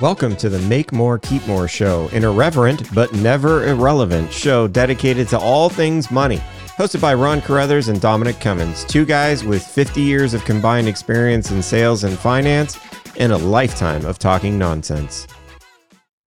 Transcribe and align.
Welcome 0.00 0.34
to 0.36 0.48
the 0.48 0.60
Make 0.60 0.92
More, 0.92 1.18
Keep 1.18 1.46
More 1.46 1.68
show, 1.68 2.08
an 2.14 2.24
irreverent 2.24 2.94
but 2.94 3.12
never 3.12 3.68
irrelevant 3.68 4.32
show 4.32 4.66
dedicated 4.66 5.28
to 5.28 5.38
all 5.38 5.68
things 5.68 6.10
money. 6.10 6.38
Hosted 6.78 7.02
by 7.02 7.12
Ron 7.12 7.42
Carruthers 7.42 7.88
and 7.88 8.00
Dominic 8.00 8.40
Cummins, 8.40 8.86
two 8.86 9.04
guys 9.04 9.44
with 9.44 9.62
50 9.62 10.00
years 10.00 10.32
of 10.32 10.42
combined 10.46 10.88
experience 10.88 11.50
in 11.50 11.62
sales 11.62 12.04
and 12.04 12.18
finance 12.18 12.78
and 13.18 13.30
a 13.30 13.36
lifetime 13.36 14.06
of 14.06 14.18
talking 14.18 14.58
nonsense. 14.58 15.26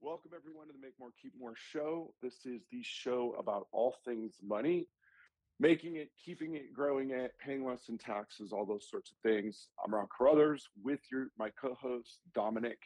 Welcome, 0.03 0.33
everyone, 0.35 0.67
to 0.67 0.73
the 0.73 0.79
Make 0.79 0.93
More, 0.99 1.09
Keep 1.19 1.33
More 1.39 1.55
show. 1.55 2.13
This 2.21 2.45
is 2.45 2.61
the 2.71 2.83
show 2.83 3.35
about 3.39 3.65
all 3.71 3.95
things 4.05 4.35
money, 4.43 4.85
making 5.59 5.95
it, 5.95 6.11
keeping 6.23 6.53
it, 6.53 6.75
growing 6.75 7.09
it, 7.09 7.33
paying 7.43 7.65
less 7.65 7.89
in 7.89 7.97
taxes, 7.97 8.53
all 8.53 8.67
those 8.67 8.87
sorts 8.87 9.09
of 9.09 9.17
things. 9.27 9.69
I'm 9.83 9.95
Ron 9.95 10.05
Carruthers 10.15 10.69
with 10.83 10.99
your 11.11 11.29
my 11.39 11.49
co-host 11.59 12.19
Dominic 12.35 12.77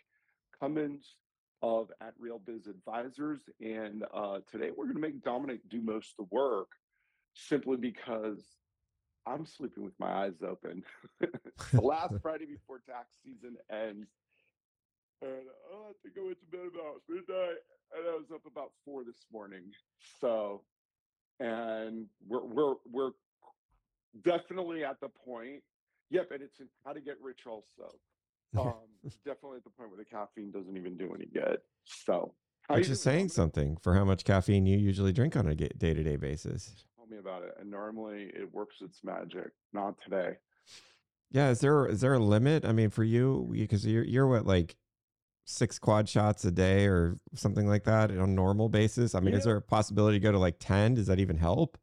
Cummins 0.59 1.15
of 1.61 1.91
At 2.01 2.13
Real 2.19 2.39
Biz 2.39 2.67
Advisors, 2.67 3.41
and 3.61 4.03
uh, 4.13 4.39
today 4.51 4.69
we're 4.75 4.85
going 4.85 4.95
to 4.95 5.01
make 5.01 5.23
Dominic 5.23 5.61
do 5.69 5.81
most 5.81 6.13
of 6.17 6.27
the 6.27 6.35
work, 6.35 6.69
simply 7.33 7.77
because 7.77 8.39
I'm 9.25 9.45
sleeping 9.45 9.83
with 9.83 9.99
my 9.99 10.25
eyes 10.25 10.41
open. 10.47 10.83
the 11.19 11.81
last 11.81 12.13
Friday 12.21 12.45
before 12.45 12.79
tax 12.87 13.17
season 13.23 13.57
ends, 13.71 14.07
and 15.21 15.31
uh, 15.31 15.89
I 15.89 15.91
think 16.03 16.15
I 16.17 16.25
went 16.25 16.39
to 16.39 16.45
bed 16.45 16.67
about 16.73 17.01
midnight, 17.09 17.57
and 17.95 18.07
I 18.07 18.15
was 18.15 18.31
up 18.33 18.45
about 18.45 18.71
four 18.85 19.03
this 19.03 19.25
morning. 19.31 19.63
So, 20.21 20.61
and 21.39 22.05
we're 22.27 22.45
we're 22.45 22.75
we're 22.91 23.11
definitely 24.23 24.83
at 24.83 24.99
the 25.01 25.09
point. 25.09 25.63
Yep, 26.09 26.31
and 26.31 26.41
it's 26.41 26.59
in 26.59 26.67
how 26.85 26.93
to 26.93 27.01
get 27.01 27.15
rich 27.21 27.41
also. 27.45 27.93
Um, 28.55 28.73
definitely 29.25 29.57
at 29.57 29.63
the 29.63 29.69
point 29.69 29.89
where 29.89 29.97
the 29.97 30.05
caffeine 30.05 30.51
doesn't 30.51 30.75
even 30.75 30.97
do 30.97 31.13
any 31.13 31.25
good. 31.25 31.59
So, 31.85 32.33
Which 32.69 32.89
is 32.89 33.01
saying 33.01 33.29
something 33.29 33.77
for 33.81 33.93
how 33.93 34.05
much 34.05 34.23
caffeine 34.23 34.65
you 34.65 34.77
usually 34.77 35.13
drink 35.13 35.35
on 35.35 35.47
a 35.47 35.55
day 35.55 35.93
to 35.93 36.03
day 36.03 36.15
basis. 36.15 36.85
Tell 36.95 37.07
me 37.07 37.17
about 37.17 37.43
it. 37.43 37.55
And 37.59 37.69
normally 37.69 38.31
it 38.33 38.53
works 38.53 38.77
its 38.81 39.03
magic. 39.03 39.51
Not 39.73 39.95
today. 40.01 40.37
Yeah, 41.31 41.49
is 41.49 41.59
there 41.59 41.85
is 41.87 42.01
there 42.01 42.13
a 42.13 42.19
limit? 42.19 42.65
I 42.65 42.71
mean, 42.71 42.89
for 42.89 43.03
you, 43.03 43.49
because 43.51 43.85
you're 43.85 44.03
you're 44.03 44.27
what 44.27 44.45
like 44.45 44.77
six 45.43 45.79
quad 45.79 46.07
shots 46.07 46.43
a 46.45 46.51
day 46.51 46.85
or 46.87 47.19
something 47.33 47.67
like 47.67 47.83
that 47.85 48.11
on 48.11 48.17
a 48.17 48.27
normal 48.27 48.69
basis. 48.69 49.15
I 49.15 49.19
mean, 49.19 49.33
is 49.33 49.43
there 49.43 49.57
a 49.57 49.61
possibility 49.61 50.19
to 50.19 50.23
go 50.23 50.31
to 50.31 50.39
like 50.39 50.55
ten? 50.59 50.93
Does 50.93 51.07
that 51.07 51.19
even 51.19 51.37
help? 51.37 51.77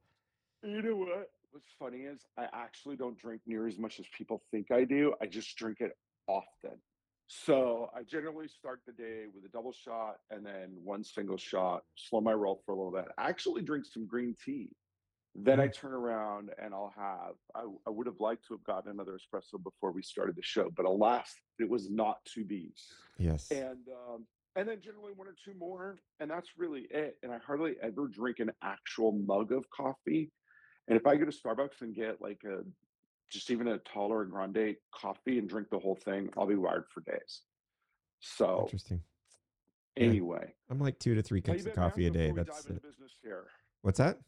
You 0.62 0.82
know 0.82 0.96
what? 0.96 1.30
What's 1.50 1.68
funny 1.78 2.00
is 2.00 2.26
I 2.36 2.46
actually 2.52 2.96
don't 2.96 3.18
drink 3.18 3.42
near 3.46 3.66
as 3.66 3.78
much 3.78 4.00
as 4.00 4.06
people 4.16 4.42
think 4.50 4.70
I 4.70 4.84
do. 4.84 5.14
I 5.20 5.26
just 5.26 5.56
drink 5.56 5.80
it 5.80 5.96
often. 6.27 6.78
So 7.27 7.91
I 7.97 8.03
generally 8.03 8.48
start 8.48 8.80
the 8.86 8.92
day 8.92 9.25
with 9.34 9.44
a 9.44 9.48
double 9.48 9.72
shot 9.72 10.17
and 10.30 10.44
then 10.44 10.77
one 10.83 11.03
single 11.03 11.39
shot, 11.39 11.83
slow 11.97 12.20
my 12.20 12.33
roll 12.33 12.61
for 12.64 12.72
a 12.72 12.77
little 12.77 12.92
bit. 12.92 13.06
I 13.17 13.28
actually 13.28 13.62
drink 13.62 13.86
some 13.86 14.06
green 14.06 14.34
tea. 14.45 14.70
Then 15.34 15.58
I 15.58 15.67
Mm. 15.69 15.75
turn 15.75 15.92
around 15.92 16.50
and 16.58 16.72
I'll 16.72 16.92
have, 16.97 17.34
I, 17.55 17.64
I 17.86 17.91
would 17.91 18.06
have 18.06 18.20
liked 18.20 18.47
to 18.47 18.55
have 18.55 18.62
gotten 18.62 18.91
another 18.91 19.19
espresso 19.19 19.61
before 19.62 19.91
we 19.91 20.02
started 20.02 20.36
the 20.36 20.42
show, 20.42 20.70
but 20.77 20.84
alas, 20.86 21.34
it 21.58 21.69
was 21.69 21.91
not 21.91 22.25
to 22.34 22.45
be. 22.45 22.72
Yes. 23.19 23.50
And 23.50 23.89
um, 23.89 24.27
and 24.56 24.69
then 24.69 24.80
generally 24.80 25.12
one 25.12 25.27
or 25.27 25.34
two 25.45 25.55
more, 25.58 25.98
and 26.20 26.30
that's 26.30 26.50
really 26.56 26.86
it. 26.91 27.17
And 27.25 27.33
I 27.33 27.39
hardly 27.39 27.75
ever 27.83 28.06
drink 28.06 28.39
an 28.39 28.52
actual 28.62 29.11
mug 29.11 29.50
of 29.50 29.69
coffee. 29.70 30.30
And 30.86 30.97
if 30.97 31.06
I 31.08 31.17
go 31.17 31.25
to 31.25 31.33
Starbucks 31.33 31.80
and 31.80 31.92
get 31.92 32.20
like 32.20 32.45
a 32.45 32.62
just 33.30 33.50
even 33.50 33.69
a 33.69 33.78
taller 33.78 34.25
grande 34.25 34.77
coffee 34.94 35.39
and 35.39 35.48
drink 35.48 35.69
the 35.70 35.78
whole 35.78 35.97
thing, 35.97 36.28
I'll 36.36 36.47
be 36.47 36.55
wired 36.55 36.84
for 36.92 37.00
days. 37.00 37.42
So 38.20 38.62
Interesting. 38.62 39.00
Yeah. 39.97 40.05
anyway, 40.05 40.55
I'm 40.70 40.78
like 40.80 40.98
two 40.98 41.14
to 41.14 41.22
three 41.22 41.41
cups 41.41 41.67
of 41.67 41.75
coffee 41.75 42.06
a 42.06 42.11
day. 42.11 42.33
That's 42.34 42.67
it. 42.67 42.83
What's 43.83 43.98
that? 43.98 44.19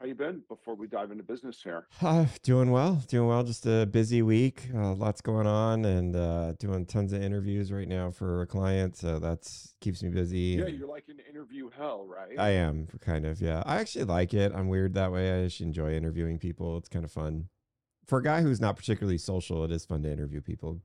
How 0.00 0.06
you 0.06 0.14
been 0.14 0.42
before 0.48 0.76
we 0.76 0.86
dive 0.86 1.10
into 1.10 1.24
business 1.24 1.60
here? 1.60 1.88
Uh, 2.00 2.26
doing 2.44 2.70
well, 2.70 3.02
doing 3.08 3.26
well. 3.26 3.42
Just 3.42 3.66
a 3.66 3.84
busy 3.84 4.22
week, 4.22 4.68
uh, 4.72 4.94
lots 4.94 5.20
going 5.20 5.48
on, 5.48 5.84
and 5.84 6.14
uh, 6.14 6.52
doing 6.60 6.86
tons 6.86 7.12
of 7.12 7.20
interviews 7.20 7.72
right 7.72 7.88
now 7.88 8.12
for 8.12 8.42
a 8.42 8.46
client. 8.46 8.96
So 8.96 9.18
that's 9.18 9.74
keeps 9.80 10.00
me 10.04 10.10
busy. 10.10 10.38
Yeah, 10.56 10.66
and- 10.66 10.78
you're 10.78 10.86
like 10.86 11.08
in 11.08 11.18
interview 11.28 11.68
hell, 11.76 12.06
right? 12.06 12.38
I 12.38 12.50
am 12.50 12.86
kind 13.00 13.26
of, 13.26 13.40
yeah. 13.40 13.64
I 13.66 13.80
actually 13.80 14.04
like 14.04 14.32
it. 14.34 14.52
I'm 14.54 14.68
weird 14.68 14.94
that 14.94 15.10
way. 15.10 15.32
I 15.32 15.44
actually 15.46 15.66
enjoy 15.66 15.94
interviewing 15.94 16.38
people. 16.38 16.76
It's 16.76 16.88
kind 16.88 17.04
of 17.04 17.10
fun. 17.10 17.48
For 18.08 18.18
a 18.18 18.22
guy 18.22 18.40
who's 18.40 18.60
not 18.60 18.74
particularly 18.74 19.18
social, 19.18 19.64
it 19.64 19.70
is 19.70 19.84
fun 19.84 20.02
to 20.02 20.10
interview 20.10 20.40
people. 20.40 20.80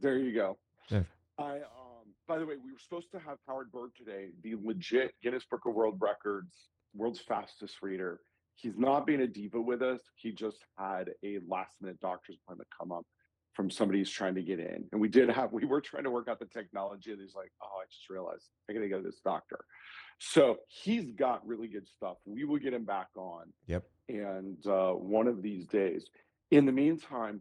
There 0.00 0.16
you 0.16 0.32
go. 0.32 0.56
Yeah. 0.88 1.02
I 1.36 1.56
um 1.56 2.14
by 2.28 2.38
the 2.38 2.46
way, 2.46 2.54
we 2.64 2.72
were 2.72 2.78
supposed 2.78 3.10
to 3.12 3.18
have 3.18 3.38
Howard 3.46 3.70
Berg 3.72 3.90
today, 3.96 4.28
the 4.42 4.54
legit 4.62 5.12
Guinness 5.22 5.44
Book 5.50 5.60
of 5.66 5.74
World 5.74 5.96
Records, 6.00 6.68
world's 6.94 7.20
fastest 7.20 7.82
reader. 7.82 8.20
He's 8.54 8.76
not 8.76 9.04
being 9.06 9.20
a 9.20 9.26
diva 9.26 9.60
with 9.60 9.82
us. 9.82 10.00
He 10.16 10.32
just 10.32 10.58
had 10.78 11.10
a 11.24 11.38
last 11.46 11.74
minute 11.80 12.00
doctor's 12.00 12.36
appointment 12.42 12.68
come 12.76 12.90
up 12.90 13.04
from 13.56 13.70
somebody 13.70 13.98
who's 13.98 14.10
trying 14.10 14.34
to 14.34 14.42
get 14.42 14.60
in. 14.60 14.84
And 14.92 15.00
we 15.00 15.08
did 15.08 15.30
have 15.30 15.50
we 15.52 15.64
were 15.64 15.80
trying 15.80 16.04
to 16.04 16.10
work 16.10 16.28
out 16.28 16.38
the 16.38 16.44
technology 16.46 17.10
and 17.10 17.20
he's 17.20 17.34
like, 17.34 17.50
Oh, 17.62 17.80
I 17.82 17.86
just 17.90 18.08
realized 18.10 18.44
I 18.68 18.74
gotta 18.74 18.88
go 18.88 18.98
to 18.98 19.02
this 19.02 19.20
doctor. 19.24 19.64
So 20.18 20.58
he's 20.68 21.10
got 21.12 21.46
really 21.46 21.66
good 21.66 21.88
stuff. 21.88 22.18
We 22.26 22.44
will 22.44 22.58
get 22.58 22.74
him 22.74 22.84
back 22.84 23.08
on 23.16 23.52
Yep. 23.66 23.84
and 24.10 24.64
uh, 24.66 24.92
one 24.92 25.26
of 25.26 25.42
these 25.42 25.66
days. 25.66 26.06
In 26.50 26.66
the 26.66 26.72
meantime, 26.72 27.40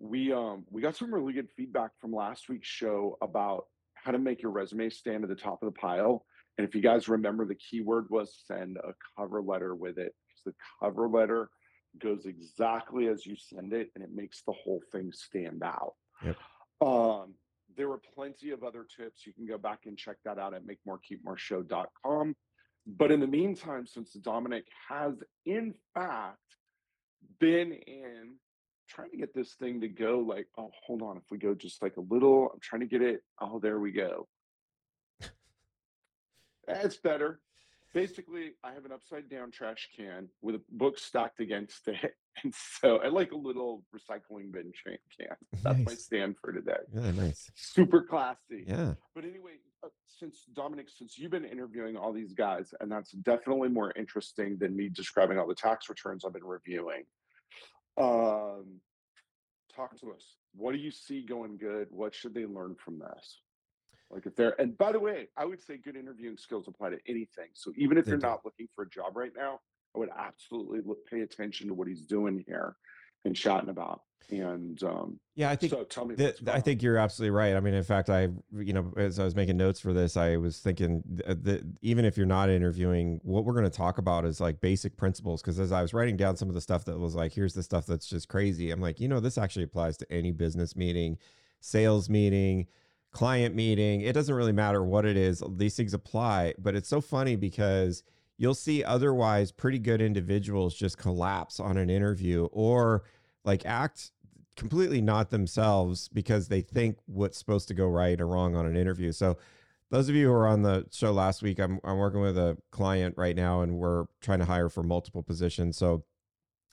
we 0.00 0.32
um 0.32 0.64
we 0.70 0.82
got 0.82 0.96
some 0.96 1.14
really 1.14 1.32
good 1.32 1.48
feedback 1.56 1.92
from 2.00 2.12
last 2.12 2.48
week's 2.48 2.68
show 2.68 3.16
about 3.22 3.66
how 3.94 4.10
to 4.10 4.18
make 4.18 4.42
your 4.42 4.50
resume 4.50 4.90
stand 4.90 5.22
at 5.22 5.30
the 5.30 5.36
top 5.36 5.62
of 5.62 5.72
the 5.72 5.80
pile. 5.80 6.26
And 6.58 6.66
if 6.66 6.74
you 6.74 6.82
guys 6.82 7.08
remember, 7.08 7.46
the 7.46 7.54
keyword 7.54 8.06
was 8.10 8.42
send 8.46 8.76
a 8.76 8.92
cover 9.16 9.40
letter 9.40 9.74
with 9.74 9.98
it. 9.98 10.12
Because 10.28 10.44
the 10.46 10.54
cover 10.82 11.08
letter 11.08 11.48
goes 11.98 12.26
exactly 12.26 13.08
as 13.08 13.26
you 13.26 13.36
send 13.36 13.72
it, 13.72 13.90
and 13.94 14.02
it 14.04 14.10
makes 14.14 14.42
the 14.42 14.52
whole 14.52 14.82
thing 14.92 15.12
stand 15.12 15.62
out. 15.62 15.94
Yep. 16.24 16.36
Um, 16.80 17.34
there 17.76 17.90
are 17.90 18.00
plenty 18.14 18.50
of 18.50 18.62
other 18.62 18.84
tips. 18.96 19.26
You 19.26 19.32
can 19.32 19.46
go 19.46 19.58
back 19.58 19.80
and 19.86 19.96
check 19.96 20.16
that 20.24 20.38
out 20.38 20.54
at 20.54 20.62
makemorekeepmoreshow.com. 20.66 22.36
But 22.86 23.10
in 23.10 23.20
the 23.20 23.26
meantime, 23.26 23.86
since 23.86 24.12
Dominic 24.12 24.66
has 24.88 25.14
in 25.46 25.74
fact 25.94 26.38
been 27.40 27.72
in 27.72 28.34
trying 28.88 29.10
to 29.10 29.16
get 29.16 29.34
this 29.34 29.54
thing 29.54 29.80
to 29.80 29.88
go 29.88 30.18
like, 30.18 30.46
oh, 30.58 30.70
hold 30.86 31.02
on. 31.02 31.16
If 31.16 31.24
we 31.30 31.38
go 31.38 31.54
just 31.54 31.82
like 31.82 31.96
a 31.96 32.02
little, 32.02 32.50
I'm 32.52 32.60
trying 32.60 32.80
to 32.80 32.86
get 32.86 33.02
it. 33.02 33.22
Oh, 33.40 33.58
there 33.58 33.80
we 33.80 33.92
go. 33.92 34.28
That's 36.66 36.96
better. 36.98 37.40
Basically, 37.94 38.54
I 38.64 38.72
have 38.72 38.84
an 38.84 38.90
upside 38.92 39.28
down 39.30 39.52
trash 39.52 39.88
can 39.96 40.28
with 40.42 40.56
a 40.56 40.60
book 40.72 40.98
stacked 40.98 41.40
against 41.40 41.88
it. 41.88 42.14
And 42.42 42.52
so 42.52 42.96
I 42.96 43.06
like 43.06 43.30
a 43.30 43.36
little 43.36 43.84
recycling 43.94 44.50
bin 44.50 44.72
can. 44.82 45.36
That's 45.62 45.78
my 45.78 45.84
Nice. 45.84 46.04
stand 46.04 46.34
for 46.40 46.50
today. 46.50 46.72
Yeah, 46.92 47.12
nice. 47.12 47.48
Super 47.54 48.02
classy. 48.02 48.64
Yeah. 48.66 48.94
But 49.14 49.22
anyway, 49.22 49.52
uh, 49.84 49.88
since 50.18 50.42
Dominic, 50.52 50.88
since 50.90 51.16
you've 51.16 51.30
been 51.30 51.44
interviewing 51.44 51.96
all 51.96 52.12
these 52.12 52.32
guys, 52.32 52.74
and 52.80 52.90
that's 52.90 53.12
definitely 53.12 53.68
more 53.68 53.92
interesting 53.96 54.56
than 54.58 54.74
me 54.74 54.88
describing 54.88 55.38
all 55.38 55.46
the 55.46 55.54
tax 55.54 55.88
returns 55.88 56.24
I've 56.24 56.32
been 56.32 56.42
reviewing. 56.42 57.04
Um, 57.96 58.80
talk 59.72 59.96
to 60.00 60.10
us. 60.10 60.34
What 60.56 60.72
do 60.72 60.78
you 60.78 60.90
see 60.90 61.22
going 61.24 61.56
good? 61.56 61.86
What 61.90 62.16
should 62.16 62.34
they 62.34 62.46
learn 62.46 62.74
from 62.84 62.98
this? 62.98 63.42
Like 64.14 64.26
if 64.26 64.36
they're, 64.36 64.58
and 64.60 64.78
by 64.78 64.92
the 64.92 65.00
way, 65.00 65.26
I 65.36 65.44
would 65.44 65.60
say 65.60 65.76
good 65.76 65.96
interviewing 65.96 66.36
skills 66.36 66.68
apply 66.68 66.90
to 66.90 66.98
anything. 67.08 67.48
So 67.54 67.72
even 67.76 67.98
if 67.98 68.04
They 68.04 68.10
you're 68.12 68.18
do. 68.18 68.26
not 68.28 68.44
looking 68.44 68.68
for 68.74 68.84
a 68.84 68.88
job 68.88 69.16
right 69.16 69.32
now, 69.36 69.60
I 69.94 69.98
would 69.98 70.10
absolutely 70.16 70.80
look, 70.84 71.04
pay 71.06 71.22
attention 71.22 71.68
to 71.68 71.74
what 71.74 71.88
he's 71.88 72.02
doing 72.02 72.44
here 72.46 72.76
and 73.24 73.34
chatting 73.34 73.70
about. 73.70 74.02
And 74.30 74.82
um, 74.84 75.20
Yeah, 75.34 75.50
I 75.50 75.56
think 75.56 75.72
so 75.72 75.84
tell 75.84 76.06
me, 76.06 76.14
I 76.46 76.60
think 76.60 76.82
you're 76.82 76.96
absolutely 76.96 77.30
right. 77.30 77.54
I 77.54 77.60
mean, 77.60 77.74
in 77.74 77.84
fact, 77.84 78.08
I, 78.08 78.28
you 78.56 78.72
know, 78.72 78.92
as 78.96 79.18
I 79.18 79.24
was 79.24 79.34
making 79.34 79.56
notes 79.56 79.80
for 79.80 79.92
this, 79.92 80.16
I 80.16 80.36
was 80.36 80.60
thinking 80.60 81.02
that 81.26 81.62
even 81.82 82.04
if 82.06 82.16
you're 82.16 82.24
not 82.24 82.48
interviewing, 82.48 83.20
what 83.22 83.44
we're 83.44 83.52
going 83.52 83.64
to 83.64 83.70
talk 83.70 83.98
about 83.98 84.24
is 84.24 84.40
like 84.40 84.60
basic 84.60 84.96
principles. 84.96 85.42
Because 85.42 85.60
as 85.60 85.72
I 85.72 85.82
was 85.82 85.92
writing 85.92 86.16
down 86.16 86.36
some 86.36 86.48
of 86.48 86.54
the 86.54 86.60
stuff 86.60 86.84
that 86.86 86.98
was 86.98 87.14
like, 87.14 87.32
here's 87.34 87.52
the 87.52 87.62
stuff 87.62 87.84
that's 87.84 88.06
just 88.06 88.28
crazy. 88.28 88.70
I'm 88.70 88.80
like, 88.80 88.98
you 88.98 89.08
know, 89.08 89.20
this 89.20 89.36
actually 89.36 89.64
applies 89.64 89.96
to 89.98 90.10
any 90.10 90.32
business 90.32 90.74
meeting, 90.74 91.18
sales 91.60 92.08
meeting, 92.08 92.66
client 93.14 93.54
meeting. 93.54 94.02
It 94.02 94.12
doesn't 94.12 94.34
really 94.34 94.52
matter 94.52 94.84
what 94.84 95.06
it 95.06 95.16
is. 95.16 95.42
These 95.56 95.76
things 95.76 95.94
apply. 95.94 96.54
But 96.58 96.74
it's 96.74 96.88
so 96.88 97.00
funny 97.00 97.36
because 97.36 98.02
you'll 98.36 98.54
see 98.54 98.84
otherwise 98.84 99.52
pretty 99.52 99.78
good 99.78 100.02
individuals 100.02 100.74
just 100.74 100.98
collapse 100.98 101.60
on 101.60 101.78
an 101.78 101.88
interview 101.88 102.46
or 102.46 103.04
like 103.44 103.64
act 103.64 104.10
completely 104.56 105.00
not 105.00 105.30
themselves 105.30 106.08
because 106.08 106.48
they 106.48 106.60
think 106.60 106.98
what's 107.06 107.38
supposed 107.38 107.68
to 107.68 107.74
go 107.74 107.86
right 107.86 108.20
or 108.20 108.26
wrong 108.26 108.56
on 108.56 108.66
an 108.66 108.76
interview. 108.76 109.12
So 109.12 109.38
those 109.90 110.08
of 110.08 110.16
you 110.16 110.26
who 110.26 110.32
were 110.32 110.48
on 110.48 110.62
the 110.62 110.86
show 110.90 111.12
last 111.12 111.40
week, 111.40 111.60
I'm 111.60 111.78
I'm 111.84 111.98
working 111.98 112.20
with 112.20 112.36
a 112.36 112.58
client 112.72 113.14
right 113.16 113.36
now 113.36 113.62
and 113.62 113.76
we're 113.76 114.06
trying 114.20 114.40
to 114.40 114.44
hire 114.44 114.68
for 114.68 114.82
multiple 114.82 115.22
positions. 115.22 115.76
So 115.76 116.04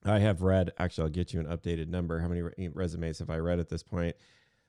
I 0.03 0.17
have 0.19 0.41
read 0.41 0.71
actually 0.79 1.03
I'll 1.03 1.09
get 1.11 1.33
you 1.33 1.39
an 1.39 1.45
updated 1.45 1.87
number. 1.87 2.19
How 2.19 2.27
many 2.27 2.41
resumes 2.69 3.19
have 3.19 3.29
I 3.29 3.37
read 3.37 3.59
at 3.59 3.69
this 3.69 3.83
point? 3.83 4.15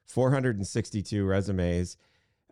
462 0.06 1.24
resumes. 1.24 1.96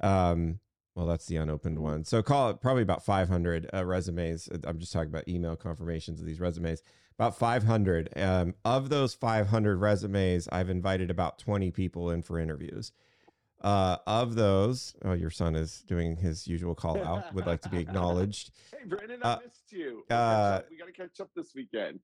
Um, 0.00 0.60
well, 0.94 1.06
that's 1.06 1.26
the 1.26 1.36
unopened 1.36 1.78
one. 1.78 2.04
So 2.04 2.22
call 2.22 2.50
it 2.50 2.60
probably 2.60 2.82
about 2.82 3.04
500 3.04 3.70
uh, 3.72 3.84
resumes. 3.84 4.48
Uh, 4.48 4.58
I'm 4.64 4.78
just 4.78 4.92
talking 4.92 5.08
about 5.08 5.28
email 5.28 5.56
confirmations 5.56 6.20
of 6.20 6.26
these 6.26 6.40
resumes. 6.40 6.82
About 7.18 7.36
500. 7.38 8.10
Um, 8.16 8.54
of 8.64 8.88
those 8.88 9.14
500 9.14 9.76
resumes, 9.78 10.48
I've 10.50 10.70
invited 10.70 11.10
about 11.10 11.38
20 11.38 11.70
people 11.70 12.10
in 12.10 12.22
for 12.22 12.38
interviews. 12.38 12.92
Uh, 13.60 13.98
of 14.06 14.36
those, 14.36 14.94
oh, 15.04 15.12
your 15.12 15.28
son 15.30 15.54
is 15.54 15.82
doing 15.86 16.16
his 16.16 16.46
usual 16.46 16.74
call 16.74 17.02
out. 17.04 17.32
Would 17.34 17.46
like 17.46 17.60
to 17.62 17.68
be 17.68 17.76
acknowledged. 17.80 18.52
Hey, 18.72 18.86
Brandon, 18.88 19.20
I 19.22 19.32
Uh, 19.32 19.38
missed 19.44 19.70
you. 19.70 20.02
uh, 20.10 20.62
we 20.70 20.78
got 20.78 20.86
to 20.86 20.92
catch 20.92 21.20
up 21.20 21.28
this 21.36 21.54
weekend. 21.54 22.00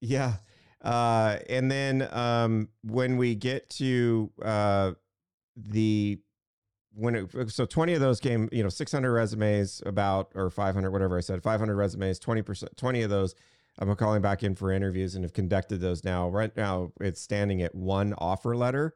Yeah. 0.00 0.34
Uh, 0.82 1.38
and 1.48 1.70
then 1.70 2.08
um, 2.12 2.68
when 2.82 3.16
we 3.16 3.34
get 3.34 3.70
to 3.70 4.30
uh, 4.42 4.92
the 5.56 6.18
when 6.94 7.14
it, 7.14 7.50
so 7.50 7.64
20 7.64 7.94
of 7.94 8.00
those 8.00 8.20
came, 8.20 8.48
you 8.52 8.62
know, 8.62 8.68
600 8.68 9.10
resumes 9.10 9.82
about 9.86 10.30
or 10.34 10.50
500 10.50 10.90
whatever 10.90 11.16
I 11.16 11.20
said, 11.20 11.42
500 11.42 11.74
resumes, 11.74 12.20
20% 12.20 12.76
20 12.76 13.02
of 13.02 13.10
those 13.10 13.34
I'm 13.78 13.94
calling 13.96 14.20
back 14.20 14.42
in 14.42 14.54
for 14.54 14.70
interviews 14.70 15.14
and 15.14 15.24
have 15.24 15.32
conducted 15.32 15.80
those 15.80 16.04
now. 16.04 16.28
Right 16.28 16.54
now 16.56 16.92
it's 17.00 17.20
standing 17.20 17.62
at 17.62 17.74
one 17.74 18.14
offer 18.18 18.54
letter 18.56 18.94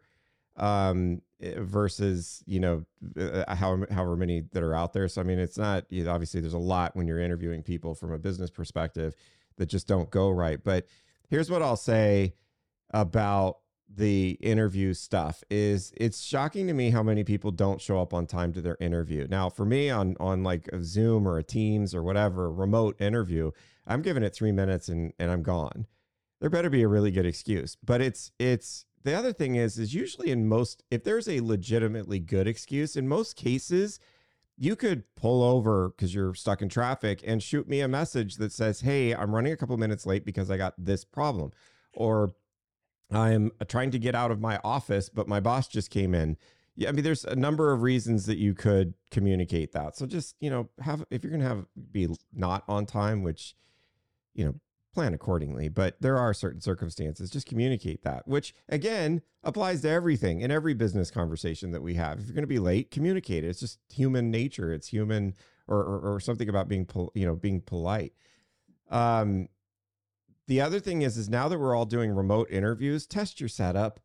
um 0.56 1.20
eh, 1.42 1.54
versus 1.58 2.42
you 2.46 2.58
know 2.60 2.84
uh, 3.20 3.54
however, 3.54 3.86
however 3.90 4.16
many 4.16 4.42
that 4.52 4.62
are 4.62 4.74
out 4.74 4.92
there 4.92 5.06
so 5.06 5.20
i 5.20 5.24
mean 5.24 5.38
it's 5.38 5.58
not 5.58 5.84
obviously 6.08 6.40
there's 6.40 6.54
a 6.54 6.58
lot 6.58 6.96
when 6.96 7.06
you're 7.06 7.20
interviewing 7.20 7.62
people 7.62 7.94
from 7.94 8.12
a 8.12 8.18
business 8.18 8.50
perspective 8.50 9.14
that 9.58 9.66
just 9.66 9.86
don't 9.86 10.10
go 10.10 10.30
right 10.30 10.64
but 10.64 10.86
here's 11.28 11.50
what 11.50 11.62
i'll 11.62 11.76
say 11.76 12.34
about 12.90 13.58
the 13.88 14.30
interview 14.40 14.92
stuff 14.92 15.42
is 15.50 15.92
it's 15.96 16.20
shocking 16.20 16.66
to 16.66 16.72
me 16.72 16.90
how 16.90 17.02
many 17.02 17.24
people 17.24 17.50
don't 17.50 17.80
show 17.80 18.00
up 18.00 18.12
on 18.12 18.26
time 18.26 18.52
to 18.52 18.60
their 18.60 18.76
interview. 18.80 19.26
Now 19.30 19.48
for 19.48 19.64
me 19.64 19.90
on 19.90 20.16
on 20.18 20.42
like 20.42 20.68
a 20.72 20.82
zoom 20.82 21.26
or 21.26 21.38
a 21.38 21.42
teams 21.44 21.94
or 21.94 22.02
whatever 22.02 22.50
remote 22.50 23.00
interview 23.00 23.52
i'm 23.86 24.02
giving 24.02 24.22
it 24.22 24.34
three 24.34 24.52
minutes 24.52 24.88
and 24.88 25.12
and 25.18 25.30
i'm 25.30 25.42
gone. 25.42 25.86
There 26.40 26.50
better 26.50 26.68
be 26.68 26.82
a 26.82 26.88
really 26.88 27.10
good 27.10 27.26
excuse. 27.26 27.76
But 27.82 28.00
it's 28.00 28.32
it's 28.38 28.84
the 29.04 29.14
other 29.14 29.32
thing 29.32 29.54
is 29.54 29.78
is 29.78 29.94
usually 29.94 30.30
in 30.30 30.46
most 30.48 30.82
if 30.90 31.04
there's 31.04 31.28
a 31.28 31.40
legitimately 31.40 32.18
good 32.18 32.48
excuse 32.48 32.96
in 32.96 33.08
most 33.08 33.36
cases 33.36 34.00
you 34.58 34.76
could 34.76 35.04
pull 35.16 35.42
over 35.42 35.90
because 35.90 36.14
you're 36.14 36.34
stuck 36.34 36.62
in 36.62 36.68
traffic 36.68 37.22
and 37.26 37.42
shoot 37.42 37.68
me 37.68 37.80
a 37.80 37.88
message 37.88 38.36
that 38.36 38.52
says 38.52 38.80
hey 38.80 39.14
i'm 39.14 39.34
running 39.34 39.52
a 39.52 39.56
couple 39.56 39.76
minutes 39.76 40.06
late 40.06 40.24
because 40.24 40.50
i 40.50 40.56
got 40.56 40.74
this 40.78 41.04
problem. 41.04 41.52
Or 41.94 42.32
i'm 43.10 43.52
trying 43.68 43.90
to 43.92 43.98
get 43.98 44.14
out 44.14 44.30
of 44.30 44.40
my 44.40 44.58
office 44.64 45.08
but 45.08 45.28
my 45.28 45.40
boss 45.40 45.68
just 45.68 45.90
came 45.90 46.14
in. 46.14 46.36
Yeah 46.74 46.88
i 46.88 46.92
mean 46.92 47.04
there's 47.04 47.24
a 47.24 47.36
number 47.36 47.72
of 47.72 47.82
reasons 47.82 48.26
that 48.26 48.38
you 48.38 48.54
could 48.54 48.94
communicate 49.10 49.72
that. 49.72 49.96
So 49.96 50.06
just 50.06 50.36
you 50.40 50.50
know 50.50 50.68
have 50.80 51.04
if 51.10 51.22
you're 51.22 51.32
gonna 51.32 51.44
have 51.44 51.66
be 51.92 52.08
not 52.32 52.64
on 52.68 52.86
time 52.86 53.22
which 53.22 53.54
you 54.34 54.44
know 54.44 54.54
plan 54.96 55.12
accordingly. 55.12 55.68
But 55.68 56.00
there 56.00 56.16
are 56.16 56.32
certain 56.32 56.62
circumstances. 56.62 57.30
Just 57.30 57.46
communicate 57.46 58.02
that, 58.02 58.26
which 58.26 58.54
again 58.68 59.20
applies 59.44 59.82
to 59.82 59.90
everything 59.90 60.40
in 60.40 60.50
every 60.50 60.72
business 60.72 61.10
conversation 61.10 61.70
that 61.72 61.82
we 61.82 61.94
have. 61.94 62.18
If 62.18 62.26
you're 62.26 62.34
going 62.34 62.42
to 62.42 62.48
be 62.48 62.58
late, 62.58 62.90
communicate 62.90 63.44
it. 63.44 63.48
It's 63.48 63.60
just 63.60 63.78
human 63.92 64.30
nature. 64.30 64.72
It's 64.72 64.88
human, 64.88 65.34
or 65.68 65.78
or, 65.78 66.14
or 66.14 66.20
something 66.20 66.48
about 66.48 66.66
being 66.66 66.86
pol- 66.86 67.12
you 67.14 67.26
know 67.26 67.36
being 67.36 67.60
polite. 67.60 68.14
Um, 68.90 69.48
the 70.48 70.62
other 70.62 70.80
thing 70.80 71.02
is 71.02 71.18
is 71.18 71.28
now 71.28 71.48
that 71.48 71.58
we're 71.58 71.76
all 71.76 71.84
doing 71.84 72.10
remote 72.10 72.50
interviews, 72.50 73.06
test 73.06 73.38
your 73.38 73.50
setup. 73.50 74.00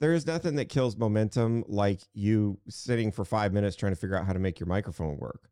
There 0.00 0.14
is 0.14 0.26
nothing 0.26 0.54
that 0.54 0.68
kills 0.68 0.96
momentum 0.96 1.64
like 1.66 2.02
you 2.14 2.60
sitting 2.68 3.10
for 3.10 3.24
five 3.24 3.52
minutes 3.52 3.74
trying 3.74 3.90
to 3.92 3.96
figure 3.96 4.16
out 4.16 4.26
how 4.26 4.32
to 4.32 4.38
make 4.38 4.60
your 4.60 4.68
microphone 4.68 5.18
work. 5.18 5.50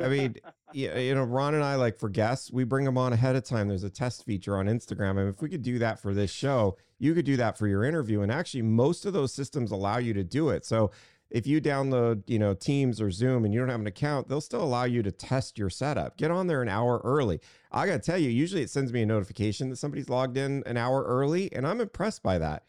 I 0.00 0.08
mean, 0.08 0.36
you 0.72 1.14
know, 1.14 1.22
Ron 1.22 1.54
and 1.54 1.62
I 1.62 1.76
like 1.76 1.96
for 1.96 2.08
guests, 2.08 2.50
we 2.50 2.64
bring 2.64 2.84
them 2.84 2.98
on 2.98 3.12
ahead 3.12 3.36
of 3.36 3.44
time. 3.44 3.68
There's 3.68 3.84
a 3.84 3.90
test 3.90 4.24
feature 4.24 4.56
on 4.56 4.66
Instagram, 4.66 5.18
and 5.18 5.28
if 5.28 5.40
we 5.40 5.48
could 5.48 5.62
do 5.62 5.78
that 5.78 6.00
for 6.00 6.12
this 6.12 6.32
show, 6.32 6.76
you 6.98 7.14
could 7.14 7.24
do 7.24 7.36
that 7.36 7.56
for 7.56 7.68
your 7.68 7.84
interview. 7.84 8.22
And 8.22 8.32
actually, 8.32 8.62
most 8.62 9.06
of 9.06 9.12
those 9.12 9.32
systems 9.32 9.70
allow 9.70 9.98
you 9.98 10.12
to 10.14 10.24
do 10.24 10.48
it. 10.48 10.64
So 10.64 10.90
if 11.30 11.46
you 11.46 11.60
download, 11.60 12.22
you 12.26 12.38
know, 12.38 12.54
Teams 12.54 13.00
or 13.00 13.10
Zoom 13.10 13.44
and 13.44 13.52
you 13.52 13.60
don't 13.60 13.68
have 13.68 13.80
an 13.80 13.86
account, 13.86 14.28
they'll 14.28 14.40
still 14.40 14.62
allow 14.62 14.84
you 14.84 15.02
to 15.02 15.10
test 15.10 15.58
your 15.58 15.70
setup. 15.70 16.16
Get 16.16 16.30
on 16.30 16.46
there 16.46 16.62
an 16.62 16.68
hour 16.68 17.00
early. 17.02 17.40
I 17.72 17.86
got 17.86 17.94
to 17.94 17.98
tell 17.98 18.18
you, 18.18 18.30
usually 18.30 18.62
it 18.62 18.70
sends 18.70 18.92
me 18.92 19.02
a 19.02 19.06
notification 19.06 19.70
that 19.70 19.76
somebody's 19.76 20.08
logged 20.08 20.36
in 20.36 20.62
an 20.66 20.76
hour 20.76 21.02
early, 21.04 21.52
and 21.52 21.66
I'm 21.66 21.80
impressed 21.80 22.22
by 22.22 22.38
that 22.38 22.64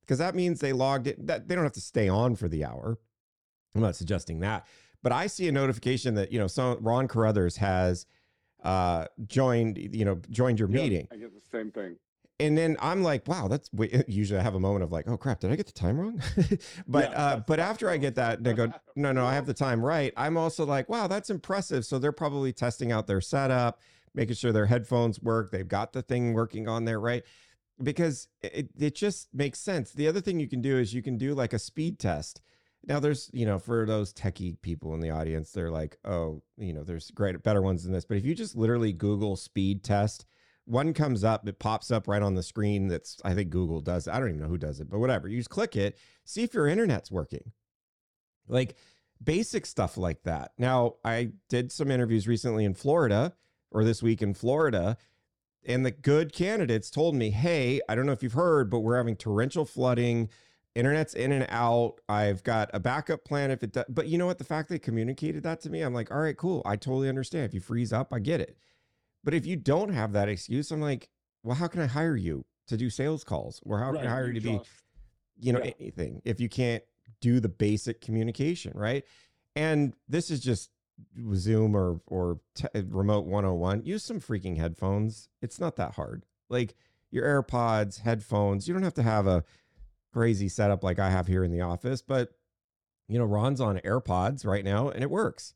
because 0.00 0.18
that 0.18 0.34
means 0.34 0.60
they 0.60 0.72
logged 0.72 1.06
it. 1.06 1.26
That 1.26 1.48
they 1.48 1.54
don't 1.54 1.64
have 1.64 1.72
to 1.72 1.80
stay 1.80 2.08
on 2.08 2.36
for 2.36 2.48
the 2.48 2.64
hour. 2.64 2.98
I'm 3.74 3.80
not 3.80 3.96
suggesting 3.96 4.40
that, 4.40 4.66
but 5.02 5.12
I 5.12 5.26
see 5.26 5.48
a 5.48 5.52
notification 5.52 6.14
that 6.14 6.32
you 6.32 6.38
know, 6.38 6.46
so 6.46 6.76
Ron 6.80 7.08
Carruthers 7.08 7.56
has 7.56 8.06
uh 8.62 9.06
joined 9.26 9.78
you 9.78 10.04
know 10.04 10.20
joined 10.30 10.58
your 10.58 10.68
Yep, 10.68 10.82
meeting. 10.82 11.08
I 11.10 11.16
get 11.16 11.32
the 11.34 11.40
same 11.40 11.70
thing. 11.70 11.96
and 12.38 12.56
then 12.58 12.76
i'm 12.80 13.02
like 13.02 13.26
wow 13.26 13.48
that's 13.48 13.70
usually 14.06 14.38
i 14.38 14.42
have 14.42 14.54
a 14.54 14.60
moment 14.60 14.82
of 14.82 14.92
like 14.92 15.08
oh 15.08 15.16
crap 15.16 15.40
did 15.40 15.50
i 15.50 15.56
get 15.56 15.64
the 15.66 15.72
time 15.72 15.98
wrong? 15.98 16.20
But 16.86 17.10
Yeah, 17.10 17.18
uh 17.18 17.40
but 17.46 17.58
after 17.58 17.88
i 17.88 17.96
get 17.96 18.14
that 18.16 18.44
they 18.44 18.52
go 18.52 18.70
no 18.96 19.12
no 19.12 19.24
i 19.24 19.32
have 19.34 19.46
the 19.46 19.54
time 19.54 19.82
right. 19.82 20.12
I'm 20.16 20.36
also 20.36 20.66
like 20.66 20.90
wow 20.90 21.06
that's 21.06 21.30
impressive. 21.30 21.86
So 21.86 21.98
they're 21.98 22.12
probably 22.12 22.52
testing 22.52 22.92
out 22.92 23.06
their 23.06 23.22
setup 23.22 23.80
making 24.14 24.34
sure 24.34 24.52
their 24.52 24.66
headphones 24.66 25.20
work 25.22 25.52
they've 25.52 25.66
got 25.68 25.92
the 25.94 26.02
thing 26.02 26.34
working 26.34 26.68
on 26.68 26.84
there 26.84 27.00
right? 27.00 27.22
Because 27.82 28.28
it, 28.42 28.68
it 28.78 28.94
just 28.94 29.28
makes 29.32 29.58
sense. 29.58 29.92
The 29.92 30.06
other 30.06 30.20
thing 30.20 30.38
you 30.38 30.48
can 30.48 30.60
do 30.60 30.76
is 30.76 30.92
you 30.92 31.02
can 31.02 31.16
do 31.16 31.32
like 31.34 31.54
a 31.54 31.58
speed 31.58 31.98
test 31.98 32.42
now 32.86 33.00
there's 33.00 33.30
you 33.32 33.46
know 33.46 33.58
for 33.58 33.86
those 33.86 34.12
techie 34.12 34.60
people 34.62 34.94
in 34.94 35.00
the 35.00 35.10
audience 35.10 35.52
they're 35.52 35.70
like 35.70 35.96
oh 36.04 36.42
you 36.56 36.72
know 36.72 36.82
there's 36.82 37.10
great 37.10 37.42
better 37.42 37.62
ones 37.62 37.84
than 37.84 37.92
this. 37.92 38.04
But 38.04 38.16
if 38.16 38.24
you 38.24 38.34
just 38.34 38.56
literally 38.56 38.92
google 38.92 39.36
speed 39.36 39.84
test 39.84 40.26
one 40.64 40.92
comes 40.94 41.24
up 41.24 41.46
it 41.48 41.58
pops 41.58 41.90
up 41.90 42.06
right 42.06 42.22
on 42.22 42.34
the 42.34 42.42
screen 42.42 42.88
that's 42.88 43.18
i 43.24 43.34
think 43.34 43.50
google 43.50 43.80
does 43.80 44.06
i 44.06 44.18
don't 44.18 44.28
even 44.28 44.40
know 44.40 44.46
who 44.46 44.58
does 44.58 44.78
it 44.78 44.88
but 44.88 45.00
whatever 45.00 45.28
you 45.28 45.38
just 45.38 45.50
click 45.50 45.74
it 45.74 45.96
see 46.24 46.42
if 46.42 46.54
your 46.54 46.66
internet's 46.68 47.10
working. 47.10 47.52
Like 48.48 48.76
basic 49.22 49.66
stuff 49.66 49.96
like 49.96 50.22
that. 50.22 50.52
Now 50.58 50.94
i 51.04 51.30
did 51.48 51.72
some 51.72 51.90
interviews 51.90 52.28
recently 52.28 52.64
in 52.64 52.74
florida 52.74 53.34
or 53.70 53.84
this 53.84 54.02
week 54.02 54.22
in 54.22 54.34
florida 54.34 54.96
and 55.64 55.84
the 55.84 55.90
good 55.90 56.32
candidates 56.32 56.90
told 56.90 57.14
me 57.14 57.30
hey 57.30 57.80
i 57.88 57.94
don't 57.94 58.06
know 58.06 58.12
if 58.12 58.22
you've 58.22 58.32
heard 58.32 58.70
but 58.70 58.80
we're 58.80 58.96
having 58.96 59.16
torrential 59.16 59.64
flooding 59.64 60.28
internet's 60.74 61.14
in 61.14 61.32
and 61.32 61.46
out. 61.48 61.94
I've 62.08 62.42
got 62.44 62.70
a 62.72 62.80
backup 62.80 63.24
plan 63.24 63.50
if 63.50 63.62
it 63.62 63.72
does 63.72 63.84
but 63.88 64.06
you 64.08 64.18
know 64.18 64.26
what? 64.26 64.38
The 64.38 64.44
fact 64.44 64.68
they 64.68 64.78
communicated 64.78 65.42
that 65.42 65.60
to 65.62 65.70
me 65.70 65.82
i'm 65.82 65.94
like 65.94 66.10
all 66.10 66.20
right 66.20 66.36
cool. 66.36 66.62
I 66.64 66.76
totally 66.76 67.08
understand. 67.08 67.44
If 67.46 67.54
you 67.54 67.60
freeze 67.60 67.92
up 67.92 68.12
i 68.12 68.18
get 68.18 68.40
it. 68.40 68.56
But 69.24 69.34
if 69.34 69.44
you 69.46 69.56
don't 69.56 69.92
have 69.92 70.12
that 70.12 70.28
excuse 70.28 70.70
i'm 70.70 70.80
like 70.80 71.08
well 71.42 71.56
how 71.56 71.66
can 71.68 71.80
i 71.80 71.86
hire 71.86 72.16
you 72.16 72.44
to 72.68 72.76
do 72.76 72.88
sales 72.90 73.24
calls? 73.24 73.60
Or 73.66 73.78
how 73.78 73.92
can 73.92 74.06
i 74.06 74.10
hire 74.10 74.28
you 74.28 74.34
you 74.34 74.40
to 74.40 74.46
be 74.46 74.60
you 75.38 75.52
know 75.52 75.60
Yeah. 75.64 75.72
anything 75.80 76.22
if 76.24 76.38
you 76.40 76.48
can't 76.48 76.82
do 77.20 77.40
the 77.40 77.48
basic 77.48 78.00
communication 78.00 78.72
right? 78.74 79.04
And 79.56 79.94
this 80.08 80.30
is 80.30 80.40
just 80.40 80.70
zoom 81.34 81.74
or 81.74 82.00
or 82.06 82.38
t- 82.54 82.68
remote 82.88 83.24
101 83.26 83.84
use 83.84 84.04
some 84.04 84.20
freaking 84.20 84.56
headphones. 84.58 85.28
It's 85.42 85.58
not 85.58 85.76
that 85.76 85.94
hard. 85.94 86.24
Like 86.48 86.74
your 87.10 87.24
airpods 87.24 88.00
headphones 88.02 88.68
you 88.68 88.74
don't 88.74 88.84
have 88.84 88.94
to 88.94 89.02
have 89.02 89.26
a 89.26 89.42
crazy 90.12 90.48
setup 90.48 90.82
like 90.82 90.98
i 90.98 91.10
have 91.10 91.26
here 91.26 91.44
in 91.44 91.50
the 91.50 91.60
office 91.60 92.02
but 92.02 92.30
you 93.08 93.18
know 93.18 93.24
ron's 93.24 93.60
on 93.60 93.78
airpods 93.78 94.44
right 94.44 94.64
now 94.64 94.88
and 94.88 95.02
it 95.02 95.10
works 95.10 95.54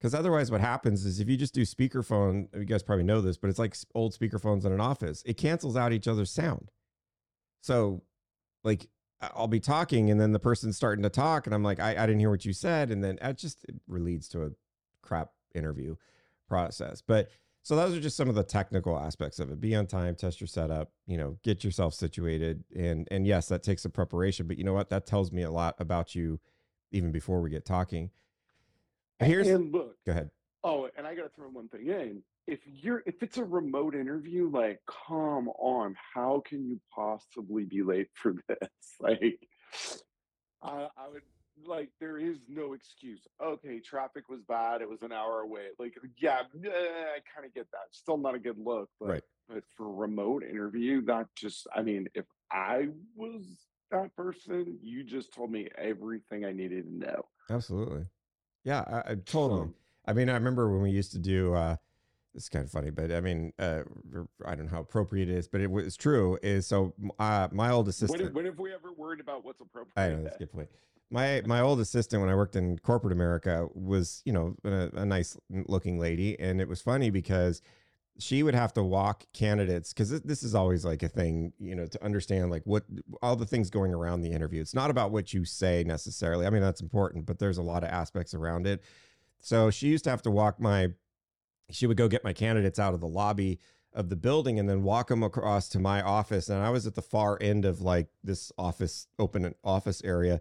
because 0.00 0.14
otherwise 0.14 0.50
what 0.50 0.60
happens 0.60 1.04
is 1.04 1.20
if 1.20 1.28
you 1.28 1.36
just 1.36 1.54
do 1.54 1.62
speakerphone 1.62 2.48
you 2.54 2.64
guys 2.64 2.82
probably 2.82 3.04
know 3.04 3.20
this 3.20 3.36
but 3.36 3.48
it's 3.48 3.58
like 3.58 3.76
old 3.94 4.12
speakerphones 4.12 4.64
in 4.64 4.72
an 4.72 4.80
office 4.80 5.22
it 5.24 5.36
cancels 5.36 5.76
out 5.76 5.92
each 5.92 6.08
other's 6.08 6.30
sound 6.30 6.70
so 7.60 8.02
like 8.64 8.88
I'll 9.20 9.48
be 9.48 9.60
talking 9.60 10.10
and 10.10 10.20
then 10.20 10.32
the 10.32 10.38
person's 10.38 10.76
starting 10.76 11.02
to 11.02 11.08
talk 11.08 11.46
and 11.46 11.54
I'm 11.54 11.62
like, 11.62 11.80
I, 11.80 11.90
I 11.90 12.06
didn't 12.06 12.20
hear 12.20 12.30
what 12.30 12.44
you 12.44 12.52
said. 12.52 12.90
And 12.90 13.02
then 13.02 13.18
it 13.22 13.38
just 13.38 13.64
it 13.64 13.76
leads 13.88 14.28
to 14.28 14.44
a 14.44 14.50
crap 15.02 15.30
interview 15.54 15.96
process. 16.48 17.00
But 17.00 17.30
so 17.66 17.74
those 17.74 17.96
are 17.96 18.00
just 18.00 18.16
some 18.16 18.28
of 18.28 18.36
the 18.36 18.44
technical 18.44 18.96
aspects 18.96 19.40
of 19.40 19.50
it. 19.50 19.60
Be 19.60 19.74
on 19.74 19.88
time, 19.88 20.14
test 20.14 20.40
your 20.40 20.46
setup, 20.46 20.92
you 21.04 21.18
know, 21.18 21.36
get 21.42 21.64
yourself 21.64 21.94
situated. 21.94 22.62
And 22.76 23.08
and 23.10 23.26
yes, 23.26 23.48
that 23.48 23.64
takes 23.64 23.84
a 23.84 23.90
preparation, 23.90 24.46
but 24.46 24.56
you 24.56 24.62
know 24.62 24.72
what? 24.72 24.88
That 24.90 25.04
tells 25.04 25.32
me 25.32 25.42
a 25.42 25.50
lot 25.50 25.74
about 25.80 26.14
you 26.14 26.38
even 26.92 27.10
before 27.10 27.40
we 27.40 27.50
get 27.50 27.64
talking. 27.64 28.10
Here's 29.18 29.48
and 29.48 29.72
look, 29.72 29.96
go 30.06 30.12
ahead. 30.12 30.30
Oh, 30.62 30.88
and 30.96 31.08
I 31.08 31.16
gotta 31.16 31.28
throw 31.30 31.48
one 31.48 31.66
thing 31.66 31.88
in. 31.88 32.22
If 32.46 32.60
you're 32.64 33.02
if 33.04 33.20
it's 33.20 33.36
a 33.36 33.44
remote 33.44 33.96
interview, 33.96 34.48
like, 34.48 34.78
come 34.86 35.48
on, 35.58 35.96
how 36.14 36.44
can 36.46 36.64
you 36.68 36.80
possibly 36.94 37.64
be 37.64 37.82
late 37.82 38.10
for 38.14 38.36
this? 38.46 38.68
Like, 39.00 39.40
I, 40.62 40.86
I 40.96 41.08
would 41.12 41.22
like 41.64 41.90
there 42.00 42.18
is 42.18 42.38
no 42.48 42.72
excuse. 42.74 43.26
Okay, 43.42 43.80
traffic 43.80 44.28
was 44.28 44.40
bad. 44.42 44.82
It 44.82 44.88
was 44.88 45.02
an 45.02 45.12
hour 45.12 45.40
away. 45.40 45.68
Like, 45.78 45.94
yeah, 46.18 46.40
eh, 46.64 46.68
I 46.68 47.18
kind 47.34 47.46
of 47.46 47.54
get 47.54 47.70
that. 47.72 47.88
Still 47.92 48.18
not 48.18 48.34
a 48.34 48.38
good 48.38 48.58
look, 48.58 48.90
but 49.00 49.08
Right. 49.08 49.22
but 49.48 49.64
for 49.76 49.92
remote 49.92 50.42
interview, 50.42 51.00
that 51.02 51.28
just 51.34 51.66
I 51.74 51.82
mean, 51.82 52.08
if 52.14 52.26
I 52.50 52.88
was 53.14 53.44
that 53.90 54.14
person, 54.16 54.78
you 54.82 55.04
just 55.04 55.32
told 55.32 55.50
me 55.50 55.68
everything 55.78 56.44
I 56.44 56.52
needed 56.52 56.84
to 56.86 56.94
know. 56.98 57.26
Absolutely. 57.48 58.06
Yeah, 58.64 58.80
I, 58.80 59.12
I 59.12 59.14
totally. 59.14 59.68
So, 59.68 59.74
I 60.06 60.12
mean, 60.12 60.28
I 60.28 60.34
remember 60.34 60.70
when 60.70 60.82
we 60.82 60.90
used 60.90 61.12
to 61.12 61.18
do. 61.18 61.54
uh 61.54 61.76
It's 62.34 62.48
kind 62.48 62.64
of 62.64 62.70
funny, 62.70 62.90
but 62.90 63.10
I 63.12 63.20
mean, 63.20 63.52
uh 63.58 63.82
I 64.44 64.54
don't 64.54 64.66
know 64.66 64.72
how 64.72 64.80
appropriate 64.80 65.28
it 65.28 65.36
is, 65.36 65.48
but 65.48 65.60
it 65.60 65.70
was 65.70 65.96
true. 65.96 66.38
Is 66.42 66.66
so 66.66 66.92
uh, 67.18 67.48
my 67.52 67.70
old 67.70 67.88
assistant. 67.88 68.34
when 68.34 68.44
have 68.44 68.58
we 68.58 68.74
ever 68.74 68.92
worried 68.92 69.20
about 69.20 69.44
what's 69.44 69.60
appropriate? 69.60 69.94
I 69.96 70.08
know 70.10 70.22
that's 70.22 70.36
a 70.36 70.40
good 70.40 70.52
point. 70.52 70.68
My 71.10 71.42
my 71.46 71.60
old 71.60 71.80
assistant 71.80 72.20
when 72.20 72.30
I 72.30 72.34
worked 72.34 72.56
in 72.56 72.78
corporate 72.78 73.12
America 73.12 73.68
was 73.74 74.22
you 74.24 74.32
know 74.32 74.56
a, 74.64 74.90
a 74.94 75.06
nice 75.06 75.36
looking 75.50 75.98
lady, 75.98 76.38
and 76.40 76.60
it 76.60 76.68
was 76.68 76.82
funny 76.82 77.10
because 77.10 77.62
she 78.18 78.42
would 78.42 78.54
have 78.54 78.72
to 78.72 78.82
walk 78.82 79.24
candidates 79.32 79.92
because 79.92 80.20
this 80.22 80.42
is 80.42 80.54
always 80.54 80.84
like 80.84 81.02
a 81.02 81.08
thing 81.08 81.52
you 81.58 81.74
know 81.74 81.86
to 81.86 82.02
understand 82.04 82.50
like 82.50 82.62
what 82.64 82.84
all 83.22 83.36
the 83.36 83.46
things 83.46 83.70
going 83.70 83.94
around 83.94 84.22
the 84.22 84.32
interview. 84.32 84.60
It's 84.60 84.74
not 84.74 84.90
about 84.90 85.12
what 85.12 85.32
you 85.32 85.44
say 85.44 85.84
necessarily. 85.84 86.46
I 86.46 86.50
mean 86.50 86.62
that's 86.62 86.80
important, 86.80 87.26
but 87.26 87.38
there's 87.38 87.58
a 87.58 87.62
lot 87.62 87.84
of 87.84 87.90
aspects 87.90 88.34
around 88.34 88.66
it. 88.66 88.82
So 89.40 89.70
she 89.70 89.88
used 89.88 90.04
to 90.04 90.10
have 90.10 90.22
to 90.22 90.30
walk 90.30 90.60
my. 90.60 90.88
She 91.70 91.86
would 91.86 91.96
go 91.96 92.08
get 92.08 92.24
my 92.24 92.32
candidates 92.32 92.78
out 92.78 92.94
of 92.94 93.00
the 93.00 93.08
lobby 93.08 93.58
of 93.92 94.10
the 94.10 94.16
building 94.16 94.58
and 94.58 94.68
then 94.68 94.82
walk 94.82 95.08
them 95.08 95.22
across 95.22 95.68
to 95.70 95.80
my 95.80 96.02
office. 96.02 96.48
And 96.48 96.62
I 96.62 96.70
was 96.70 96.86
at 96.86 96.94
the 96.94 97.02
far 97.02 97.38
end 97.40 97.64
of 97.64 97.80
like 97.80 98.08
this 98.22 98.52
office, 98.58 99.08
open 99.18 99.54
office 99.64 100.02
area. 100.04 100.40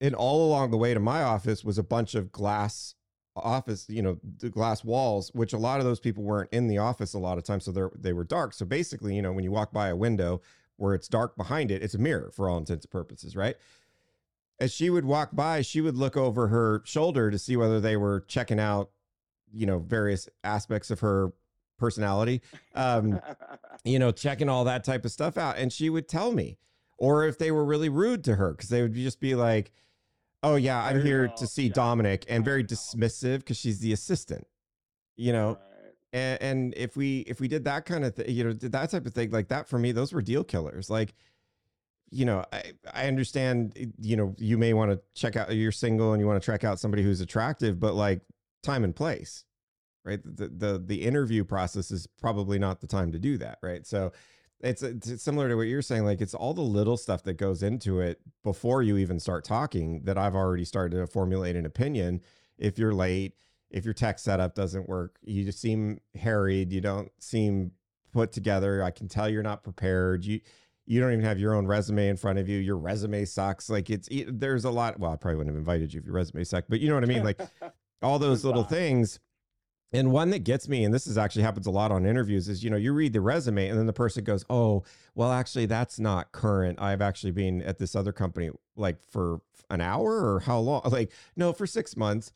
And 0.00 0.14
all 0.14 0.46
along 0.46 0.70
the 0.70 0.76
way 0.76 0.92
to 0.92 1.00
my 1.00 1.22
office 1.22 1.64
was 1.64 1.78
a 1.78 1.82
bunch 1.82 2.14
of 2.14 2.30
glass 2.30 2.94
office, 3.34 3.86
you 3.88 4.02
know, 4.02 4.18
the 4.38 4.48
glass 4.48 4.84
walls, 4.84 5.30
which 5.34 5.52
a 5.52 5.58
lot 5.58 5.78
of 5.78 5.86
those 5.86 6.00
people 6.00 6.22
weren't 6.22 6.50
in 6.52 6.68
the 6.68 6.78
office 6.78 7.14
a 7.14 7.18
lot 7.18 7.38
of 7.38 7.44
times. 7.44 7.64
So 7.64 7.72
they 7.72 7.82
they 7.98 8.12
were 8.12 8.24
dark. 8.24 8.52
So 8.52 8.64
basically, 8.64 9.14
you 9.14 9.22
know, 9.22 9.32
when 9.32 9.44
you 9.44 9.52
walk 9.52 9.72
by 9.72 9.88
a 9.88 9.96
window 9.96 10.40
where 10.76 10.94
it's 10.94 11.08
dark 11.08 11.36
behind 11.36 11.70
it, 11.70 11.82
it's 11.82 11.94
a 11.94 11.98
mirror 11.98 12.30
for 12.34 12.48
all 12.48 12.58
intents 12.58 12.84
and 12.84 12.90
purposes, 12.90 13.36
right? 13.36 13.56
As 14.58 14.72
she 14.72 14.88
would 14.88 15.04
walk 15.04 15.30
by, 15.32 15.62
she 15.62 15.80
would 15.80 15.96
look 15.96 16.16
over 16.16 16.48
her 16.48 16.82
shoulder 16.84 17.30
to 17.30 17.38
see 17.38 17.56
whether 17.56 17.80
they 17.80 17.96
were 17.96 18.24
checking 18.26 18.58
out, 18.58 18.90
you 19.52 19.66
know, 19.66 19.78
various 19.78 20.28
aspects 20.44 20.90
of 20.90 21.00
her 21.00 21.32
personality. 21.78 22.42
Um, 22.74 23.20
you 23.84 23.98
know, 23.98 24.12
checking 24.12 24.48
all 24.48 24.64
that 24.64 24.84
type 24.84 25.04
of 25.04 25.12
stuff 25.12 25.36
out. 25.36 25.58
And 25.58 25.72
she 25.72 25.90
would 25.90 26.08
tell 26.08 26.32
me, 26.32 26.58
or 26.98 27.26
if 27.26 27.38
they 27.38 27.50
were 27.50 27.64
really 27.64 27.88
rude 27.88 28.24
to 28.24 28.36
her, 28.36 28.52
because 28.52 28.68
they 28.68 28.82
would 28.82 28.94
just 28.94 29.20
be 29.20 29.34
like, 29.34 29.72
oh, 30.42 30.56
yeah, 30.56 30.82
I'm 30.82 31.02
here 31.02 31.28
to 31.28 31.46
see 31.46 31.66
yeah, 31.66 31.72
Dominic, 31.72 32.24
and 32.28 32.44
very 32.44 32.64
dismissive 32.64 33.38
because 33.38 33.56
she's 33.56 33.80
the 33.80 33.92
assistant, 33.92 34.46
you 35.16 35.32
know. 35.32 35.48
Right. 35.48 35.92
And, 36.12 36.42
and 36.42 36.74
if 36.76 36.96
we 36.96 37.20
if 37.20 37.40
we 37.40 37.48
did 37.48 37.64
that 37.64 37.84
kind 37.84 38.04
of 38.04 38.14
thing, 38.14 38.30
you 38.30 38.44
know, 38.44 38.52
did 38.52 38.72
that 38.72 38.90
type 38.90 39.06
of 39.06 39.12
thing 39.12 39.30
like 39.30 39.48
that 39.48 39.68
for 39.68 39.78
me, 39.78 39.92
those 39.92 40.12
were 40.12 40.22
deal 40.22 40.44
killers. 40.44 40.88
Like, 40.88 41.14
you 42.10 42.24
know, 42.24 42.44
I, 42.52 42.72
I 42.94 43.06
understand, 43.08 43.72
eh, 43.76 43.86
you 44.00 44.16
know, 44.16 44.34
you 44.38 44.56
may 44.56 44.72
want 44.72 44.92
to 44.92 45.00
check 45.14 45.36
out, 45.36 45.54
you're 45.54 45.72
single 45.72 46.12
and 46.12 46.20
you 46.20 46.26
want 46.26 46.40
to 46.40 46.46
check 46.46 46.64
out 46.64 46.78
somebody 46.78 47.02
who's 47.02 47.20
attractive, 47.20 47.80
but 47.80 47.94
like 47.94 48.20
time 48.62 48.84
and 48.84 48.94
place, 48.94 49.44
right? 50.04 50.20
The, 50.24 50.48
the, 50.48 50.82
the 50.84 51.02
interview 51.02 51.44
process 51.44 51.90
is 51.90 52.06
probably 52.06 52.58
not 52.58 52.80
the 52.80 52.86
time 52.86 53.12
to 53.12 53.18
do 53.18 53.36
that. 53.38 53.58
Right. 53.62 53.86
So 53.86 54.12
it's, 54.60 54.82
uh, 54.82 54.92
it's 54.94 55.22
similar 55.22 55.48
to 55.48 55.54
what 55.54 55.62
you're 55.62 55.82
saying. 55.82 56.04
Like 56.04 56.20
it's 56.20 56.34
all 56.34 56.54
the 56.54 56.62
little 56.62 56.96
stuff 56.96 57.22
that 57.24 57.34
goes 57.34 57.62
into 57.62 58.00
it 58.00 58.20
before 58.42 58.82
you 58.82 58.96
even 58.96 59.20
start 59.20 59.44
talking 59.44 60.02
that 60.04 60.18
I've 60.18 60.34
already 60.34 60.64
started 60.64 60.96
to 60.98 61.06
formulate 61.06 61.56
an 61.56 61.66
opinion. 61.66 62.22
If 62.58 62.78
you're 62.78 62.94
late, 62.94 63.34
if 63.70 63.84
your 63.84 63.94
tech 63.94 64.18
setup 64.18 64.54
doesn't 64.54 64.88
work, 64.88 65.18
you 65.22 65.44
just 65.44 65.60
seem 65.60 66.00
harried, 66.14 66.72
you 66.72 66.80
don't 66.80 67.10
seem 67.18 67.72
put 68.12 68.32
together. 68.32 68.82
I 68.82 68.90
can 68.90 69.08
tell 69.08 69.28
you're 69.28 69.42
not 69.42 69.62
prepared. 69.62 70.24
You, 70.24 70.40
you 70.86 71.00
don't 71.00 71.12
even 71.12 71.24
have 71.24 71.38
your 71.38 71.54
own 71.54 71.66
resume 71.66 72.08
in 72.08 72.16
front 72.16 72.38
of 72.38 72.48
you. 72.48 72.58
Your 72.58 72.78
resume 72.78 73.24
sucks. 73.24 73.68
Like 73.68 73.90
it's 73.90 74.08
it, 74.08 74.40
there's 74.40 74.64
a 74.64 74.70
lot. 74.70 74.98
Well, 74.98 75.12
I 75.12 75.16
probably 75.16 75.36
wouldn't 75.36 75.54
have 75.54 75.58
invited 75.58 75.92
you 75.92 76.00
if 76.00 76.06
your 76.06 76.14
resume 76.14 76.44
sucked, 76.44 76.70
but 76.70 76.80
you 76.80 76.88
know 76.88 76.94
what 76.94 77.04
I 77.04 77.08
mean. 77.08 77.24
Like 77.24 77.40
all 78.02 78.18
those 78.18 78.44
little 78.44 78.62
things. 78.62 79.18
And 79.92 80.10
one 80.10 80.30
that 80.30 80.40
gets 80.40 80.68
me, 80.68 80.84
and 80.84 80.92
this 80.92 81.06
is 81.06 81.16
actually 81.16 81.42
happens 81.42 81.66
a 81.66 81.70
lot 81.70 81.92
on 81.92 82.06
interviews, 82.06 82.48
is 82.48 82.64
you 82.64 82.70
know 82.70 82.76
you 82.76 82.92
read 82.92 83.12
the 83.12 83.20
resume 83.20 83.68
and 83.68 83.78
then 83.78 83.86
the 83.86 83.92
person 83.92 84.24
goes, 84.24 84.44
"Oh, 84.50 84.84
well, 85.14 85.32
actually 85.32 85.66
that's 85.66 85.98
not 85.98 86.32
current. 86.32 86.80
I've 86.80 87.00
actually 87.00 87.32
been 87.32 87.62
at 87.62 87.78
this 87.78 87.94
other 87.94 88.12
company 88.12 88.50
like 88.76 89.02
for 89.10 89.40
an 89.70 89.80
hour 89.80 90.34
or 90.34 90.40
how 90.40 90.58
long? 90.58 90.82
Like 90.90 91.12
no, 91.36 91.52
for 91.52 91.66
six 91.66 91.96
months." 91.96 92.32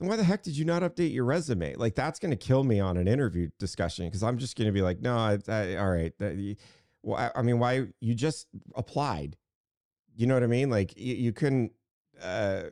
Then 0.00 0.08
why 0.08 0.16
the 0.16 0.24
heck 0.24 0.42
did 0.42 0.56
you 0.56 0.64
not 0.64 0.82
update 0.82 1.12
your 1.12 1.24
resume? 1.24 1.74
Like 1.76 1.94
that's 1.94 2.18
going 2.18 2.32
to 2.32 2.36
kill 2.36 2.64
me 2.64 2.80
on 2.80 2.96
an 2.96 3.06
interview 3.06 3.50
discussion 3.58 4.06
because 4.06 4.22
I'm 4.22 4.38
just 4.38 4.56
going 4.56 4.66
to 4.66 4.72
be 4.72 4.82
like, 4.82 5.00
no, 5.00 5.16
I, 5.16 5.38
I, 5.48 5.76
all 5.76 5.90
right. 5.90 6.12
That, 6.18 6.56
well, 7.02 7.16
I, 7.16 7.38
I 7.38 7.42
mean, 7.42 7.58
why 7.58 7.86
you 8.00 8.14
just 8.14 8.48
applied? 8.74 9.36
You 10.16 10.26
know 10.26 10.34
what 10.34 10.42
I 10.42 10.48
mean? 10.48 10.68
Like 10.70 10.96
you, 10.96 11.14
you 11.14 11.32
couldn't. 11.32 11.72
Uh, 12.20 12.64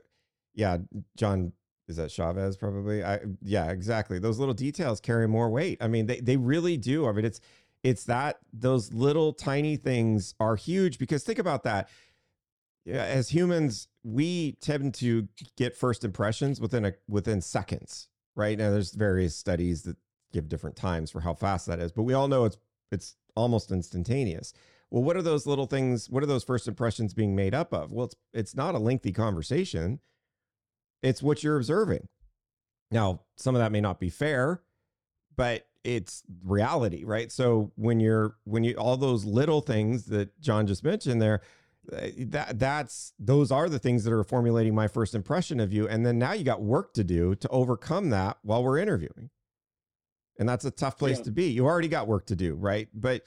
yeah, 0.55 0.79
John 1.17 1.53
is 1.93 1.97
that 1.99 2.11
Chavez 2.11 2.57
probably? 2.57 3.05
I 3.05 3.21
yeah, 3.43 3.71
exactly. 3.71 4.19
Those 4.19 4.39
little 4.39 4.55
details 4.55 5.01
carry 5.01 5.29
more 5.29 5.51
weight. 5.51 5.79
I 5.81 5.89
mean, 5.89 6.07
they 6.07 6.21
they 6.21 6.37
really 6.37 6.77
do. 6.77 7.07
I 7.07 7.13
mean, 7.13 7.25
it's 7.25 7.41
it's 7.85 8.05
that 8.05 8.39
those 8.53 8.93
little 8.93 9.33
tiny 9.33 9.77
things 9.77 10.35
are 10.41 10.57
huge 10.57 10.99
because 10.99 11.23
think 11.23 11.39
about 11.39 11.65
that. 11.65 11.89
Yeah, 12.85 13.05
as 13.05 13.29
humans, 13.29 13.89
we 14.03 14.53
tend 14.61 14.95
to 14.95 15.29
get 15.57 15.77
first 15.77 16.03
impressions 16.03 16.61
within 16.61 16.85
a 16.87 16.95
within 17.09 17.41
seconds, 17.41 18.09
right? 18.35 18.57
Now 18.57 18.71
there's 18.71 18.95
various 18.95 19.37
studies 19.37 19.83
that 19.83 19.97
give 20.33 20.49
different 20.49 20.77
times 20.77 21.11
for 21.11 21.21
how 21.21 21.35
fast 21.35 21.67
that 21.67 21.79
is, 21.79 21.93
but 21.93 22.05
we 22.05 22.15
all 22.15 22.27
know 22.27 22.47
it's 22.47 22.57
it's 22.91 23.17
almost 23.37 23.71
instantaneous. 23.71 24.53
Well, 24.91 25.03
what 25.03 25.17
are 25.17 25.23
those 25.23 25.47
little 25.47 25.67
things? 25.67 26.09
What 26.09 26.23
are 26.23 26.27
those 26.27 26.45
first 26.45 26.67
impressions 26.67 27.15
being 27.15 27.37
made 27.37 27.55
up 27.55 27.75
of? 27.75 27.93
Well, 27.93 28.07
it's 28.07 28.17
it's 28.33 28.55
not 28.55 28.75
a 28.75 28.79
lengthy 28.79 29.13
conversation. 29.13 30.01
It's 31.03 31.23
what 31.23 31.43
you're 31.43 31.57
observing. 31.57 32.09
Now, 32.91 33.23
some 33.37 33.55
of 33.55 33.61
that 33.61 33.73
may 33.73 33.81
not 33.81 33.99
be 33.99 34.11
fair, 34.11 34.63
but 35.37 35.67
it's 35.85 36.23
reality, 36.45 37.05
right? 37.05 37.33
So 37.33 37.73
when 37.75 37.99
you're 38.01 38.37
when 38.45 38.63
you 38.65 38.75
all 38.75 38.97
those 38.97 39.25
little 39.25 39.61
things 39.61 40.05
that 40.07 40.41
John 40.41 40.67
just 40.67 40.85
mentioned 40.85 41.21
there, 41.21 41.41
uh, 41.93 42.09
that 42.27 42.59
that's 42.59 43.13
those 43.19 43.51
are 43.51 43.69
the 43.69 43.79
things 43.81 44.05
that 44.05 44.13
are 44.13 44.23
formulating 44.23 44.75
my 44.75 44.87
first 44.87 45.15
impression 45.15 45.59
of 45.59 45.73
you 45.73 45.89
and 45.89 46.07
then 46.07 46.19
now 46.19 46.33
you 46.33 46.45
got 46.45 46.63
work 46.63 46.95
to 46.95 47.03
do 47.03 47.35
to 47.35 47.49
overcome 47.49 48.11
that 48.11 48.39
while 48.43 48.63
we're 48.63 48.79
interviewing. 48.79 49.31
And 50.39 50.49
that's 50.49 50.65
a 50.65 50.71
tough 50.71 50.97
place 50.99 51.19
Yeah. 51.19 51.25
to 51.25 51.31
be. 51.33 51.47
You 51.51 51.67
already 51.67 51.89
got 51.89 52.07
work 52.07 52.27
to 52.27 52.37
do, 52.37 52.55
right? 52.55 52.89
But 52.95 53.23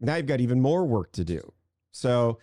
now 0.00 0.16
you've 0.16 0.26
got 0.26 0.40
even 0.40 0.60
more 0.60 0.84
work 0.86 1.12
to 1.12 1.24
do. 1.24 1.52
So 1.90 2.38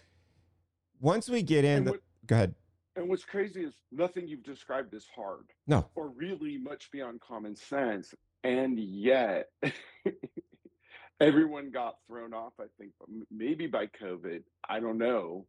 once 0.99 1.29
we 1.29 1.43
get 1.43 1.63
in, 1.65 1.85
what, 1.85 2.01
go 2.25 2.35
ahead. 2.35 2.55
And 2.95 3.09
what's 3.09 3.25
crazy 3.25 3.63
is 3.63 3.73
nothing 3.91 4.27
you've 4.27 4.43
described 4.43 4.93
is 4.93 5.07
hard 5.15 5.45
No, 5.67 5.89
or 5.95 6.09
really 6.09 6.57
much 6.57 6.89
beyond 6.91 7.21
common 7.21 7.55
sense. 7.55 8.13
And 8.43 8.79
yet, 8.79 9.47
everyone 11.19 11.71
got 11.71 11.95
thrown 12.07 12.33
off, 12.33 12.53
I 12.59 12.65
think, 12.77 12.91
maybe 13.31 13.67
by 13.67 13.87
COVID. 13.87 14.43
I 14.69 14.79
don't 14.79 14.97
know. 14.97 15.47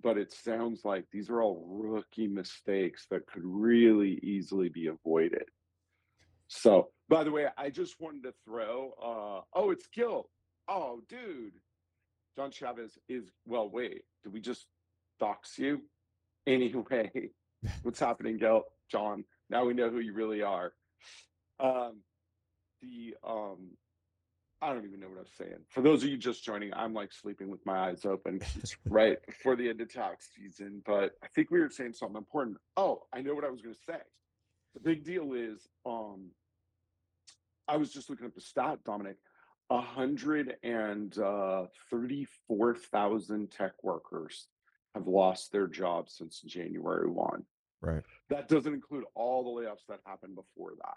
But 0.00 0.18
it 0.18 0.32
sounds 0.32 0.84
like 0.84 1.06
these 1.10 1.28
are 1.30 1.42
all 1.42 1.64
rookie 1.66 2.28
mistakes 2.28 3.06
that 3.10 3.26
could 3.26 3.42
really 3.44 4.20
easily 4.22 4.68
be 4.68 4.86
avoided. 4.86 5.44
So, 6.46 6.90
by 7.08 7.24
the 7.24 7.32
way, 7.32 7.46
I 7.56 7.70
just 7.70 8.00
wanted 8.00 8.22
to 8.24 8.34
throw, 8.44 8.92
uh, 9.02 9.58
oh, 9.58 9.70
it's 9.70 9.88
guilt. 9.88 10.28
Oh, 10.68 11.00
dude. 11.08 11.54
John 12.36 12.50
Chavez 12.52 12.96
is, 13.08 13.32
well, 13.46 13.68
wait, 13.68 14.02
did 14.22 14.32
we 14.32 14.40
just 14.40 14.66
dox 15.18 15.58
you? 15.58 15.82
Anyway, 16.48 17.10
what's 17.82 18.00
happening? 18.00 18.40
John, 18.90 19.24
now 19.50 19.66
we 19.66 19.74
know 19.74 19.90
who 19.90 19.98
you 19.98 20.14
really 20.14 20.42
are. 20.42 20.72
Um, 21.60 21.98
the, 22.80 23.14
um, 23.22 23.72
I 24.62 24.72
don't 24.72 24.86
even 24.86 24.98
know 24.98 25.08
what 25.08 25.18
I'm 25.18 25.26
saying. 25.36 25.60
For 25.68 25.82
those 25.82 26.02
of 26.02 26.08
you 26.08 26.16
just 26.16 26.42
joining, 26.42 26.72
I'm 26.72 26.94
like 26.94 27.12
sleeping 27.12 27.50
with 27.50 27.64
my 27.66 27.90
eyes 27.90 28.06
open 28.06 28.40
right 28.88 29.18
before 29.26 29.56
the 29.56 29.68
end 29.68 29.82
of 29.82 29.92
tax 29.92 30.30
season. 30.34 30.80
But 30.86 31.12
I 31.22 31.26
think 31.34 31.50
we 31.50 31.60
were 31.60 31.68
saying 31.68 31.92
something 31.92 32.16
important. 32.16 32.56
Oh, 32.78 33.02
I 33.12 33.20
know 33.20 33.34
what 33.34 33.44
I 33.44 33.50
was 33.50 33.60
going 33.60 33.74
to 33.74 33.80
say. 33.86 34.00
The 34.72 34.80
big 34.80 35.04
deal 35.04 35.34
is, 35.34 35.68
um, 35.84 36.30
I 37.68 37.76
was 37.76 37.92
just 37.92 38.08
looking 38.08 38.24
up 38.24 38.34
the 38.34 38.40
stat, 38.40 38.78
Dominic. 38.86 39.16
A 39.70 39.82
hundred 39.82 40.56
and 40.62 41.18
uh, 41.18 41.66
thirty-four 41.90 42.74
thousand 42.74 43.50
tech 43.50 43.72
workers 43.82 44.46
have 44.94 45.06
lost 45.06 45.52
their 45.52 45.66
jobs 45.66 46.14
since 46.16 46.40
January 46.40 47.08
one. 47.08 47.44
right. 47.80 48.02
That 48.30 48.48
doesn't 48.48 48.74
include 48.74 49.04
all 49.14 49.42
the 49.44 49.62
layoffs 49.62 49.86
that 49.88 50.00
happened 50.04 50.34
before 50.34 50.72
that. 50.76 50.96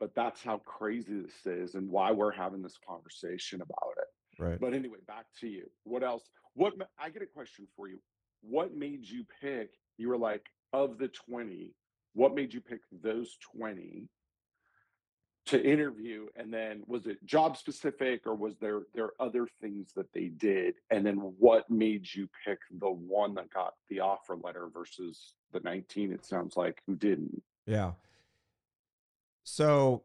But 0.00 0.14
that's 0.14 0.42
how 0.42 0.58
crazy 0.58 1.20
this 1.20 1.46
is 1.46 1.74
and 1.74 1.88
why 1.88 2.10
we're 2.10 2.32
having 2.32 2.62
this 2.62 2.78
conversation 2.86 3.60
about 3.60 3.94
it. 3.98 4.42
Right. 4.42 4.60
But 4.60 4.74
anyway, 4.74 4.98
back 5.06 5.26
to 5.40 5.48
you. 5.48 5.66
What 5.84 6.02
else? 6.02 6.24
What 6.54 6.74
I 6.98 7.10
get 7.10 7.22
a 7.22 7.26
question 7.26 7.66
for 7.76 7.88
you. 7.88 7.98
What 8.42 8.74
made 8.74 9.08
you 9.08 9.24
pick? 9.40 9.70
You 9.96 10.08
were 10.08 10.18
like, 10.18 10.46
of 10.72 10.98
the 10.98 11.08
20, 11.08 11.72
what 12.14 12.34
made 12.34 12.52
you 12.52 12.60
pick 12.60 12.80
those 12.90 13.38
20? 13.56 14.08
To 15.46 15.62
interview 15.62 16.26
and 16.36 16.52
then 16.52 16.82
was 16.86 17.06
it 17.06 17.24
job 17.26 17.56
specific 17.56 18.26
or 18.26 18.34
was 18.34 18.54
there 18.60 18.82
there 18.94 19.10
other 19.20 19.46
things 19.60 19.92
that 19.94 20.10
they 20.12 20.26
did? 20.26 20.74
And 20.90 21.04
then 21.04 21.16
what 21.16 21.68
made 21.68 22.06
you 22.14 22.28
pick 22.46 22.58
the 22.78 22.90
one 22.90 23.34
that 23.34 23.52
got 23.52 23.74
the 23.90 24.00
offer 24.00 24.36
letter 24.36 24.68
versus 24.72 25.34
the 25.52 25.60
19 25.60 26.12
it 26.12 26.24
sounds 26.24 26.56
like 26.56 26.80
who 26.86 26.96
didn't? 26.96 27.42
Yeah. 27.66 27.92
So 29.42 30.04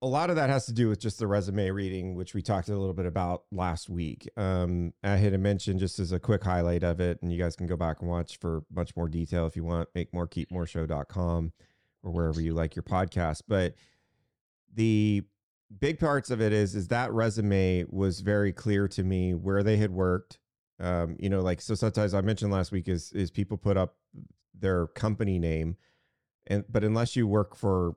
a 0.00 0.06
lot 0.06 0.30
of 0.30 0.36
that 0.36 0.48
has 0.48 0.66
to 0.66 0.72
do 0.72 0.88
with 0.88 1.00
just 1.00 1.18
the 1.18 1.26
resume 1.26 1.70
reading 1.70 2.14
which 2.14 2.32
we 2.32 2.40
talked 2.40 2.68
a 2.68 2.76
little 2.76 2.94
bit 2.94 3.06
about 3.06 3.42
last 3.50 3.90
week. 3.90 4.28
Um, 4.36 4.92
i 5.02 5.16
had 5.16 5.38
mentioned 5.40 5.80
just 5.80 5.98
as 5.98 6.12
a 6.12 6.20
quick 6.20 6.44
highlight 6.44 6.84
of 6.84 7.00
it 7.00 7.20
and 7.20 7.32
you 7.32 7.38
guys 7.38 7.56
can 7.56 7.66
go 7.66 7.76
back 7.76 7.96
and 8.00 8.08
watch 8.08 8.38
for 8.38 8.62
much 8.72 8.94
more 8.94 9.08
detail 9.08 9.46
if 9.46 9.56
you 9.56 9.64
want 9.64 9.88
make 9.92 10.14
more 10.14 10.28
keep 10.28 10.52
more 10.52 10.66
show.com 10.66 11.52
or 12.04 12.12
wherever 12.12 12.40
you 12.40 12.54
like 12.54 12.76
your 12.76 12.84
podcast. 12.84 13.42
But 13.48 13.74
the 14.74 15.22
big 15.80 15.98
parts 15.98 16.30
of 16.30 16.40
it 16.40 16.52
is 16.52 16.74
is 16.74 16.88
that 16.88 17.12
resume 17.12 17.84
was 17.88 18.20
very 18.20 18.52
clear 18.52 18.88
to 18.88 19.02
me 19.02 19.34
where 19.34 19.62
they 19.62 19.76
had 19.76 19.90
worked 19.90 20.38
um, 20.80 21.16
you 21.18 21.28
know 21.28 21.40
like 21.40 21.60
so 21.60 21.74
sometimes 21.74 22.14
i 22.14 22.20
mentioned 22.20 22.52
last 22.52 22.72
week 22.72 22.88
is 22.88 23.12
is 23.12 23.30
people 23.30 23.56
put 23.56 23.76
up 23.76 23.96
their 24.58 24.86
company 24.88 25.38
name 25.38 25.76
and 26.46 26.64
but 26.68 26.84
unless 26.84 27.16
you 27.16 27.26
work 27.26 27.54
for 27.54 27.96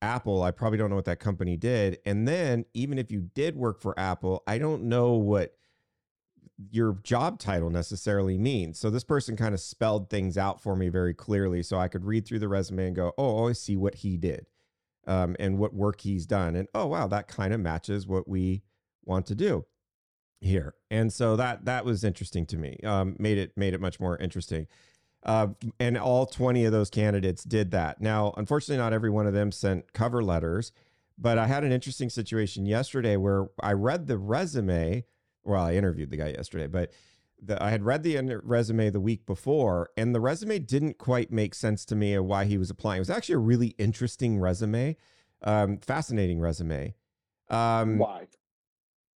apple 0.00 0.42
i 0.42 0.50
probably 0.50 0.78
don't 0.78 0.90
know 0.90 0.96
what 0.96 1.04
that 1.04 1.20
company 1.20 1.56
did 1.56 1.98
and 2.06 2.26
then 2.26 2.64
even 2.74 2.98
if 2.98 3.10
you 3.10 3.20
did 3.34 3.56
work 3.56 3.80
for 3.80 3.98
apple 3.98 4.42
i 4.46 4.58
don't 4.58 4.82
know 4.82 5.12
what 5.12 5.54
your 6.70 6.98
job 7.02 7.38
title 7.38 7.70
necessarily 7.70 8.38
means. 8.38 8.78
So 8.78 8.90
this 8.90 9.04
person 9.04 9.36
kind 9.36 9.54
of 9.54 9.60
spelled 9.60 10.08
things 10.08 10.38
out 10.38 10.60
for 10.60 10.76
me 10.76 10.88
very 10.88 11.14
clearly 11.14 11.62
so 11.62 11.78
i 11.78 11.88
could 11.88 12.04
read 12.04 12.26
through 12.26 12.38
the 12.38 12.48
resume 12.48 12.86
and 12.86 12.96
go 12.96 13.12
oh 13.18 13.48
i 13.48 13.52
see 13.52 13.76
what 13.76 13.96
he 13.96 14.16
did 14.16 14.46
um, 15.06 15.36
and 15.38 15.58
what 15.58 15.74
work 15.74 16.00
he's 16.00 16.26
done. 16.26 16.56
And 16.56 16.68
oh 16.74 16.86
wow, 16.86 17.06
that 17.08 17.28
kind 17.28 17.52
of 17.52 17.60
matches 17.60 18.06
what 18.06 18.28
we 18.28 18.62
want 19.04 19.26
to 19.26 19.34
do 19.34 19.66
here. 20.40 20.74
And 20.90 21.12
so 21.12 21.36
that 21.36 21.64
that 21.64 21.84
was 21.84 22.04
interesting 22.04 22.46
to 22.46 22.56
me. 22.56 22.78
Um, 22.84 23.16
made 23.18 23.38
it 23.38 23.52
made 23.56 23.74
it 23.74 23.80
much 23.80 23.98
more 24.00 24.16
interesting. 24.18 24.66
Uh, 25.22 25.48
and 25.80 25.96
all 25.96 26.26
20 26.26 26.66
of 26.66 26.72
those 26.72 26.90
candidates 26.90 27.44
did 27.44 27.70
that. 27.70 27.98
Now, 27.98 28.34
unfortunately, 28.36 28.76
not 28.76 28.92
every 28.92 29.08
one 29.08 29.26
of 29.26 29.32
them 29.32 29.52
sent 29.52 29.94
cover 29.94 30.22
letters, 30.22 30.70
but 31.16 31.38
I 31.38 31.46
had 31.46 31.64
an 31.64 31.72
interesting 31.72 32.10
situation 32.10 32.66
yesterday 32.66 33.16
where 33.16 33.46
I 33.60 33.72
read 33.72 34.06
the 34.06 34.18
resume. 34.18 35.04
Well, 35.42 35.62
I 35.62 35.74
interviewed 35.74 36.10
the 36.10 36.18
guy 36.18 36.28
yesterday, 36.28 36.66
but 36.66 36.90
the, 37.46 37.62
I 37.62 37.70
had 37.70 37.84
read 37.84 38.02
the 38.02 38.40
resume 38.42 38.90
the 38.90 39.00
week 39.00 39.26
before, 39.26 39.90
and 39.96 40.14
the 40.14 40.20
resume 40.20 40.58
didn't 40.58 40.98
quite 40.98 41.30
make 41.30 41.54
sense 41.54 41.84
to 41.86 41.96
me 41.96 42.14
of 42.14 42.24
why 42.24 42.44
he 42.44 42.58
was 42.58 42.70
applying. 42.70 42.98
It 42.98 43.00
was 43.00 43.10
actually 43.10 43.36
a 43.36 43.38
really 43.38 43.68
interesting 43.78 44.38
resume, 44.38 44.96
um, 45.42 45.78
fascinating 45.78 46.40
resume. 46.40 46.94
Um, 47.50 47.98
why? 47.98 48.26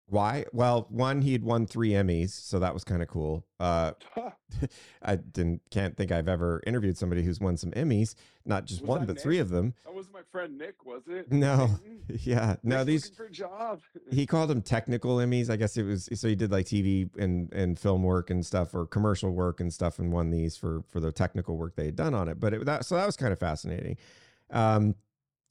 Why? 0.09 0.45
Well, 0.53 0.87
one, 0.89 1.21
he 1.21 1.33
had 1.33 1.43
won 1.43 1.67
three 1.67 1.91
Emmys, 1.91 2.31
so 2.31 2.59
that 2.59 2.73
was 2.73 2.83
kind 2.83 3.01
of 3.03 3.07
cool. 3.07 3.45
Uh, 3.59 3.91
I 5.03 5.17
didn't 5.17 5.61
can't 5.69 5.95
think 5.95 6.11
I've 6.11 6.27
ever 6.27 6.61
interviewed 6.65 6.97
somebody 6.97 7.21
who's 7.21 7.39
won 7.39 7.57
some 7.57 7.71
Emmys, 7.71 8.15
not 8.43 8.65
just 8.65 8.81
was 8.81 8.87
one, 8.87 9.05
but 9.05 9.15
Nick? 9.15 9.23
three 9.23 9.37
of 9.37 9.49
them. 9.49 9.75
That 9.85 9.93
was 9.93 10.07
my 10.11 10.21
friend 10.31 10.57
Nick, 10.57 10.83
was 10.83 11.03
it? 11.07 11.31
No, 11.31 11.69
yeah, 12.23 12.55
no. 12.63 12.83
These 12.83 13.09
for 13.09 13.29
job. 13.29 13.81
he 14.09 14.25
called 14.25 14.49
them 14.49 14.63
technical 14.63 15.17
Emmys. 15.17 15.49
I 15.49 15.55
guess 15.57 15.77
it 15.77 15.83
was 15.83 16.09
so 16.13 16.27
he 16.27 16.35
did 16.35 16.51
like 16.51 16.65
TV 16.65 17.09
and 17.17 17.53
and 17.53 17.77
film 17.77 18.01
work 18.01 18.31
and 18.31 18.43
stuff, 18.43 18.73
or 18.73 18.87
commercial 18.87 19.31
work 19.31 19.59
and 19.59 19.71
stuff, 19.71 19.99
and 19.99 20.11
won 20.11 20.31
these 20.31 20.57
for 20.57 20.83
for 20.89 20.99
the 20.99 21.11
technical 21.11 21.55
work 21.55 21.75
they 21.75 21.85
had 21.85 21.95
done 21.95 22.15
on 22.15 22.27
it. 22.27 22.39
But 22.39 22.53
it, 22.53 22.65
that 22.65 22.85
so 22.85 22.95
that 22.95 23.05
was 23.05 23.15
kind 23.15 23.31
of 23.31 23.39
fascinating. 23.39 23.97
Um, 24.49 24.95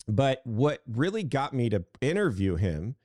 but 0.08 0.40
what 0.44 0.82
really 0.90 1.22
got 1.22 1.52
me 1.52 1.68
to 1.68 1.84
interview 2.00 2.56
him 2.56 2.96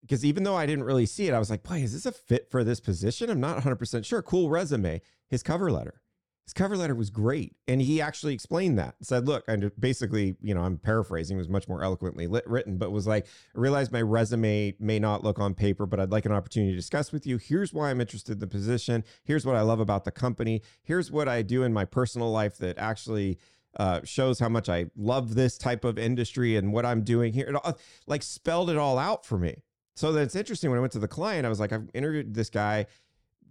because 0.00 0.24
even 0.24 0.42
though 0.42 0.56
I 0.56 0.66
didn't 0.66 0.84
really 0.84 1.06
see 1.06 1.28
it, 1.28 1.34
I 1.34 1.38
was 1.38 1.50
like, 1.50 1.62
boy, 1.62 1.78
is 1.78 1.92
this 1.92 2.06
a 2.06 2.12
fit 2.12 2.50
for 2.50 2.64
this 2.64 2.80
position? 2.80 3.30
I'm 3.30 3.40
not 3.40 3.58
100% 3.62 4.04
sure. 4.04 4.22
Cool 4.22 4.50
resume. 4.50 5.00
His 5.28 5.42
cover 5.42 5.70
letter. 5.70 6.00
His 6.44 6.54
cover 6.54 6.78
letter 6.78 6.94
was 6.94 7.10
great. 7.10 7.56
And 7.66 7.82
he 7.82 8.00
actually 8.00 8.32
explained 8.32 8.78
that. 8.78 8.94
Said, 9.02 9.26
look, 9.26 9.44
and 9.48 9.70
basically, 9.78 10.36
you 10.40 10.54
know, 10.54 10.62
I'm 10.62 10.78
paraphrasing, 10.78 11.36
was 11.36 11.48
much 11.48 11.68
more 11.68 11.82
eloquently 11.82 12.26
lit, 12.26 12.46
written, 12.46 12.78
but 12.78 12.90
was 12.90 13.06
like, 13.06 13.26
I 13.54 13.60
realize 13.60 13.92
my 13.92 14.00
resume 14.00 14.74
may 14.80 14.98
not 14.98 15.22
look 15.22 15.38
on 15.38 15.52
paper, 15.52 15.84
but 15.84 16.00
I'd 16.00 16.10
like 16.10 16.24
an 16.24 16.32
opportunity 16.32 16.72
to 16.72 16.78
discuss 16.78 17.12
with 17.12 17.26
you. 17.26 17.36
Here's 17.36 17.74
why 17.74 17.90
I'm 17.90 18.00
interested 18.00 18.32
in 18.32 18.38
the 18.38 18.46
position. 18.46 19.04
Here's 19.24 19.44
what 19.44 19.56
I 19.56 19.60
love 19.60 19.78
about 19.78 20.04
the 20.04 20.10
company. 20.10 20.62
Here's 20.82 21.10
what 21.10 21.28
I 21.28 21.42
do 21.42 21.64
in 21.64 21.74
my 21.74 21.84
personal 21.84 22.30
life 22.30 22.56
that 22.58 22.78
actually 22.78 23.38
uh, 23.76 24.00
shows 24.04 24.38
how 24.38 24.48
much 24.48 24.70
I 24.70 24.86
love 24.96 25.34
this 25.34 25.58
type 25.58 25.84
of 25.84 25.98
industry 25.98 26.56
and 26.56 26.72
what 26.72 26.86
I'm 26.86 27.02
doing 27.02 27.34
here. 27.34 27.46
It 27.48 27.76
like 28.06 28.22
spelled 28.22 28.70
it 28.70 28.78
all 28.78 28.98
out 28.98 29.26
for 29.26 29.38
me. 29.38 29.64
So 29.98 30.12
that's 30.12 30.36
interesting. 30.36 30.70
When 30.70 30.78
I 30.78 30.80
went 30.80 30.92
to 30.92 31.00
the 31.00 31.08
client, 31.08 31.44
I 31.44 31.48
was 31.48 31.58
like, 31.58 31.72
I've 31.72 31.90
interviewed 31.92 32.32
this 32.32 32.50
guy. 32.50 32.86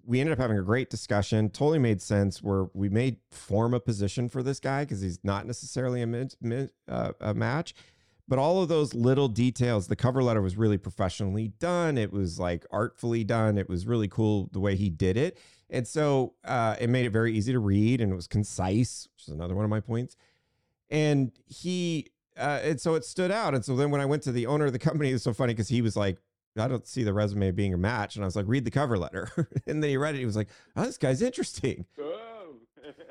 We 0.06 0.22
ended 0.22 0.32
up 0.32 0.40
having 0.40 0.58
a 0.58 0.62
great 0.62 0.90
discussion. 0.90 1.50
Totally 1.50 1.78
made 1.78 2.02
sense. 2.02 2.42
Where 2.42 2.68
we 2.74 2.88
may 2.88 3.18
form 3.32 3.74
a 3.74 3.82
position 3.82 4.30
for 4.30 4.42
this 4.42 4.62
guy 4.62 4.86
because 4.86 5.02
he's 5.02 5.20
not 5.26 5.46
necessarily 5.46 6.02
a, 6.02 6.08
mid, 6.08 6.36
mid, 6.40 6.72
uh, 6.88 7.12
a 7.20 7.34
match. 7.34 7.76
But 8.30 8.40
all 8.40 8.62
of 8.62 8.70
those 8.70 8.94
little 8.94 9.28
details, 9.28 9.88
the 9.88 9.98
cover 9.98 10.24
letter 10.24 10.42
was 10.42 10.56
really 10.56 10.78
professionally 10.78 11.50
done. 11.60 11.98
It 11.98 12.14
was 12.14 12.40
like 12.40 12.66
artfully 12.72 13.26
done. 13.26 13.58
It 13.58 13.68
was 13.68 13.86
really 13.86 14.08
cool 14.08 14.50
the 14.54 14.62
way 14.62 14.78
he 14.78 14.90
did 14.90 15.18
it. 15.18 15.38
And 15.70 15.86
so 15.86 16.36
uh, 16.46 16.78
it 16.80 16.90
made 16.90 17.06
it 17.06 17.10
very 17.10 17.36
easy 17.36 17.52
to 17.52 17.60
read 17.60 18.00
and 18.00 18.10
it 18.10 18.16
was 18.16 18.28
concise, 18.28 19.10
which 19.14 19.28
is 19.28 19.34
another 19.34 19.54
one 19.54 19.66
of 19.66 19.70
my 19.70 19.82
points. 19.82 20.16
And 20.90 21.34
he, 21.46 22.08
uh, 22.38 22.62
and 22.64 22.80
so 22.80 22.96
it 22.96 23.04
stood 23.04 23.32
out. 23.32 23.54
And 23.54 23.66
so 23.66 23.76
then 23.76 23.92
when 23.92 24.00
I 24.00 24.06
went 24.06 24.24
to 24.24 24.32
the 24.32 24.46
owner 24.46 24.66
of 24.66 24.72
the 24.72 24.80
company, 24.80 25.12
it's 25.12 25.26
so 25.26 25.34
funny 25.34 25.54
because 25.54 25.68
he 25.68 25.82
was 25.82 25.98
like, 25.98 26.20
I 26.60 26.68
don't 26.68 26.88
see 26.88 27.04
the 27.04 27.14
resume 27.14 27.52
being 27.52 27.74
a 27.74 27.78
match. 27.78 28.16
And 28.16 28.24
I 28.24 28.28
was 28.28 28.36
like, 28.36 28.46
read 28.48 28.66
the 28.66 28.72
cover 28.72 28.98
letter. 28.98 29.30
and 29.68 29.82
then 29.82 29.90
he 29.90 29.98
read 29.98 30.16
it. 30.16 30.20
He 30.20 30.26
was 30.26 30.36
like, 30.36 30.50
oh, 30.76 30.84
this 30.84 30.98
guy's 30.98 31.22
interesting. 31.22 31.86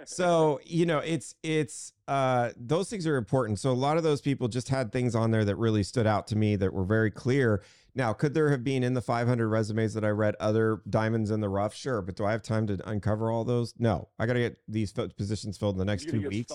So, 0.04 0.60
you 0.64 0.86
know, 0.86 0.98
it's, 0.98 1.34
it's, 1.42 1.92
uh, 2.08 2.50
those 2.56 2.88
things 2.88 3.06
are 3.06 3.16
important. 3.16 3.58
So 3.58 3.70
a 3.70 3.72
lot 3.72 3.96
of 3.96 4.02
those 4.02 4.20
people 4.20 4.48
just 4.48 4.68
had 4.68 4.92
things 4.92 5.14
on 5.14 5.30
there 5.30 5.44
that 5.44 5.56
really 5.56 5.82
stood 5.82 6.06
out 6.06 6.26
to 6.28 6.36
me 6.36 6.56
that 6.56 6.72
were 6.72 6.84
very 6.84 7.10
clear. 7.10 7.62
Now, 7.94 8.12
could 8.12 8.34
there 8.34 8.50
have 8.50 8.62
been 8.62 8.82
in 8.82 8.94
the 8.94 9.00
500 9.00 9.48
resumes 9.48 9.94
that 9.94 10.04
I 10.04 10.10
read 10.10 10.36
other 10.38 10.82
diamonds 10.88 11.30
in 11.30 11.40
the 11.40 11.48
rough? 11.48 11.74
Sure. 11.74 12.02
But 12.02 12.16
do 12.16 12.24
I 12.24 12.32
have 12.32 12.42
time 12.42 12.66
to 12.66 12.78
uncover 12.88 13.30
all 13.30 13.44
those? 13.44 13.74
No, 13.78 14.08
I 14.18 14.26
got 14.26 14.34
to 14.34 14.40
get 14.40 14.58
these 14.68 14.92
positions 14.92 15.56
filled 15.56 15.76
in 15.76 15.78
the 15.78 15.84
next 15.86 16.08
two 16.08 16.28
weeks. 16.28 16.52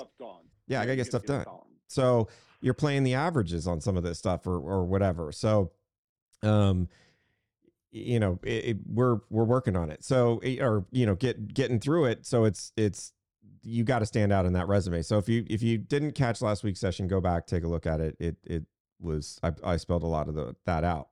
Yeah, 0.67 0.81
I 0.81 0.85
got 0.85 0.91
to 0.91 0.95
get 0.97 1.07
stuff 1.07 1.23
done. 1.23 1.45
So 1.87 2.27
you're 2.61 2.75
playing 2.75 3.03
the 3.03 3.15
averages 3.15 3.67
on 3.67 3.81
some 3.81 3.97
of 3.97 4.03
this 4.03 4.19
stuff 4.19 4.45
or, 4.47 4.57
or 4.57 4.85
whatever. 4.85 5.31
So, 5.31 5.71
um 6.43 6.87
you 7.91 8.19
know 8.19 8.39
it, 8.43 8.65
it, 8.65 8.77
we're 8.87 9.19
we're 9.29 9.43
working 9.43 9.75
on 9.75 9.89
it. 9.89 10.03
So 10.03 10.39
eh, 10.43 10.57
or 10.61 10.85
you 10.91 11.05
know 11.05 11.15
get 11.15 11.53
getting 11.53 11.79
through 11.79 12.05
it. 12.05 12.25
So 12.25 12.45
it's 12.45 12.71
it's 12.77 13.13
you 13.63 13.83
got 13.83 13.99
to 13.99 14.05
stand 14.05 14.31
out 14.31 14.45
in 14.45 14.53
that 14.53 14.67
resume. 14.67 15.01
So 15.01 15.17
if 15.17 15.29
you 15.29 15.45
if 15.49 15.61
you 15.61 15.77
didn't 15.77 16.13
catch 16.13 16.41
last 16.41 16.63
week's 16.63 16.79
session 16.79 17.07
go 17.07 17.21
back 17.21 17.45
take 17.45 17.63
a 17.63 17.67
look 17.67 17.85
at 17.85 17.99
it. 17.99 18.15
It 18.19 18.37
it 18.45 18.63
was 18.99 19.39
i, 19.43 19.51
I 19.63 19.77
spelled 19.77 20.03
a 20.03 20.07
lot 20.07 20.29
of 20.29 20.35
the, 20.35 20.55
that 20.65 20.83
out. 20.83 21.09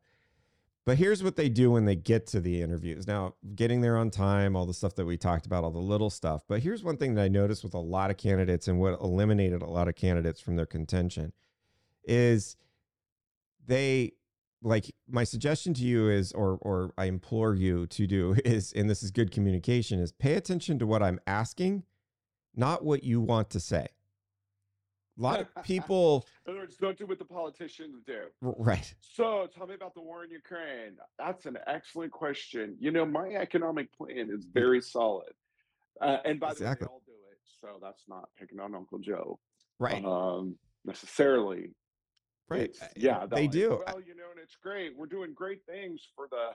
But 0.86 0.98
here's 0.98 1.22
what 1.22 1.36
they 1.36 1.50
do 1.50 1.70
when 1.70 1.86
they 1.86 1.96
get 1.96 2.26
to 2.28 2.40
the 2.40 2.62
interviews. 2.62 3.06
Now 3.06 3.36
getting 3.56 3.82
there 3.82 3.98
on 3.98 4.10
time 4.10 4.56
all 4.56 4.66
the 4.66 4.74
stuff 4.74 4.96
that 4.96 5.06
we 5.06 5.18
talked 5.18 5.46
about 5.46 5.64
all 5.64 5.72
the 5.72 5.80
little 5.80 6.10
stuff. 6.10 6.44
But 6.48 6.62
here's 6.62 6.84
one 6.84 6.98
thing 6.98 7.16
that 7.16 7.24
i 7.24 7.28
noticed 7.28 7.64
with 7.64 7.74
a 7.74 7.80
lot 7.80 8.10
of 8.10 8.18
candidates 8.18 8.68
and 8.68 8.80
what 8.80 9.00
eliminated 9.02 9.62
a 9.62 9.70
lot 9.70 9.88
of 9.88 9.96
candidates 9.96 10.40
from 10.40 10.56
their 10.56 10.66
contention 10.66 11.34
is 12.06 12.56
they 13.68 14.14
like 14.62 14.94
my 15.10 15.24
suggestion 15.24 15.74
to 15.76 15.84
you 15.84 16.10
is 16.10 16.32
or 16.34 16.58
or 16.62 16.94
I 16.98 17.06
implore 17.06 17.56
you 17.56 17.88
to 17.88 18.08
do 18.08 18.36
is 18.46 18.74
and 18.74 18.90
this 18.90 19.04
is 19.04 19.12
good 19.12 19.32
communication 19.32 20.00
is 20.00 20.12
pay 20.12 20.34
attention 20.36 20.80
to 20.80 20.88
what 20.88 21.02
I'm 21.02 21.20
asking 21.28 21.84
not 22.56 22.84
what 22.84 23.04
you 23.04 23.22
want 23.22 23.50
to 23.52 23.60
say. 23.60 23.88
A 25.18 25.22
lot 25.22 25.40
of 25.42 25.64
people 25.64 26.26
In 26.46 26.52
other 26.52 26.60
words, 26.62 26.78
don't 26.78 26.98
do 26.98 27.06
what 27.06 27.20
the 27.20 27.26
politicians 27.26 28.02
do. 28.06 28.22
Right. 28.42 28.94
So 29.02 29.48
tell 29.54 29.68
me 29.68 29.76
about 29.76 29.94
the 29.94 30.02
war 30.02 30.24
in 30.24 30.32
Ukraine. 30.32 30.96
That's 31.18 31.46
an 31.46 31.58
excellent 31.68 32.12
question. 32.12 32.76
You 32.80 32.92
know, 32.92 33.06
my 33.06 33.30
economic 33.30 33.92
plan 33.94 34.30
is 34.32 34.46
very 34.46 34.82
solid. 34.82 35.34
Uh, 36.02 36.18
and 36.24 36.40
by 36.40 36.52
exactly. 36.52 36.86
the 36.86 36.92
way, 36.92 36.92
they 36.92 36.94
all 36.94 37.02
do 37.06 37.12
it. 37.12 37.40
So 37.60 37.80
that's 37.82 38.04
not 38.08 38.30
picking 38.40 38.60
on 38.62 38.74
Uncle 38.74 39.00
Joe. 39.00 39.40
Right. 39.78 40.04
Um, 40.04 40.56
necessarily. 40.86 41.72
Right. 42.50 42.62
It's, 42.62 42.82
yeah, 42.96 43.26
they 43.26 43.48
do. 43.48 43.82
Well, 43.86 44.02
you 44.02 44.16
know, 44.16 44.32
and 44.32 44.40
it's 44.42 44.56
great. 44.62 44.98
We're 44.98 45.06
doing 45.06 45.34
great 45.34 45.66
things 45.66 46.02
for 46.16 46.28
the 46.30 46.52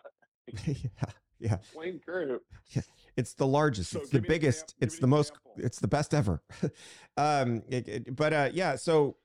yeah, 0.66 1.10
yeah. 1.38 1.56
Wayne 1.74 2.00
group. 2.04 2.42
Yeah. 2.70 2.82
It's 3.16 3.34
the 3.34 3.46
largest. 3.46 3.90
So 3.90 4.00
it's 4.00 4.10
the 4.10 4.20
biggest. 4.20 4.74
It's 4.80 4.98
the 4.98 5.06
most. 5.06 5.30
Example. 5.30 5.52
It's 5.58 5.80
the 5.80 5.88
best 5.88 6.14
ever. 6.14 6.42
um, 7.16 7.62
it, 7.68 7.88
it, 7.88 8.16
but 8.16 8.32
uh, 8.32 8.50
yeah. 8.52 8.76
So 8.76 9.16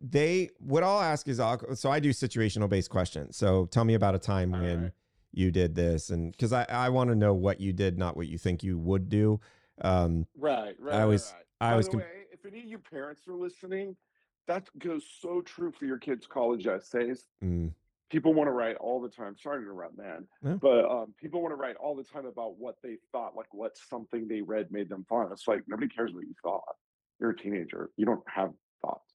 they. 0.00 0.50
What 0.58 0.82
I'll 0.82 1.00
ask 1.00 1.28
is, 1.28 1.38
I'll, 1.38 1.74
so 1.74 1.90
I 1.90 2.00
do 2.00 2.10
situational 2.10 2.68
based 2.68 2.90
questions. 2.90 3.36
So 3.36 3.66
tell 3.66 3.84
me 3.84 3.94
about 3.94 4.14
a 4.14 4.18
time 4.18 4.54
All 4.54 4.60
when 4.60 4.82
right. 4.84 4.92
you 5.32 5.50
did 5.50 5.74
this, 5.74 6.10
and 6.10 6.32
because 6.32 6.52
I 6.52 6.64
I 6.68 6.88
want 6.88 7.10
to 7.10 7.14
know 7.14 7.34
what 7.34 7.60
you 7.60 7.72
did, 7.72 7.98
not 7.98 8.16
what 8.16 8.26
you 8.26 8.38
think 8.38 8.62
you 8.62 8.78
would 8.78 9.08
do. 9.08 9.40
Um, 9.82 10.26
right. 10.38 10.74
Right. 10.78 10.94
I 10.94 11.02
always. 11.02 11.32
Right. 11.60 11.72
I 11.72 11.76
was. 11.76 11.90
Way, 11.90 12.04
if 12.32 12.44
any 12.46 12.60
of 12.60 12.66
you 12.66 12.78
parents 12.78 13.28
are 13.28 13.34
listening, 13.34 13.96
that 14.46 14.68
goes 14.78 15.04
so 15.20 15.40
true 15.40 15.72
for 15.72 15.84
your 15.86 15.98
kids' 15.98 16.26
college 16.26 16.66
essays. 16.66 17.24
Mm, 17.42 17.72
People 18.08 18.34
want 18.34 18.46
to 18.46 18.52
write 18.52 18.76
all 18.76 19.00
the 19.00 19.08
time. 19.08 19.34
Sorry 19.36 19.58
to 19.58 19.62
interrupt, 19.64 19.98
man, 19.98 20.28
Yeah. 20.44 20.54
but 20.62 20.84
um, 20.88 21.12
people 21.20 21.42
want 21.42 21.50
to 21.52 21.56
write 21.56 21.74
all 21.76 21.96
the 21.96 22.04
time 22.04 22.24
about 22.26 22.56
what 22.56 22.76
they 22.80 22.98
thought, 23.10 23.34
like 23.34 23.52
what 23.52 23.76
something 23.76 24.28
they 24.28 24.42
read 24.42 24.70
made 24.70 24.88
them 24.88 25.04
fun. 25.08 25.26
It's 25.32 25.48
like 25.48 25.62
nobody 25.66 25.88
cares 25.88 26.12
what 26.14 26.22
you 26.22 26.34
thought. 26.40 26.62
You're 27.18 27.30
a 27.30 27.36
teenager. 27.36 27.90
You 27.96 28.06
don't 28.06 28.22
have 28.32 28.52
thoughts. 28.80 29.12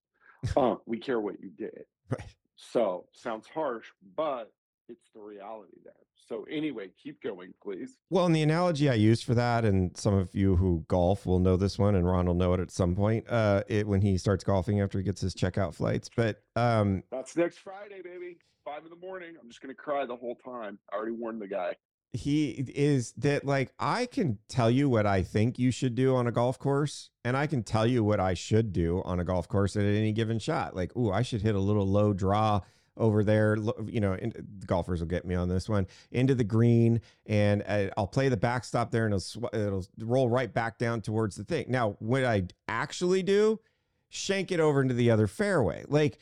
um, 0.57 0.79
we 0.85 0.97
care 0.97 1.21
what 1.21 1.39
you 1.41 1.49
did. 1.57 1.85
right. 2.09 2.21
So 2.57 3.05
sounds 3.13 3.47
harsh, 3.47 3.85
but 4.17 4.51
it's 4.91 5.09
the 5.13 5.21
reality 5.21 5.77
there. 5.83 5.93
So 6.27 6.45
anyway, 6.49 6.89
keep 7.01 7.21
going, 7.21 7.53
please. 7.61 7.97
Well, 8.09 8.25
and 8.25 8.35
the 8.35 8.41
analogy 8.41 8.89
I 8.89 8.93
used 8.93 9.25
for 9.25 9.33
that, 9.33 9.65
and 9.65 9.95
some 9.97 10.13
of 10.13 10.33
you 10.33 10.55
who 10.55 10.85
golf 10.87 11.25
will 11.25 11.39
know 11.39 11.57
this 11.57 11.77
one, 11.79 11.95
and 11.95 12.05
Ron 12.05 12.25
will 12.25 12.35
know 12.35 12.53
it 12.53 12.59
at 12.59 12.71
some 12.71 12.95
point. 12.95 13.25
Uh, 13.29 13.63
it 13.67 13.87
when 13.87 14.01
he 14.01 14.17
starts 14.17 14.43
golfing 14.43 14.79
after 14.79 14.97
he 14.97 15.03
gets 15.03 15.19
his 15.21 15.33
checkout 15.33 15.73
flights. 15.73 16.09
But 16.15 16.41
um, 16.55 17.03
That's 17.11 17.35
next 17.35 17.57
Friday, 17.57 18.01
baby. 18.03 18.37
Five 18.63 18.83
in 18.83 18.89
the 18.91 19.05
morning. 19.05 19.33
I'm 19.41 19.49
just 19.49 19.61
gonna 19.61 19.73
cry 19.73 20.05
the 20.05 20.15
whole 20.15 20.35
time. 20.35 20.77
I 20.93 20.95
already 20.95 21.13
warned 21.13 21.41
the 21.41 21.47
guy. 21.47 21.75
he 22.13 22.51
is 22.75 23.13
that 23.17 23.43
like 23.45 23.73
I 23.79 24.05
can 24.05 24.37
tell 24.47 24.69
you 24.69 24.87
what 24.87 25.05
I 25.07 25.23
think 25.23 25.57
you 25.57 25.71
should 25.71 25.95
do 25.95 26.15
on 26.15 26.27
a 26.27 26.31
golf 26.31 26.59
course, 26.59 27.09
and 27.25 27.35
I 27.35 27.47
can 27.47 27.63
tell 27.63 27.87
you 27.87 28.03
what 28.03 28.19
I 28.19 28.35
should 28.35 28.71
do 28.71 29.01
on 29.03 29.19
a 29.19 29.23
golf 29.25 29.47
course 29.47 29.75
at 29.75 29.83
any 29.83 30.11
given 30.13 30.37
shot. 30.39 30.75
Like, 30.75 30.95
ooh, 30.95 31.11
I 31.11 31.23
should 31.23 31.41
hit 31.41 31.55
a 31.55 31.59
little 31.59 31.87
low 31.87 32.13
draw 32.13 32.61
over 33.01 33.23
there. 33.23 33.57
You 33.85 33.99
know, 33.99 34.13
and 34.13 34.33
golfers 34.65 35.01
will 35.01 35.07
get 35.07 35.25
me 35.25 35.35
on 35.35 35.49
this 35.49 35.67
one 35.67 35.87
into 36.11 36.35
the 36.35 36.43
green, 36.43 37.01
and 37.25 37.63
I'll 37.97 38.07
play 38.07 38.29
the 38.29 38.37
backstop 38.37 38.91
there, 38.91 39.05
and 39.05 39.13
it'll 39.13 39.49
it'll 39.53 39.85
roll 39.99 40.29
right 40.29 40.53
back 40.53 40.77
down 40.77 41.01
towards 41.01 41.35
the 41.35 41.43
thing. 41.43 41.65
Now, 41.67 41.97
what 41.99 42.23
I 42.23 42.43
actually 42.69 43.23
do, 43.23 43.59
shank 44.07 44.51
it 44.51 44.59
over 44.59 44.81
into 44.81 44.93
the 44.93 45.11
other 45.11 45.27
fairway, 45.27 45.83
like 45.89 46.17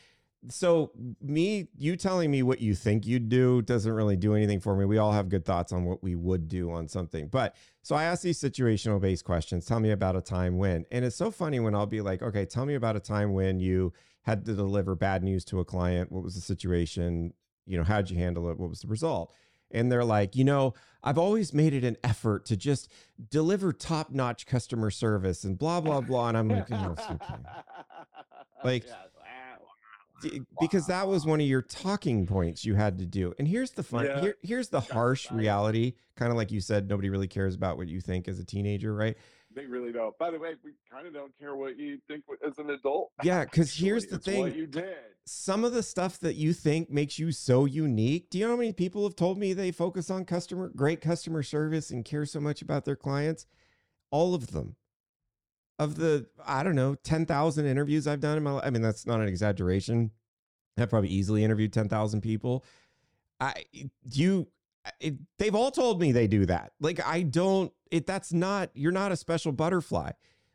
so 0.48 0.92
me 1.22 1.68
you 1.78 1.98
telling 1.98 2.32
me 2.32 2.44
what 2.44 2.62
you 2.62 2.74
think 2.74 3.06
you'd 3.06 3.28
do 3.28 3.62
doesn't 3.62 3.92
really 3.92 4.16
do 4.16 4.36
anything 4.36 4.60
for 4.60 4.76
me 4.76 4.86
we 4.86 4.98
all 4.98 5.12
have 5.12 5.28
good 5.28 5.44
thoughts 5.44 5.74
on 5.74 5.84
what 5.84 6.02
we 6.02 6.16
would 6.16 6.48
do 6.48 6.72
on 6.72 6.88
something 6.88 7.28
but 7.28 7.56
so 7.82 7.94
i 7.94 8.04
ask 8.04 8.22
these 8.22 8.40
situational 8.40 9.02
based 9.02 9.26
questions 9.26 9.66
tell 9.66 9.82
me 9.82 9.92
about 9.92 10.16
a 10.16 10.22
time 10.22 10.58
when 10.58 10.86
and 10.92 11.04
it's 11.04 11.16
so 11.16 11.30
funny 11.30 11.60
when 11.60 11.76
i'll 11.76 11.86
be 11.86 12.00
like 12.00 12.22
okay 12.22 12.46
tell 12.46 12.66
me 12.66 12.76
about 12.76 12.96
a 12.96 13.02
time 13.02 13.34
when 13.34 13.60
you 13.60 13.92
had 14.24 14.46
to 14.46 14.54
deliver 14.54 14.96
bad 14.96 15.24
news 15.24 15.44
to 15.46 15.60
a 15.60 15.66
client 15.66 16.12
what 16.12 16.24
was 16.24 16.36
the 16.36 16.42
situation 16.42 17.34
you 17.66 17.78
know 17.78 17.84
how'd 17.84 18.10
you 18.10 18.18
handle 18.18 18.50
it 18.50 18.58
what 18.60 18.70
was 18.70 18.82
the 18.82 18.88
result 18.88 19.34
and 19.72 19.92
they're 19.92 20.04
like 20.06 20.36
you 20.36 20.44
know 20.44 20.74
i've 21.04 21.18
always 21.18 21.54
made 21.54 21.74
it 21.74 21.84
an 21.84 21.98
effort 22.04 22.46
to 22.46 22.58
just 22.58 22.92
deliver 23.30 23.72
top 23.72 24.12
notch 24.12 24.46
customer 24.46 24.90
service 24.92 25.44
and 25.44 25.58
blah 25.58 25.80
blah 25.80 26.02
blah 26.02 26.28
and 26.30 26.38
i'm 26.38 26.48
like 26.50 26.68
oh, 26.72 26.96
okay. 27.00 27.16
Like, 28.64 28.84
because 30.60 30.88
that 30.88 31.08
was 31.08 31.26
one 31.26 31.40
of 31.40 31.48
your 31.48 31.62
talking 31.62 32.26
points 32.28 32.66
you 32.66 32.76
had 32.76 33.00
to 33.00 33.06
do. 33.06 33.34
And 33.40 33.48
here's 33.48 33.72
the 33.72 33.84
fun 33.84 34.06
Yeah. 34.06 34.20
here, 34.22 34.36
here's 34.42 34.68
the 34.68 34.82
harsh 34.94 35.32
reality, 35.32 35.94
kind 36.16 36.30
of 36.30 36.38
like 36.38 36.52
you 36.52 36.60
said 36.60 36.90
nobody 36.90 37.10
really 37.10 37.28
cares 37.28 37.56
about 37.56 37.78
what 37.78 37.88
you 37.88 38.02
think 38.02 38.28
as 38.28 38.38
a 38.40 38.44
teenager, 38.44 38.94
right? 38.94 39.18
They 39.60 39.66
really 39.66 39.92
don't. 39.92 40.18
By 40.18 40.32
the 40.32 40.40
way, 40.40 40.54
we 40.64 40.72
kind 40.90 41.06
of 41.06 41.14
don't 41.14 41.38
care 41.38 41.54
what 41.54 41.78
you 41.78 41.98
think 42.08 42.24
as 42.48 42.58
an 42.60 42.70
adult. 42.70 43.12
Yeah, 43.24 43.44
cuz 43.44 43.74
here's 43.76 44.06
the 44.06 44.16
it's 44.16 44.28
What 44.28 44.52
thing. 44.52 44.56
you 44.56 44.68
did. 44.68 44.96
Some 45.26 45.66
of 45.66 45.74
the 45.74 45.84
stuff 45.84 46.18
that 46.20 46.36
you 46.36 46.54
think 46.54 46.90
makes 46.90 47.20
you 47.20 47.34
so 47.34 47.66
unique. 47.66 48.30
Do 48.30 48.38
you 48.38 48.46
know 48.46 48.52
how 48.52 48.58
many 48.58 48.72
people 48.72 49.04
have 49.04 49.18
told 49.18 49.38
me 49.38 49.52
they 49.52 49.72
focus 49.72 50.10
on 50.10 50.24
customer 50.24 50.70
great 50.74 51.02
customer 51.02 51.44
service 51.44 51.92
and 51.92 52.06
care 52.06 52.26
so 52.26 52.40
much 52.40 52.62
about 52.62 52.86
their 52.86 52.96
clients? 52.96 53.46
All 54.12 54.34
of 54.34 54.52
them. 54.52 54.78
Of 55.78 55.96
the 55.96 56.28
I 56.46 56.64
don't 56.64 56.76
know, 56.76 56.96
10,000 56.96 57.66
interviews 57.66 58.08
I've 58.08 58.22
done 58.22 58.38
in 58.38 58.44
my 58.44 58.52
life. 58.52 58.64
I 58.66 58.70
mean, 58.70 58.82
that's 58.82 59.06
not 59.06 59.20
an 59.20 59.28
exaggeration. 59.28 60.12
I've 60.78 60.90
probably 60.90 61.10
easily 61.10 61.44
interviewed 61.44 61.74
10,000 61.74 62.22
people. 62.22 62.64
I 63.42 63.66
you 64.10 64.48
it, 65.00 65.16
they've 65.38 65.56
all 65.56 65.72
told 65.72 66.00
me 66.00 66.12
they 66.12 66.28
do 66.28 66.46
that. 66.46 66.74
Like 66.80 67.06
I 67.06 67.24
don't 67.24 67.72
it 67.92 68.06
that's 68.06 68.34
not 68.34 68.70
you're 68.74 68.92
not 68.92 69.12
a 69.12 69.18
special 69.18 69.52
butterfly. 69.52 70.12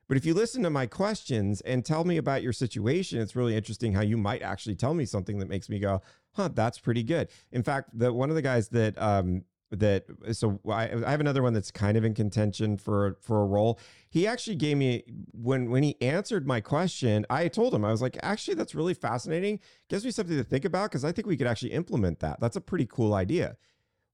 But 0.06 0.18
if 0.18 0.26
you 0.26 0.34
listen 0.34 0.62
to 0.64 0.70
my 0.70 0.86
questions 0.86 1.62
and 1.62 1.82
tell 1.84 2.04
me 2.04 2.18
about 2.18 2.42
your 2.42 2.52
situation, 2.52 3.20
it's 3.20 3.34
really 3.34 3.56
interesting 3.56 3.94
how 3.94 4.02
you 4.02 4.18
might 4.18 4.42
actually 4.42 4.74
tell 4.74 4.92
me 4.92 5.06
something 5.06 5.38
that 5.38 5.48
makes 5.48 5.68
me 5.70 5.78
go, 5.78 6.02
"Huh, 6.32 6.50
that's 6.52 6.78
pretty 6.78 7.02
good." 7.02 7.28
In 7.52 7.62
fact, 7.62 7.90
the 7.98 8.12
one 8.12 8.28
of 8.28 8.36
the 8.36 8.42
guys 8.42 8.68
that 8.68 9.00
um 9.00 9.44
that 9.70 10.04
so 10.32 10.60
I, 10.68 10.90
I 11.04 11.10
have 11.10 11.20
another 11.20 11.42
one 11.42 11.52
that's 11.52 11.70
kind 11.70 11.96
of 11.96 12.04
in 12.04 12.14
contention 12.14 12.76
for 12.76 13.16
for 13.20 13.42
a 13.42 13.46
role. 13.46 13.78
He 14.10 14.26
actually 14.26 14.56
gave 14.56 14.76
me 14.76 15.04
when 15.32 15.70
when 15.70 15.82
he 15.82 15.96
answered 16.00 16.46
my 16.46 16.60
question, 16.60 17.24
I 17.30 17.48
told 17.48 17.74
him 17.74 17.84
I 17.84 17.90
was 17.90 18.02
like, 18.02 18.18
"Actually, 18.22 18.54
that's 18.54 18.74
really 18.74 18.94
fascinating. 18.94 19.60
Gives 19.88 20.04
me 20.04 20.10
something 20.10 20.36
to 20.36 20.44
think 20.44 20.64
about 20.64 20.90
because 20.90 21.04
I 21.04 21.12
think 21.12 21.26
we 21.26 21.36
could 21.36 21.46
actually 21.46 21.72
implement 21.72 22.20
that. 22.20 22.40
That's 22.40 22.56
a 22.56 22.60
pretty 22.60 22.86
cool 22.86 23.14
idea." 23.14 23.56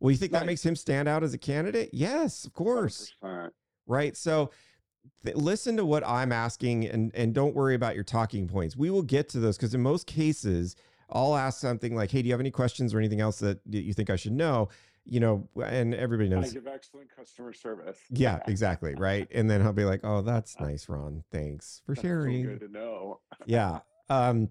Well, 0.01 0.11
you 0.11 0.17
think 0.17 0.33
that 0.33 0.47
makes 0.47 0.65
him 0.65 0.75
stand 0.75 1.09
out 1.09 1.23
as 1.23 1.35
a 1.35 1.39
candidate? 1.39 1.91
Yes, 1.93 2.45
of 2.45 2.53
course 2.55 3.15
100%. 3.23 3.51
right? 3.87 4.17
So 4.17 4.51
th- 5.25 5.37
listen 5.37 5.77
to 5.77 5.85
what 5.85 6.07
I'm 6.07 6.33
asking 6.33 6.87
and 6.87 7.11
and 7.15 7.35
don't 7.35 7.55
worry 7.55 7.75
about 7.75 7.95
your 7.95 8.05
talking 8.05 8.49
points. 8.49 8.77
We 8.77 8.91
will 8.91 9.03
get 9.03 9.29
to 9.31 9.41
those 9.41 9.57
because 9.57 9.75
in 9.75 9.83
most 9.83 10.07
cases 10.07 10.75
I'll 11.11 11.37
ask 11.37 11.61
something 11.61 11.95
like, 11.97 12.11
"Hey, 12.11 12.23
do 12.23 12.29
you 12.29 12.33
have 12.33 12.41
any 12.41 12.51
questions 12.53 12.95
or 12.95 12.99
anything 12.99 13.21
else 13.21 13.41
that 13.41 13.61
you 13.69 13.93
think 13.93 14.11
I 14.11 14.17
should 14.17 14.33
know?" 14.33 14.69
You 15.07 15.19
know, 15.19 15.49
and 15.65 15.93
everybody 15.95 16.29
knows. 16.29 16.51
I 16.51 16.55
give 16.55 16.67
excellent 16.69 17.09
customer 17.15 17.53
service. 17.53 17.99
Yeah, 18.11 18.39
exactly, 18.47 18.95
right? 18.95 19.27
And 19.33 19.51
then 19.51 19.61
I'll 19.63 19.73
be 19.73 19.85
like, 19.85 20.01
"Oh, 20.05 20.23
that's 20.23 20.59
nice, 20.61 20.89
Ron. 20.89 21.25
Thanks 21.33 21.83
for 21.85 21.95
That's 21.95 22.03
so 22.03 22.09
sharing." 22.09 22.43
good 22.45 22.61
to 22.61 22.69
know. 22.69 23.21
yeah. 23.47 23.81
Um, 24.09 24.51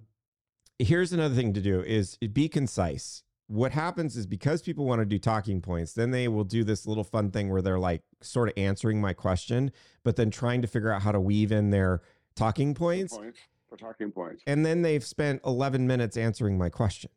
here's 0.80 1.14
another 1.14 1.36
thing 1.36 1.54
to 1.54 1.62
do 1.62 1.82
is 1.82 2.18
be 2.18 2.50
concise. 2.50 3.24
What 3.50 3.72
happens 3.72 4.16
is 4.16 4.28
because 4.28 4.62
people 4.62 4.86
want 4.86 5.00
to 5.00 5.06
do 5.06 5.18
talking 5.18 5.60
points, 5.60 5.94
then 5.94 6.12
they 6.12 6.28
will 6.28 6.44
do 6.44 6.64
this 6.64 6.86
little 6.86 7.04
fun 7.04 7.32
thing 7.32 7.50
where 7.50 7.64
they're 7.64 7.80
like 7.80 8.04
sort 8.22 8.48
of 8.48 8.54
answering 8.58 9.02
my 9.02 9.14
question, 9.14 9.72
but 10.04 10.16
then 10.16 10.30
trying 10.30 10.62
to 10.62 10.68
figure 10.68 10.92
out 10.92 11.02
how 11.02 11.12
to 11.12 11.20
weave 11.20 11.52
in 11.52 11.72
their 11.72 12.02
talking 12.36 12.76
points. 12.76 13.18
Points 13.18 13.40
for 13.68 13.76
talking 13.76 14.12
points. 14.12 14.44
And 14.46 14.64
then 14.66 14.84
they've 14.84 15.04
spent 15.04 15.42
11 15.46 15.88
minutes 15.88 16.16
answering 16.16 16.60
my 16.60 16.70
question. 16.70 17.10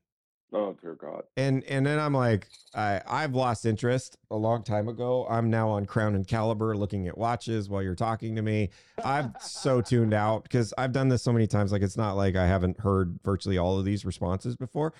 Oh 0.54 0.76
dear 0.82 0.94
God. 0.94 1.22
And 1.38 1.64
and 1.64 1.86
then 1.86 1.98
I'm 1.98 2.12
like, 2.12 2.46
I, 2.74 3.00
I've 3.06 3.34
lost 3.34 3.64
interest 3.64 4.18
a 4.30 4.36
long 4.36 4.62
time 4.62 4.86
ago. 4.86 5.26
I'm 5.30 5.48
now 5.48 5.70
on 5.70 5.86
Crown 5.86 6.14
and 6.14 6.28
Caliber 6.28 6.76
looking 6.76 7.08
at 7.08 7.16
watches 7.16 7.70
while 7.70 7.82
you're 7.82 7.94
talking 7.94 8.36
to 8.36 8.42
me. 8.42 8.68
I'm 9.02 9.32
so 9.40 9.80
tuned 9.80 10.12
out 10.12 10.42
because 10.42 10.74
I've 10.76 10.92
done 10.92 11.08
this 11.08 11.22
so 11.22 11.32
many 11.32 11.46
times. 11.46 11.72
Like 11.72 11.80
it's 11.80 11.96
not 11.96 12.16
like 12.16 12.36
I 12.36 12.46
haven't 12.46 12.80
heard 12.80 13.18
virtually 13.24 13.56
all 13.56 13.78
of 13.78 13.86
these 13.86 14.04
responses 14.04 14.54
before. 14.54 14.92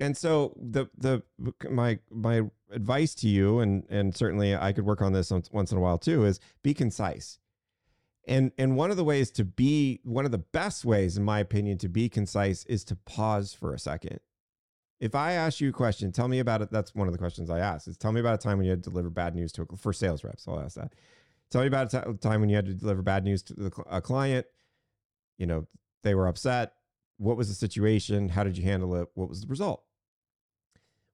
And 0.00 0.16
so 0.16 0.56
the 0.56 0.88
the 0.96 1.22
my 1.70 1.98
my 2.10 2.42
advice 2.72 3.14
to 3.16 3.28
you, 3.28 3.60
and 3.60 3.84
and 3.90 4.16
certainly 4.16 4.56
I 4.56 4.72
could 4.72 4.86
work 4.86 5.02
on 5.02 5.12
this 5.12 5.30
once 5.30 5.70
in 5.70 5.78
a 5.78 5.80
while 5.80 5.98
too, 5.98 6.24
is 6.24 6.40
be 6.62 6.72
concise. 6.72 7.38
And 8.26 8.52
and 8.56 8.76
one 8.76 8.90
of 8.90 8.96
the 8.96 9.04
ways 9.04 9.30
to 9.32 9.44
be 9.44 10.00
one 10.02 10.24
of 10.24 10.30
the 10.30 10.38
best 10.38 10.84
ways, 10.86 11.18
in 11.18 11.24
my 11.24 11.38
opinion, 11.38 11.76
to 11.78 11.88
be 11.88 12.08
concise 12.08 12.64
is 12.64 12.82
to 12.84 12.96
pause 12.96 13.52
for 13.52 13.74
a 13.74 13.78
second. 13.78 14.20
If 15.00 15.14
I 15.14 15.32
ask 15.32 15.60
you 15.60 15.70
a 15.70 15.72
question, 15.72 16.12
tell 16.12 16.28
me 16.28 16.38
about 16.38 16.62
it. 16.62 16.70
That's 16.70 16.94
one 16.94 17.06
of 17.06 17.12
the 17.12 17.18
questions 17.18 17.50
I 17.50 17.58
ask. 17.58 17.86
Is 17.86 17.98
tell 17.98 18.12
me 18.12 18.20
about 18.20 18.34
a 18.34 18.38
time 18.38 18.56
when 18.56 18.64
you 18.64 18.70
had 18.70 18.82
to 18.84 18.90
deliver 18.90 19.10
bad 19.10 19.34
news 19.34 19.52
to 19.52 19.62
a, 19.62 19.76
for 19.76 19.92
sales 19.92 20.24
reps. 20.24 20.48
I'll 20.48 20.60
ask 20.60 20.76
that. 20.76 20.94
Tell 21.50 21.62
me 21.62 21.66
about 21.66 21.92
a 21.92 22.14
time 22.14 22.40
when 22.40 22.48
you 22.48 22.56
had 22.56 22.66
to 22.66 22.74
deliver 22.74 23.02
bad 23.02 23.24
news 23.24 23.42
to 23.44 23.54
the, 23.54 23.82
a 23.90 24.00
client. 24.00 24.46
You 25.36 25.46
know, 25.46 25.66
they 26.02 26.14
were 26.14 26.28
upset. 26.28 26.72
What 27.16 27.36
was 27.36 27.48
the 27.48 27.54
situation? 27.54 28.28
How 28.28 28.44
did 28.44 28.56
you 28.56 28.64
handle 28.64 28.94
it? 28.94 29.08
What 29.14 29.28
was 29.28 29.42
the 29.42 29.48
result? 29.48 29.82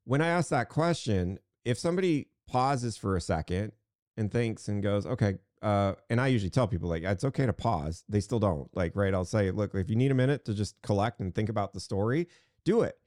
When 0.07 0.23
I 0.23 0.29
ask 0.29 0.51
that 0.51 0.69
question, 0.69 1.41
if 1.65 1.79
somebody 1.79 2.29
pauses 2.47 2.97
for 2.97 3.17
a 3.17 3.21
second 3.21 3.73
and 4.17 4.31
thinks 4.31 4.69
and 4.69 4.81
goes, 4.81 5.05
okay, 5.05 5.35
uh, 5.63 5.95
and 6.09 6.21
I 6.21 6.29
usually 6.29 6.51
tell 6.51 6.69
people 6.69 6.89
like 6.89 7.03
it's 7.03 7.25
okay 7.25 7.45
to 7.45 7.53
pause. 7.53 8.05
They 8.09 8.21
still 8.21 8.39
don't 8.39 8.71
like, 8.73 8.95
right? 8.95 9.13
I'll 9.13 9.25
say, 9.25 9.51
look, 9.51 9.75
if 9.75 9.91
you 9.91 9.97
need 9.97 10.13
a 10.13 10.15
minute 10.15 10.45
to 10.45 10.55
just 10.55 10.81
collect 10.81 11.19
and 11.19 11.35
think 11.35 11.49
about 11.49 11.75
the 11.75 11.81
story, 11.81 12.29
do 12.65 12.83
it. 12.83 12.99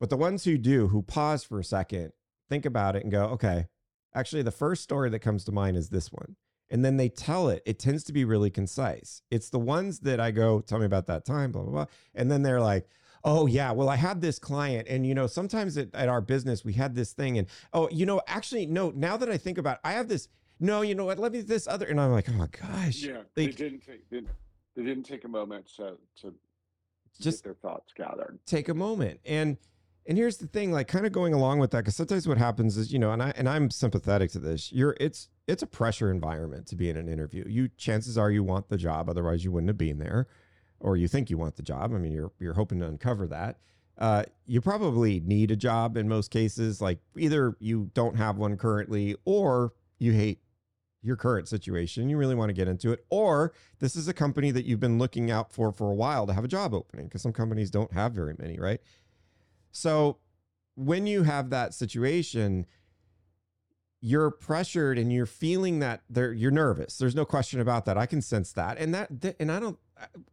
But 0.00 0.10
the 0.10 0.16
ones 0.16 0.42
who 0.42 0.58
do, 0.58 0.88
who 0.88 1.02
pause 1.02 1.44
for 1.44 1.60
a 1.60 1.64
second, 1.64 2.12
think 2.48 2.66
about 2.66 2.96
it 2.96 3.04
and 3.04 3.12
go, 3.12 3.26
okay, 3.26 3.68
actually, 4.12 4.42
the 4.42 4.50
first 4.50 4.82
story 4.82 5.08
that 5.10 5.20
comes 5.20 5.44
to 5.44 5.52
mind 5.52 5.76
is 5.76 5.90
this 5.90 6.10
one. 6.10 6.34
And 6.68 6.84
then 6.84 6.96
they 6.96 7.10
tell 7.10 7.48
it. 7.48 7.62
It 7.64 7.78
tends 7.78 8.02
to 8.04 8.12
be 8.12 8.24
really 8.24 8.50
concise. 8.50 9.22
It's 9.30 9.50
the 9.50 9.60
ones 9.60 10.00
that 10.00 10.18
I 10.18 10.32
go, 10.32 10.60
tell 10.60 10.80
me 10.80 10.86
about 10.86 11.06
that 11.06 11.24
time, 11.24 11.52
blah, 11.52 11.62
blah, 11.62 11.70
blah. 11.70 11.86
And 12.12 12.28
then 12.28 12.42
they're 12.42 12.60
like, 12.60 12.88
oh, 13.24 13.46
yeah, 13.46 13.72
well, 13.72 13.88
I 13.88 13.96
had 13.96 14.20
this 14.20 14.38
client. 14.38 14.86
And, 14.88 15.06
you 15.06 15.14
know, 15.14 15.26
sometimes 15.26 15.76
at, 15.78 15.94
at 15.94 16.08
our 16.08 16.20
business, 16.20 16.64
we 16.64 16.74
had 16.74 16.94
this 16.94 17.12
thing. 17.12 17.38
And, 17.38 17.48
oh, 17.72 17.88
you 17.90 18.04
know, 18.06 18.20
actually, 18.26 18.66
no, 18.66 18.90
now 18.94 19.16
that 19.16 19.30
I 19.30 19.36
think 19.38 19.56
about 19.58 19.76
it, 19.76 19.80
I 19.84 19.92
have 19.92 20.08
this, 20.08 20.28
no, 20.60 20.82
you 20.82 20.94
know 20.94 21.06
what, 21.06 21.18
let 21.18 21.32
me 21.32 21.40
this 21.40 21.66
other. 21.66 21.86
And 21.86 22.00
I'm 22.00 22.12
like, 22.12 22.28
oh, 22.28 22.46
gosh. 22.60 23.02
Yeah. 23.02 23.22
They 23.34 23.46
Like- 23.46 23.56
didn't 23.56 23.80
take 23.80 24.08
they, 24.10 24.20
they 24.76 24.82
didn't 24.82 25.04
take 25.04 25.24
a 25.24 25.28
moment 25.28 25.66
to 25.76 25.96
to 26.20 26.34
Just- 27.20 27.42
get 27.42 27.44
their 27.44 27.54
thoughts 27.54 27.92
gathered. 27.96 28.38
take 28.46 28.68
a 28.68 28.74
moment 28.74 29.20
and 29.24 29.56
and 30.06 30.18
here's 30.18 30.36
the 30.36 30.46
thing 30.48 30.70
like 30.72 30.86
kind 30.88 31.06
of 31.06 31.12
going 31.12 31.32
along 31.32 31.60
with 31.60 31.70
that 31.70 31.78
because 31.78 31.96
sometimes 31.96 32.26
what 32.28 32.36
happens 32.38 32.76
is 32.76 32.92
you 32.92 32.98
know 32.98 33.12
and 33.12 33.22
i 33.22 33.32
and 33.36 33.48
i'm 33.48 33.70
sympathetic 33.70 34.30
to 34.32 34.38
this 34.40 34.70
you're 34.72 34.94
it's 35.00 35.28
it's 35.46 35.62
a 35.62 35.66
pressure 35.66 36.10
environment 36.10 36.66
to 36.66 36.74
be 36.76 36.90
in 36.90 36.96
an 36.96 37.08
interview 37.08 37.44
you 37.48 37.68
chances 37.78 38.18
are 38.18 38.30
you 38.32 38.42
want 38.42 38.68
the 38.68 38.76
job 38.76 39.08
otherwise 39.08 39.44
you 39.44 39.52
wouldn't 39.52 39.68
have 39.68 39.78
been 39.78 39.98
there 39.98 40.26
or 40.80 40.96
you 40.96 41.08
think 41.08 41.30
you 41.30 41.38
want 41.38 41.56
the 41.56 41.62
job. 41.62 41.92
I 41.94 41.98
mean, 41.98 42.12
you're 42.12 42.32
you're 42.38 42.54
hoping 42.54 42.80
to 42.80 42.86
uncover 42.86 43.26
that. 43.28 43.58
Uh, 43.96 44.24
you 44.46 44.60
probably 44.60 45.20
need 45.20 45.50
a 45.50 45.56
job 45.56 45.96
in 45.96 46.08
most 46.08 46.30
cases. 46.30 46.80
Like 46.80 46.98
either 47.16 47.56
you 47.60 47.90
don't 47.94 48.16
have 48.16 48.36
one 48.36 48.56
currently, 48.56 49.16
or 49.24 49.72
you 49.98 50.12
hate 50.12 50.40
your 51.02 51.16
current 51.16 51.48
situation. 51.48 52.08
You 52.08 52.16
really 52.16 52.34
want 52.34 52.48
to 52.48 52.54
get 52.54 52.66
into 52.66 52.92
it, 52.92 53.04
or 53.10 53.52
this 53.78 53.94
is 53.94 54.08
a 54.08 54.14
company 54.14 54.50
that 54.50 54.64
you've 54.64 54.80
been 54.80 54.98
looking 54.98 55.30
out 55.30 55.52
for 55.52 55.70
for 55.70 55.90
a 55.90 55.94
while 55.94 56.26
to 56.26 56.32
have 56.32 56.44
a 56.44 56.48
job 56.48 56.74
opening 56.74 57.06
because 57.06 57.22
some 57.22 57.32
companies 57.32 57.70
don't 57.70 57.92
have 57.92 58.12
very 58.12 58.34
many, 58.38 58.58
right? 58.58 58.80
So 59.70 60.18
when 60.76 61.06
you 61.06 61.22
have 61.22 61.50
that 61.50 61.74
situation, 61.74 62.66
you're 64.06 64.30
pressured 64.30 64.98
and 64.98 65.10
you're 65.10 65.24
feeling 65.24 65.78
that 65.78 66.02
there 66.10 66.30
you're 66.30 66.50
nervous. 66.50 66.98
There's 66.98 67.14
no 67.14 67.24
question 67.24 67.58
about 67.58 67.86
that. 67.86 67.96
I 67.96 68.04
can 68.04 68.20
sense 68.20 68.52
that. 68.52 68.76
And 68.76 68.92
that 68.94 69.08
and 69.40 69.50
I 69.50 69.58
don't 69.58 69.78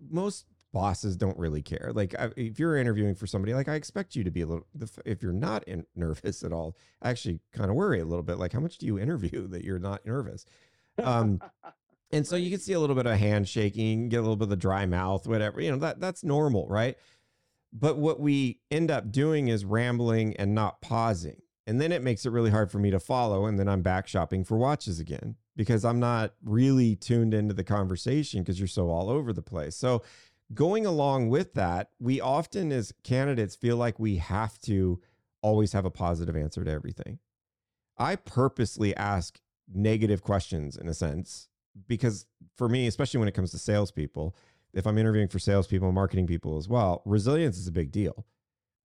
most 0.10 0.46
bosses 0.74 1.16
don't 1.16 1.38
really 1.38 1.62
care. 1.62 1.92
Like 1.96 2.14
if 2.36 2.60
you're 2.60 2.76
interviewing 2.76 3.16
for 3.16 3.28
somebody, 3.28 3.54
like 3.54 3.70
I 3.70 3.76
expect 3.76 4.14
you 4.14 4.26
to 4.26 4.30
be 4.30 4.42
a 4.42 4.46
little. 4.46 4.68
If 5.06 5.24
you're 5.24 5.32
not 5.32 5.66
in, 5.70 5.86
nervous 5.96 6.44
at 6.44 6.52
all, 6.52 6.76
I 7.02 7.12
actually 7.12 7.40
kind 7.54 7.70
of 7.70 7.78
worry 7.78 8.02
a 8.02 8.06
little 8.06 8.24
bit. 8.24 8.38
Like 8.40 8.52
how 8.52 8.60
much 8.60 8.78
do 8.78 8.86
you 8.86 9.00
interview 9.00 9.48
that 9.52 9.64
you're 9.64 9.80
not 9.80 10.06
nervous? 10.06 10.46
Um, 11.02 11.40
and 12.12 12.28
so 12.28 12.36
you 12.36 12.50
can 12.50 12.60
see 12.60 12.74
a 12.74 12.80
little 12.80 12.98
bit 12.98 13.06
of 13.06 13.18
handshaking, 13.18 14.10
get 14.10 14.18
a 14.18 14.22
little 14.22 14.36
bit 14.36 14.44
of 14.44 14.50
the 14.50 14.58
dry 14.58 14.86
mouth, 14.86 15.26
whatever. 15.28 15.62
You 15.62 15.72
know 15.72 15.78
that 15.78 16.02
that's 16.02 16.26
normal, 16.26 16.68
right? 16.68 16.98
But 17.72 17.98
what 17.98 18.20
we 18.20 18.60
end 18.70 18.92
up 18.92 19.14
doing 19.14 19.48
is 19.48 19.64
rambling 19.64 20.36
and 20.36 20.54
not 20.54 20.82
pausing. 20.82 21.41
And 21.68 21.80
then 21.80 21.92
it 21.92 22.02
makes 22.02 22.26
it 22.26 22.32
really 22.32 22.50
hard 22.50 22.72
for 22.72 22.80
me 22.80 22.92
to 22.92 23.00
follow. 23.00 23.46
And 23.46 23.60
then 23.60 23.70
I'm 23.70 23.82
back 23.82 24.08
shopping 24.08 24.44
for 24.44 24.58
watches 24.58 25.00
again 25.00 25.36
because 25.56 25.86
I'm 25.86 26.00
not 26.00 26.34
really 26.44 26.96
tuned 26.96 27.34
into 27.34 27.54
the 27.54 27.64
conversation 27.64 28.42
because 28.42 28.60
you're 28.60 28.68
so 28.68 28.90
all 28.90 29.10
over 29.10 29.32
the 29.32 29.42
place. 29.42 29.76
So, 29.76 30.02
going 30.54 30.86
along 30.86 31.30
with 31.30 31.54
that, 31.54 31.92
we 32.00 32.20
often 32.20 32.72
as 32.72 32.94
candidates 33.04 33.56
feel 33.56 33.78
like 33.78 34.00
we 34.00 34.18
have 34.18 34.60
to 34.62 35.00
always 35.42 35.74
have 35.74 35.86
a 35.86 35.92
positive 35.92 36.36
answer 36.36 36.64
to 36.64 36.72
everything. 36.72 37.20
I 37.98 38.16
purposely 38.16 38.96
ask 38.96 39.40
negative 39.74 40.24
questions 40.24 40.76
in 40.76 40.88
a 40.88 40.94
sense 40.94 41.48
because 41.88 42.26
for 42.58 42.68
me, 42.68 42.88
especially 42.88 43.20
when 43.20 43.28
it 43.28 43.34
comes 43.34 43.52
to 43.52 43.58
salespeople, 43.58 44.36
if 44.74 44.88
I'm 44.88 44.98
interviewing 44.98 45.28
for 45.28 45.40
salespeople 45.40 45.88
and 45.88 45.96
marketing 45.96 46.28
people 46.28 46.58
as 46.58 46.68
well, 46.68 47.02
resilience 47.06 47.58
is 47.58 47.68
a 47.68 47.72
big 47.72 47.92
deal. 47.92 48.26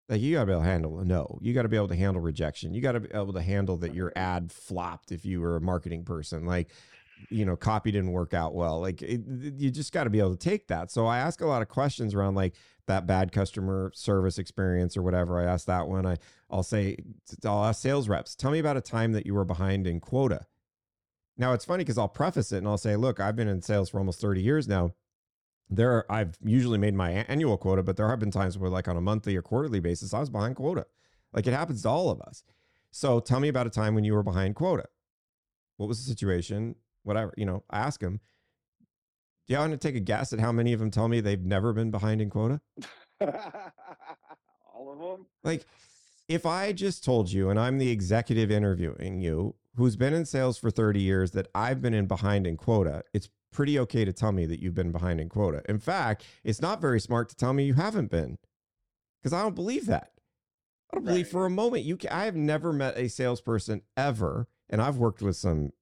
Like 0.09 0.21
you 0.21 0.35
got 0.35 0.43
to 0.43 0.47
be 0.47 0.53
able 0.53 0.63
to 0.63 0.69
handle 0.69 1.05
no. 1.05 1.39
You 1.41 1.53
got 1.53 1.63
to 1.63 1.69
be 1.69 1.77
able 1.77 1.89
to 1.89 1.97
handle 1.97 2.23
rejection. 2.23 2.75
You 2.75 2.81
got 2.81 2.93
to 2.93 3.01
be 3.01 3.09
able 3.13 3.33
to 3.33 3.43
handle 3.43 3.77
that 3.79 3.95
your 3.95 4.13
ad 4.15 4.53
flopped 4.53 5.11
if 5.11 5.25
you 5.25 5.41
were 5.41 5.57
a 5.57 5.61
marketing 5.61 6.05
person. 6.05 6.47
Like, 6.47 6.71
you 7.29 7.45
know, 7.45 7.57
copy 7.57 7.91
didn't 7.91 8.13
work 8.13 8.33
out 8.33 8.55
well. 8.55 8.81
Like, 8.81 9.03
it, 9.03 9.23
you 9.27 9.71
just 9.71 9.93
got 9.93 10.05
to 10.05 10.11
be 10.11 10.21
able 10.21 10.37
to 10.37 10.49
take 10.49 10.69
that. 10.69 10.93
So 10.93 11.07
I 11.07 11.19
ask 11.19 11.41
a 11.41 11.47
lot 11.47 11.63
of 11.63 11.69
questions 11.69 12.15
around 12.15 12.37
like 12.37 12.55
that 12.87 13.07
bad 13.07 13.33
customer 13.33 13.91
service 13.95 14.39
experience 14.39 14.97
or 14.97 15.03
whatever. 15.03 15.41
I 15.41 15.45
ask 15.45 15.67
that 15.67 15.89
one. 15.89 16.07
I 16.07 16.19
I'll 16.51 16.63
say 16.63 16.97
I'll 17.45 17.65
ask 17.65 17.83
sales 17.83 18.09
reps. 18.09 18.37
Tell 18.37 18.53
me 18.53 18.61
about 18.61 18.77
a 18.77 18.81
time 18.81 19.13
that 19.13 19.27
you 19.27 19.35
were 19.35 19.45
behind 19.45 19.89
in 19.89 19.99
quota. 19.99 20.47
Now 21.37 21.53
it's 21.53 21.65
funny 21.65 21.83
because 21.83 21.99
I'll 21.99 22.09
preface 22.09 22.53
it 22.53 22.59
and 22.59 22.69
I'll 22.69 22.79
say, 22.79 22.95
look, 22.97 23.19
I've 23.19 23.37
been 23.37 23.49
in 23.49 23.61
sales 23.61 23.91
for 23.91 23.99
almost 23.99 24.21
30 24.21 24.41
years 24.41 24.69
now 24.69 24.93
there 25.69 25.93
are, 25.93 26.07
I've 26.11 26.37
usually 26.45 26.79
made 26.79 26.95
my 26.95 27.11
annual 27.29 27.57
quota, 27.57 27.83
but 27.83 27.97
there 27.97 28.09
have 28.09 28.19
been 28.19 28.31
times 28.31 28.57
where 28.57 28.71
like 28.71 28.89
on 28.89 28.97
a 28.97 29.01
monthly 29.01 29.37
or 29.37 29.43
quarterly 29.43 29.81
basis, 29.81 30.15
I 30.15 30.21
was 30.21 30.31
behind 30.31 30.57
quota. 30.57 30.87
Like 31.33 31.47
it 31.47 31.53
happens 31.53 31.83
to 31.83 31.89
all 31.89 32.11
of 32.11 32.21
us. 32.21 32.45
So 32.91 33.21
tell 33.21 33.41
me 33.41 33.49
about 33.49 33.67
a 33.67 33.71
time 33.71 33.95
when 33.95 34.05
you 34.05 34.15
were 34.15 34.23
behind 34.23 34.55
quota. 34.55 34.85
What 35.77 35.89
was 35.89 36.03
the 36.03 36.09
situation? 36.09 36.77
Whatever, 37.03 37.35
you 37.37 37.45
know, 37.45 37.65
I 37.69 37.81
ask 37.81 38.01
them. 38.01 38.21
Do 39.47 39.55
you 39.55 39.61
want 39.61 39.73
to 39.73 39.77
take 39.77 39.95
a 39.95 40.01
guess 40.01 40.33
at 40.33 40.41
how 40.41 40.51
many 40.51 40.73
of 40.73 40.81
them 40.81 40.91
tell 40.91 41.07
me 41.07 41.21
they've 41.21 41.45
never 41.45 41.73
been 41.73 41.91
behind 41.91 42.21
in 42.21 42.31
quota? 42.31 42.61
all 43.21 44.93
of 44.93 44.99
them? 44.99 45.27
Like 45.45 45.67
if 46.29 46.47
I 46.47 46.73
just 46.73 47.05
told 47.05 47.31
you 47.31 47.51
and 47.51 47.59
I'm 47.59 47.79
the 47.79 47.91
executive 47.91 48.51
interviewing 48.51 49.21
you 49.21 49.55
who's 49.77 49.97
been 49.97 50.15
in 50.15 50.25
sales 50.25 50.59
for 50.59 50.71
30 50.71 51.01
years 51.01 51.33
that 51.33 51.49
I've 51.55 51.83
been 51.83 51.95
in 51.95 52.07
behind 52.07 52.47
in 52.47 52.57
quota, 52.57 53.05
it's 53.13 53.29
pretty 53.53 53.79
okay 53.79 54.05
to 54.05 54.13
tell 54.13 54.33
me 54.33 54.47
that 54.47 54.61
you've 54.61 54.75
been 54.75 54.93
behind 54.93 55.21
in 55.21 55.29
quota. 55.29 55.63
In 55.69 55.79
fact, 55.79 56.25
it's 56.45 56.61
not 56.61 56.81
very 56.81 57.01
smart 57.01 57.29
to 57.31 57.37
tell 57.37 57.53
me 57.53 57.65
you 57.65 57.75
haven't 57.75 58.11
been 58.11 58.39
because 59.23 59.33
I 59.33 59.43
don't 59.43 59.55
believe 59.55 59.87
that. 59.87 60.13
I 60.91 60.97
don't 60.97 61.05
right. 61.05 61.13
believe 61.13 61.29
for 61.29 61.47
a 61.47 61.51
moment 61.51 61.85
you 61.85 61.97
can, 61.97 62.11
I 62.11 62.27
have 62.27 62.37
never 62.37 62.73
met 62.73 62.97
a 62.97 63.09
salesperson 63.09 63.83
ever, 63.97 64.47
and 64.69 64.81
I've 64.81 64.99
worked 64.99 65.23
with 65.23 65.37
some, 65.37 65.73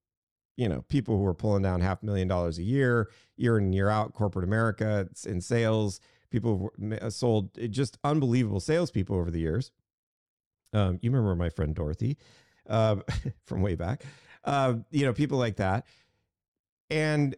you 0.56 0.68
know, 0.68 0.82
people 0.88 1.18
who 1.18 1.26
are 1.26 1.34
pulling 1.34 1.62
down 1.62 1.80
half 1.80 2.02
a 2.02 2.06
million 2.06 2.28
dollars 2.28 2.58
a 2.58 2.62
year, 2.62 3.10
year 3.36 3.58
in 3.58 3.72
year 3.72 3.88
out, 3.88 4.14
corporate 4.14 4.44
America 4.44 5.08
in 5.26 5.40
sales. 5.40 6.00
People 6.30 6.70
sold 7.10 7.50
eh, 7.58 7.66
just 7.66 7.98
unbelievable 8.02 8.60
salespeople 8.60 9.16
over 9.16 9.30
the 9.30 9.40
years. 9.40 9.72
Um, 10.72 10.98
you 11.02 11.10
remember 11.10 11.36
my 11.36 11.50
friend 11.50 11.74
Dorothy 11.74 12.16
uh, 12.68 12.96
from 13.46 13.62
way 13.62 13.74
back. 13.74 14.04
Uh, 14.42 14.74
you 14.90 15.04
know, 15.06 15.12
people 15.12 15.38
like 15.38 15.56
that. 15.56 15.86
And 16.90 17.36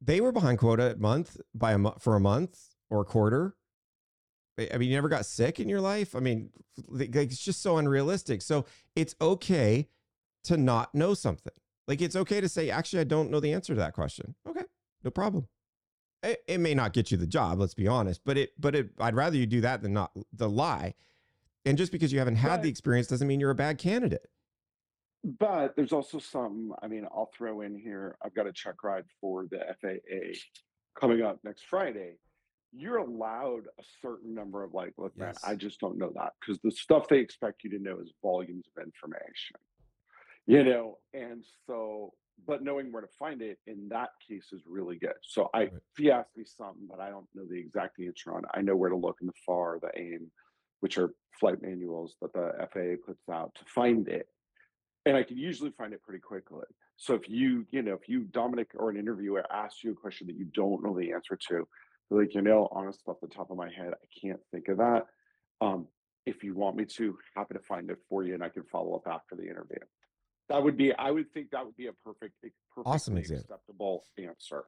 they 0.00 0.20
were 0.20 0.32
behind 0.32 0.58
quota 0.58 0.96
month 0.98 1.36
by 1.54 1.72
a 1.72 1.78
month 1.78 2.02
for 2.02 2.14
a 2.14 2.20
month 2.20 2.58
or 2.90 3.00
a 3.00 3.04
quarter. 3.04 3.54
I 4.58 4.76
mean, 4.76 4.88
you 4.88 4.96
never 4.96 5.08
got 5.08 5.24
sick 5.24 5.60
in 5.60 5.68
your 5.68 5.80
life. 5.80 6.16
I 6.16 6.20
mean, 6.20 6.50
like, 6.88 7.14
it's 7.14 7.38
just 7.38 7.62
so 7.62 7.78
unrealistic. 7.78 8.42
So 8.42 8.64
it's 8.96 9.14
okay 9.20 9.88
to 10.44 10.56
not 10.56 10.94
know 10.94 11.14
something. 11.14 11.52
Like 11.86 12.02
it's 12.02 12.16
okay 12.16 12.40
to 12.40 12.48
say, 12.48 12.70
actually, 12.70 13.00
I 13.00 13.04
don't 13.04 13.30
know 13.30 13.40
the 13.40 13.52
answer 13.52 13.74
to 13.74 13.80
that 13.80 13.94
question. 13.94 14.34
Okay, 14.48 14.64
no 15.04 15.10
problem. 15.10 15.48
It, 16.22 16.40
it 16.48 16.58
may 16.58 16.74
not 16.74 16.92
get 16.92 17.10
you 17.10 17.16
the 17.16 17.26
job, 17.26 17.60
let's 17.60 17.74
be 17.74 17.86
honest, 17.86 18.20
but 18.24 18.36
it, 18.36 18.50
but 18.58 18.74
it, 18.74 18.90
I'd 18.98 19.14
rather 19.14 19.36
you 19.36 19.46
do 19.46 19.60
that 19.62 19.82
than 19.82 19.92
not 19.92 20.10
the 20.32 20.48
lie. 20.48 20.94
And 21.64 21.78
just 21.78 21.92
because 21.92 22.12
you 22.12 22.18
haven't 22.18 22.36
had 22.36 22.62
the 22.62 22.68
experience 22.68 23.06
doesn't 23.06 23.28
mean 23.28 23.40
you're 23.40 23.50
a 23.50 23.54
bad 23.54 23.78
candidate. 23.78 24.26
But 25.24 25.74
there's 25.76 25.92
also 25.92 26.18
some, 26.18 26.72
I 26.82 26.86
mean, 26.86 27.04
I'll 27.04 27.30
throw 27.36 27.62
in 27.62 27.76
here, 27.78 28.16
I've 28.24 28.34
got 28.34 28.46
a 28.46 28.52
check 28.52 28.82
ride 28.84 29.04
for 29.20 29.46
the 29.50 29.60
FAA 29.80 30.38
coming 30.98 31.22
up 31.22 31.38
next 31.44 31.64
Friday. 31.68 32.14
You're 32.72 32.98
allowed 32.98 33.66
a 33.78 33.82
certain 34.02 34.34
number 34.34 34.62
of 34.62 34.74
like, 34.74 34.92
look, 34.96 35.16
man, 35.16 35.34
I 35.44 35.54
just 35.54 35.80
don't 35.80 35.98
know 35.98 36.12
that 36.14 36.34
because 36.40 36.60
the 36.62 36.70
stuff 36.70 37.08
they 37.08 37.18
expect 37.18 37.64
you 37.64 37.70
to 37.70 37.78
know 37.78 37.98
is 38.00 38.12
volumes 38.22 38.66
of 38.76 38.84
information, 38.84 39.56
you 40.46 40.62
know? 40.64 40.98
And 41.14 41.44
so, 41.66 42.12
but 42.46 42.62
knowing 42.62 42.92
where 42.92 43.02
to 43.02 43.08
find 43.18 43.42
it 43.42 43.58
in 43.66 43.88
that 43.88 44.10
case 44.28 44.50
is 44.52 44.62
really 44.66 44.98
good. 44.98 45.14
So 45.22 45.50
I, 45.52 45.60
Right. 45.62 45.72
if 45.74 45.98
you 45.98 46.12
ask 46.12 46.28
me 46.36 46.44
something, 46.44 46.86
but 46.88 47.00
I 47.00 47.10
don't 47.10 47.26
know 47.34 47.44
the 47.50 47.58
exact 47.58 47.98
answer 48.00 48.34
on, 48.34 48.42
I 48.54 48.60
know 48.60 48.76
where 48.76 48.90
to 48.90 48.96
look 48.96 49.16
in 49.20 49.26
the 49.26 49.32
FAR, 49.44 49.80
the 49.80 49.90
AIM, 49.98 50.30
which 50.80 50.96
are 50.98 51.12
flight 51.40 51.60
manuals 51.60 52.16
that 52.20 52.32
the 52.32 52.52
FAA 52.72 53.04
puts 53.04 53.28
out 53.28 53.54
to 53.56 53.64
find 53.64 54.06
it 54.08 54.28
and 55.08 55.16
I 55.16 55.22
can 55.22 55.38
usually 55.38 55.70
find 55.70 55.94
it 55.94 56.02
pretty 56.02 56.20
quickly. 56.20 56.66
So 56.96 57.14
if 57.14 57.28
you, 57.28 57.66
you 57.70 57.80
know, 57.80 57.94
if 57.94 58.08
you 58.08 58.24
Dominic 58.24 58.72
or 58.74 58.90
an 58.90 58.98
interviewer 58.98 59.42
asks 59.50 59.82
you 59.82 59.92
a 59.92 59.94
question 59.94 60.26
that 60.26 60.36
you 60.36 60.44
don't 60.44 60.82
know 60.84 60.94
the 60.94 61.12
answer 61.12 61.38
to, 61.48 61.66
like, 62.10 62.34
you 62.34 62.42
know, 62.42 62.68
honest 62.70 63.00
off 63.06 63.16
the 63.22 63.28
top 63.28 63.50
of 63.50 63.56
my 63.56 63.70
head, 63.70 63.94
I 63.94 64.06
can't 64.20 64.40
think 64.52 64.68
of 64.68 64.76
that. 64.76 65.06
Um, 65.62 65.86
if 66.26 66.44
you 66.44 66.54
want 66.54 66.76
me 66.76 66.84
to, 66.84 67.16
happy 67.34 67.54
to 67.54 67.60
find 67.60 67.88
it 67.90 67.96
for 68.08 68.22
you, 68.22 68.34
and 68.34 68.44
I 68.44 68.50
can 68.50 68.64
follow 68.64 68.94
up 68.96 69.06
after 69.06 69.34
the 69.34 69.44
interview. 69.44 69.78
That 70.50 70.62
would 70.62 70.76
be, 70.76 70.92
I 70.94 71.10
would 71.10 71.32
think 71.32 71.50
that 71.52 71.64
would 71.64 71.76
be 71.76 71.86
a 71.86 71.92
perfect, 72.04 72.34
awesome 72.84 73.16
acceptable 73.16 74.04
answer. 74.18 74.64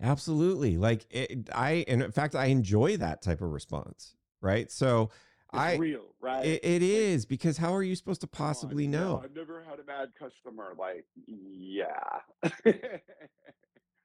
Absolutely. 0.00 0.78
Like 0.78 1.04
it, 1.10 1.50
I, 1.52 1.84
and 1.86 2.02
in 2.02 2.12
fact, 2.12 2.34
I 2.34 2.46
enjoy 2.46 2.96
that 2.96 3.20
type 3.20 3.42
of 3.42 3.50
response. 3.50 4.14
Right. 4.40 4.70
So 4.70 5.10
I 5.52 5.76
real, 5.76 6.14
right? 6.20 6.44
It, 6.44 6.64
it 6.64 6.82
is 6.82 7.26
because 7.26 7.56
how 7.56 7.74
are 7.74 7.82
you 7.82 7.96
supposed 7.96 8.20
to 8.22 8.28
oh, 8.28 8.36
possibly 8.36 8.84
on, 8.86 8.90
know? 8.90 9.16
No, 9.16 9.22
I've 9.24 9.34
never 9.34 9.64
had 9.68 9.78
a 9.78 9.82
bad 9.82 10.10
customer. 10.18 10.74
Like, 10.78 11.06
yeah, 11.26 11.86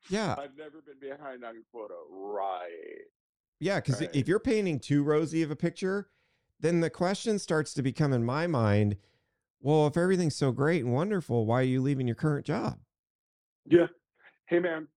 yeah. 0.09 0.35
I've 0.39 0.57
never 0.57 0.81
been 0.81 0.99
behind 0.99 1.43
on 1.43 1.55
quota. 1.71 1.95
Right. 2.09 3.05
Yeah, 3.59 3.79
because 3.79 4.01
right. 4.01 4.09
if 4.13 4.27
you're 4.27 4.39
painting 4.39 4.79
too 4.79 5.03
rosy 5.03 5.41
of 5.41 5.51
a 5.51 5.55
picture, 5.55 6.09
then 6.59 6.81
the 6.81 6.89
question 6.89 7.39
starts 7.39 7.73
to 7.75 7.81
become 7.81 8.13
in 8.13 8.23
my 8.23 8.47
mind. 8.47 8.97
Well, 9.61 9.87
if 9.87 9.97
everything's 9.97 10.35
so 10.35 10.51
great 10.51 10.83
and 10.83 10.93
wonderful, 10.93 11.45
why 11.45 11.61
are 11.61 11.63
you 11.63 11.81
leaving 11.81 12.07
your 12.07 12.15
current 12.15 12.45
job? 12.45 12.79
Yeah. 13.65 13.87
Hey, 14.47 14.59
man, 14.59 14.87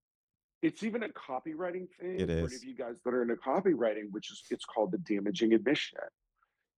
it's 0.61 0.83
even 0.83 1.03
a 1.03 1.09
copywriting 1.09 1.87
thing. 1.99 2.19
It 2.19 2.29
is. 2.29 2.41
For 2.41 2.47
any 2.47 2.55
of 2.55 2.63
you 2.63 2.75
guys 2.75 2.95
that 3.03 3.13
are 3.13 3.21
into 3.21 3.35
copywriting, 3.35 4.11
which 4.11 4.31
is 4.31 4.43
it's 4.51 4.65
called 4.65 4.91
the 4.91 4.97
damaging 4.99 5.53
admission. 5.53 5.99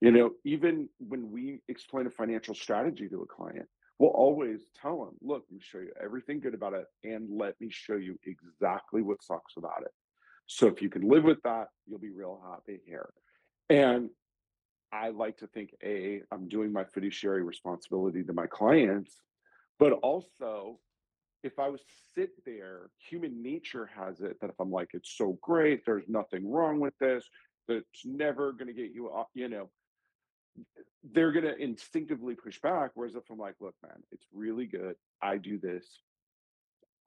You 0.02 0.12
know, 0.12 0.32
even 0.44 0.90
when 0.98 1.32
we 1.32 1.62
explain 1.70 2.08
a 2.08 2.10
financial 2.10 2.56
strategy 2.56 3.08
to 3.08 3.22
a 3.22 3.26
client, 3.28 3.68
we'll 4.00 4.10
always 4.10 4.62
tell 4.82 5.06
them, 5.06 5.16
look, 5.22 5.46
let 5.50 5.56
me 5.56 5.62
show 5.62 5.78
you 5.78 5.92
everything 6.04 6.40
good 6.40 6.56
about 6.56 6.74
it 6.74 6.86
and 7.04 7.30
let 7.30 7.60
me 7.62 7.70
show 7.70 7.96
you 7.96 8.18
exactly 8.26 9.04
what 9.04 9.24
sucks 9.24 9.54
about 9.58 9.84
it. 9.84 9.92
So 10.48 10.68
if 10.68 10.82
you 10.82 10.90
can 10.90 11.08
live 11.08 11.24
with 11.24 11.42
that, 11.44 11.68
you'll 11.88 12.00
be 12.00 12.10
real 12.10 12.42
happy 12.50 12.82
here. 12.86 13.10
And 13.70 14.10
I 14.92 15.10
like 15.10 15.38
to 15.38 15.48
think, 15.48 15.76
A, 15.84 16.24
I'm 16.32 16.48
doing 16.48 16.74
my 16.74 16.84
fiduciary 16.84 17.44
responsibility 17.44 18.24
to 18.24 18.34
my 18.34 18.48
clients, 18.48 19.16
but 19.78 19.94
also 19.94 20.80
if 21.44 21.60
I 21.60 21.70
was 21.70 21.82
sit 22.16 22.32
there, 22.46 22.90
human 23.10 23.42
nature 23.42 23.90
has 23.96 24.20
it 24.22 24.38
that 24.42 24.50
if 24.50 24.60
I'm 24.60 24.72
like, 24.72 24.90
it's 24.94 25.16
so 25.16 25.38
great, 25.42 25.86
there's 25.86 26.08
nothing 26.08 26.52
wrong 26.52 26.80
with 26.80 26.98
this, 27.00 27.24
that's 27.68 28.04
never 28.04 28.52
going 28.52 28.68
to 28.68 28.74
get 28.74 28.92
you 28.94 29.08
off, 29.08 29.28
you 29.34 29.48
know, 29.48 29.70
they're 31.14 31.32
going 31.32 31.46
to 31.46 31.56
instinctively 31.58 32.36
push 32.36 32.60
back. 32.62 32.92
Whereas 32.96 33.16
if 33.16 33.24
I'm 33.32 33.38
like, 33.38 33.56
look, 33.60 33.76
man, 33.84 33.98
it's 34.12 34.26
really 34.34 34.66
good. 34.66 34.96
I 35.22 35.38
do 35.38 35.58
this. 35.60 35.86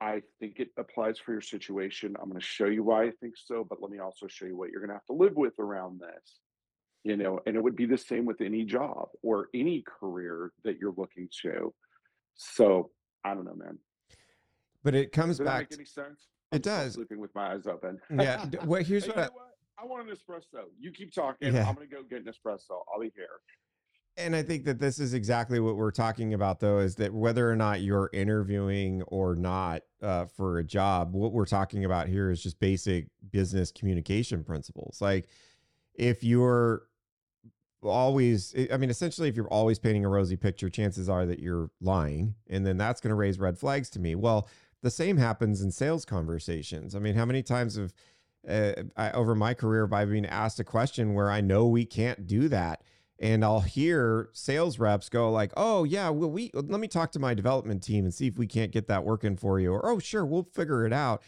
I 0.01 0.23
think 0.41 0.59
it 0.59 0.69
applies 0.77 1.19
for 1.19 1.33
your 1.33 1.41
situation. 1.41 2.17
I'm 2.21 2.29
going 2.29 2.41
to 2.41 2.47
show 2.47 2.67
you 2.67 2.83
why 2.83 3.05
I 3.05 3.11
think 3.21 3.35
so, 3.37 3.65
but 3.69 3.81
let 3.81 3.91
me 3.91 4.01
also 4.01 4.27
show 4.27 4.45
you 4.45 4.57
what 4.57 4.71
you're 4.71 4.81
going 4.81 4.91
to 4.91 4.95
have 4.95 5.07
to 5.07 5.13
live 5.13 5.37
with 5.37 5.59
around 5.59 6.01
this. 6.01 6.41
You 7.05 7.17
know, 7.17 7.39
and 7.47 7.55
it 7.55 7.63
would 7.63 7.77
be 7.77 7.87
the 7.87 7.99
same 7.99 8.25
with 8.25 8.41
any 8.41 8.65
job 8.65 9.09
or 9.23 9.49
any 9.55 9.85
career 10.01 10.53
that 10.65 10.79
you're 10.79 10.95
looking 10.97 11.29
to. 11.43 11.73
So 12.35 12.91
I 13.25 13.35
don't 13.35 13.45
know, 13.45 13.55
man. 13.55 13.79
But 14.83 14.95
it 14.95 15.13
comes 15.13 15.39
Does 15.39 15.39
that 15.39 15.45
back. 15.45 15.71
make 15.71 15.79
any 15.79 15.85
sense? 15.85 16.29
It 16.51 16.57
I'm 16.57 16.63
still 16.63 16.77
does. 16.77 16.93
Sleeping 16.95 17.21
with 17.21 17.35
my 17.35 17.53
eyes 17.53 17.67
open. 17.67 17.99
Yeah. 18.11 18.47
Well, 18.65 18.83
here's 18.85 19.07
what 19.07 19.19
I, 19.19 19.23
what? 19.23 19.54
I 19.79 19.85
want 19.87 20.09
an 20.09 20.15
espresso. 20.15 20.65
You 20.79 20.93
keep 20.93 21.13
talking. 21.13 21.55
Yeah. 21.55 21.69
I'm 21.69 21.75
gonna 21.75 21.87
go 21.87 22.03
get 22.09 22.25
an 22.25 22.33
espresso. 22.33 22.81
I'll 22.93 23.01
be 23.01 23.13
here. 23.15 23.27
and 24.17 24.37
I 24.37 24.43
think 24.43 24.65
that 24.67 24.79
this 24.79 25.01
is 25.01 25.13
exactly 25.15 25.59
what 25.59 25.77
we're 25.77 25.91
talking 25.91 26.35
about, 26.35 26.61
though, 26.61 26.79
is 26.79 26.95
that 26.97 27.13
whether 27.13 27.51
or 27.51 27.57
not 27.57 27.81
you're 27.81 28.11
interviewing 28.13 29.03
or 29.09 29.35
not 29.35 29.83
uh, 30.03 30.27
for 30.27 30.59
a 30.59 30.65
job, 30.65 31.13
what 31.15 31.33
we're 31.33 31.47
talking 31.47 31.85
about 31.85 32.07
here 32.09 32.31
is 32.31 32.43
just 32.43 32.61
basic 32.61 33.09
business 33.33 33.73
communication 33.73 34.45
principles. 34.45 35.01
Like, 35.01 35.29
if 35.95 36.23
you're 36.23 36.83
always, 37.83 38.55
I 38.73 38.77
mean, 38.77 38.91
essentially, 38.91 39.29
if 39.29 39.37
you're 39.37 39.49
always 39.49 39.79
painting 39.81 40.05
a 40.05 40.09
rosy 40.09 40.37
picture, 40.37 40.71
chances 40.71 41.09
are 41.09 41.27
that 41.27 41.41
you're 41.41 41.71
lying, 41.81 42.37
and 42.49 42.65
then 42.65 42.77
that's 42.77 43.01
going 43.01 43.11
to 43.11 43.17
raise 43.17 43.39
red 43.41 43.59
flags 43.59 43.91
to 43.91 43.99
me. 43.99 44.15
Well, 44.15 44.49
the 44.83 44.91
same 44.91 45.17
happens 45.17 45.61
in 45.61 45.73
sales 45.73 46.05
conversations. 46.05 46.95
I 46.95 46.99
mean, 47.01 47.15
how 47.17 47.25
many 47.25 47.43
times 47.43 47.77
have 47.77 47.93
uh, 48.49 48.73
I, 48.97 49.11
over 49.13 49.35
my 49.35 49.55
career 49.55 49.87
by 49.87 50.05
being 50.05 50.27
asked 50.27 50.61
a 50.61 50.65
question 50.65 51.15
where 51.15 51.31
I 51.31 51.41
know 51.41 51.67
we 51.67 51.85
can't 51.85 52.27
do 52.27 52.49
that? 52.49 52.83
and 53.21 53.45
I'll 53.45 53.61
hear 53.61 54.29
sales 54.33 54.79
reps 54.79 55.09
go 55.09 55.31
like, 55.31 55.53
"Oh 55.57 55.85
yeah, 55.85 56.11
well 56.11 56.31
we 56.31 56.51
let 56.53 56.81
me 56.81 56.89
talk 56.89 57.13
to 57.13 57.19
my 57.19 57.33
development 57.33 57.83
team 57.83 58.05
and 58.05 58.13
see 58.13 58.27
if 58.27 58.39
we 58.39 58.47
can't 58.47 58.73
get 58.73 58.89
that 58.89 59.05
working 59.05 59.37
for 59.37 59.61
you." 59.61 59.73
Or, 59.73 59.89
"Oh 59.89 59.99
sure, 59.99 60.27
we'll 60.27 60.49
figure 60.53 60.85
it 60.85 60.93
out." 60.93 61.23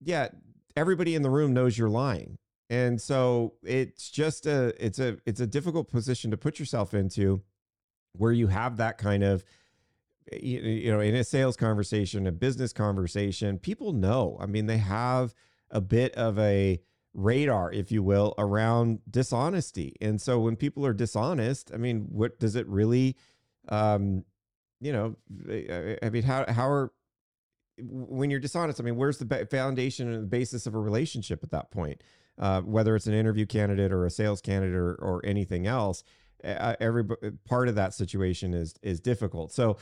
Yeah, 0.00 0.28
everybody 0.76 1.14
in 1.14 1.22
the 1.22 1.30
room 1.30 1.52
knows 1.52 1.76
you're 1.76 1.88
lying. 1.88 2.38
And 2.68 3.00
so 3.00 3.54
it's 3.64 4.10
just 4.10 4.46
a 4.46 4.72
it's 4.84 4.98
a 5.00 5.18
it's 5.26 5.40
a 5.40 5.46
difficult 5.46 5.90
position 5.90 6.30
to 6.30 6.36
put 6.36 6.58
yourself 6.58 6.94
into 6.94 7.42
where 8.12 8.32
you 8.32 8.46
have 8.46 8.76
that 8.76 8.96
kind 8.96 9.24
of 9.24 9.44
you, 10.32 10.60
you 10.60 10.92
know 10.92 11.00
in 11.00 11.16
a 11.16 11.24
sales 11.24 11.56
conversation, 11.56 12.26
a 12.28 12.32
business 12.32 12.72
conversation, 12.72 13.58
people 13.58 13.92
know. 13.92 14.38
I 14.40 14.46
mean, 14.46 14.66
they 14.66 14.78
have 14.78 15.34
a 15.70 15.80
bit 15.80 16.14
of 16.14 16.38
a 16.38 16.80
radar, 17.14 17.72
if 17.72 17.90
you 17.90 18.02
will, 18.02 18.34
around 18.38 19.00
dishonesty. 19.10 19.96
And 20.00 20.20
so 20.20 20.38
when 20.38 20.56
people 20.56 20.86
are 20.86 20.92
dishonest, 20.92 21.70
I 21.74 21.76
mean, 21.76 22.06
what 22.10 22.38
does 22.38 22.56
it 22.56 22.66
really, 22.68 23.16
um, 23.68 24.24
you 24.80 24.92
know, 24.92 25.16
I 26.02 26.10
mean, 26.10 26.22
how, 26.22 26.44
how 26.48 26.68
are, 26.68 26.92
when 27.78 28.30
you're 28.30 28.40
dishonest, 28.40 28.80
I 28.80 28.84
mean, 28.84 28.96
where's 28.96 29.18
the 29.18 29.46
foundation 29.50 30.12
and 30.12 30.22
the 30.22 30.28
basis 30.28 30.66
of 30.66 30.74
a 30.74 30.78
relationship 30.78 31.42
at 31.42 31.50
that 31.50 31.70
point? 31.70 32.02
Uh, 32.38 32.62
whether 32.62 32.96
it's 32.96 33.06
an 33.06 33.14
interview 33.14 33.44
candidate 33.44 33.92
or 33.92 34.06
a 34.06 34.10
sales 34.10 34.40
candidate 34.40 34.76
or, 34.76 34.94
or 34.94 35.20
anything 35.24 35.66
else, 35.66 36.02
uh, 36.42 36.74
every 36.80 37.04
part 37.44 37.68
of 37.68 37.74
that 37.74 37.92
situation 37.92 38.54
is 38.54 38.74
is 38.82 38.98
difficult. 39.00 39.52
So 39.52 39.76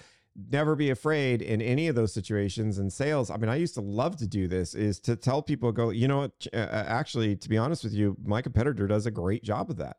never 0.51 0.77
be 0.77 0.91
afraid 0.91 1.43
in 1.43 1.61
any 1.61 1.89
of 1.89 1.97
those 1.97 2.13
situations 2.13 2.79
in 2.79 2.91
sales. 2.91 3.31
I 3.31 3.37
mean, 3.37 3.49
I 3.49 3.57
used 3.57 3.75
to 3.75 3.81
love 3.81 4.17
to 4.19 4.27
do 4.27 4.47
this 4.47 4.75
is 4.75 5.01
to 5.01 5.17
tell 5.17 5.43
people, 5.43 5.73
go, 5.73 5.91
you 5.91 6.07
know 6.07 6.19
what? 6.19 6.47
Uh, 6.53 6.57
actually, 6.57 7.37
to 7.37 7.49
be 7.49 7.59
honest 7.59 7.83
with 7.83 7.93
you, 7.93 8.17
my 8.25 8.41
competitor 8.43 8.87
does 8.87 9.07
a 9.07 9.11
great 9.11 9.43
job 9.43 9.71
of 9.71 9.77
that. 9.79 9.97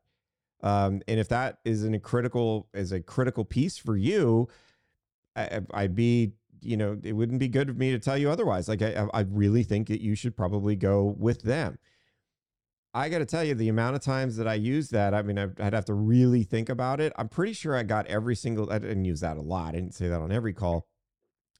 Um, 0.61 1.01
and 1.07 1.19
if 1.19 1.29
that 1.29 1.59
is 1.65 1.83
a 1.83 1.99
critical 1.99 2.67
is 2.73 2.91
a 2.91 2.99
critical 2.99 3.45
piece 3.45 3.77
for 3.77 3.95
you, 3.95 4.47
I, 5.35 5.61
I'd 5.73 5.95
be, 5.95 6.33
you 6.61 6.77
know, 6.77 6.99
it 7.03 7.13
wouldn't 7.13 7.39
be 7.39 7.47
good 7.47 7.69
of 7.69 7.77
me 7.77 7.91
to 7.91 7.99
tell 7.99 8.17
you 8.17 8.29
otherwise. 8.29 8.67
Like 8.67 8.81
I, 8.81 9.07
I 9.13 9.21
really 9.21 9.63
think 9.63 9.87
that 9.87 10.01
you 10.01 10.15
should 10.15 10.35
probably 10.35 10.75
go 10.75 11.15
with 11.17 11.43
them. 11.43 11.77
I 12.93 13.09
got 13.09 13.19
to 13.19 13.25
tell 13.25 13.43
you, 13.43 13.53
the 13.53 13.69
amount 13.69 13.95
of 13.95 14.01
times 14.01 14.37
that 14.37 14.47
I 14.47 14.55
use 14.55 14.89
that, 14.89 15.13
I 15.13 15.21
mean, 15.21 15.37
I'd, 15.37 15.59
I'd 15.61 15.73
have 15.73 15.85
to 15.85 15.93
really 15.93 16.43
think 16.43 16.69
about 16.69 16.99
it. 16.99 17.13
I'm 17.17 17.29
pretty 17.29 17.53
sure 17.53 17.75
I 17.75 17.83
got 17.83 18.07
every 18.07 18.35
single, 18.35 18.71
I 18.71 18.79
didn't 18.79 19.05
use 19.05 19.19
that 19.19 19.37
a 19.37 19.41
lot. 19.41 19.69
I 19.69 19.71
didn't 19.73 19.93
say 19.93 20.07
that 20.07 20.21
on 20.21 20.31
every 20.31 20.53
call. 20.53 20.87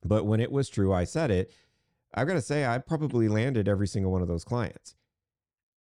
But 0.04 0.26
when 0.26 0.40
it 0.40 0.52
was 0.52 0.70
true, 0.70 0.92
I 0.92 1.04
said 1.04 1.30
it. 1.30 1.54
I've 2.16 2.28
got 2.28 2.34
to 2.34 2.42
say, 2.42 2.66
I 2.66 2.80
probably 2.80 3.28
landed 3.28 3.68
every 3.68 3.88
single 3.88 4.12
one 4.12 4.24
of 4.24 4.28
those 4.28 4.44
clients. 4.44 4.96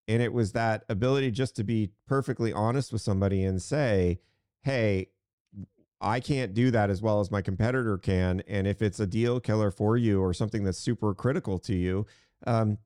And 0.07 0.21
it 0.21 0.33
was 0.33 0.51
that 0.51 0.83
ability 0.87 1.31
just 1.31 1.55
to 1.55 1.63
be 1.63 1.91
perfectly 2.07 2.53
honest 2.53 2.93
with 2.93 3.01
somebody 3.01 3.43
and 3.43 3.59
say, 3.59 4.19
hey, 4.61 5.07
I 5.99 6.19
can't 6.19 6.53
do 6.53 6.69
that 6.71 6.91
as 6.91 7.01
well 7.01 7.21
as 7.21 7.31
my 7.31 7.41
competitor 7.41 7.97
can. 7.97 8.43
And 8.47 8.67
if 8.67 8.81
it's 8.83 8.99
a 8.99 9.07
deal 9.07 9.39
killer 9.39 9.71
for 9.71 9.97
you 9.97 10.21
or 10.21 10.33
something 10.33 10.63
that's 10.63 10.77
super 10.77 11.13
critical 11.15 11.57
to 11.59 11.75
you, 11.75 12.05
um, 12.45 12.77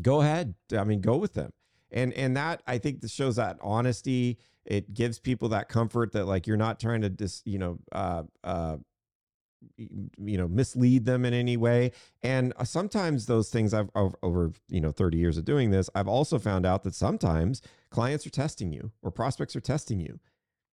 go 0.00 0.22
ahead. 0.22 0.54
I 0.76 0.84
mean, 0.84 1.02
go 1.02 1.16
with 1.16 1.34
them 1.34 1.52
and 1.92 2.12
and 2.14 2.36
that 2.36 2.62
i 2.66 2.78
think 2.78 3.00
this 3.00 3.12
shows 3.12 3.36
that 3.36 3.58
honesty. 3.62 4.38
It 4.66 4.92
gives 4.92 5.18
people 5.18 5.48
that 5.48 5.68
comfort 5.68 6.12
that 6.12 6.26
like 6.26 6.46
you're 6.46 6.56
not 6.56 6.78
trying 6.78 7.00
to 7.00 7.08
dis 7.08 7.42
you 7.44 7.58
know 7.58 7.78
uh 7.92 8.24
uh 8.44 8.76
you 9.78 10.38
know 10.38 10.48
mislead 10.48 11.04
them 11.04 11.24
in 11.24 11.34
any 11.34 11.56
way. 11.56 11.92
And 12.22 12.52
uh, 12.56 12.64
sometimes 12.64 13.26
those 13.26 13.50
things 13.50 13.74
i've 13.74 13.90
over, 13.94 14.16
over 14.22 14.52
you 14.68 14.80
know 14.80 14.90
30 14.90 15.18
years 15.18 15.36
of 15.38 15.44
doing 15.44 15.70
this 15.70 15.90
i've 15.94 16.08
also 16.08 16.38
found 16.38 16.66
out 16.66 16.82
that 16.84 16.94
sometimes 16.94 17.62
clients 17.90 18.26
are 18.26 18.30
testing 18.30 18.72
you 18.72 18.92
or 19.02 19.10
prospects 19.10 19.56
are 19.56 19.60
testing 19.60 20.00
you. 20.00 20.20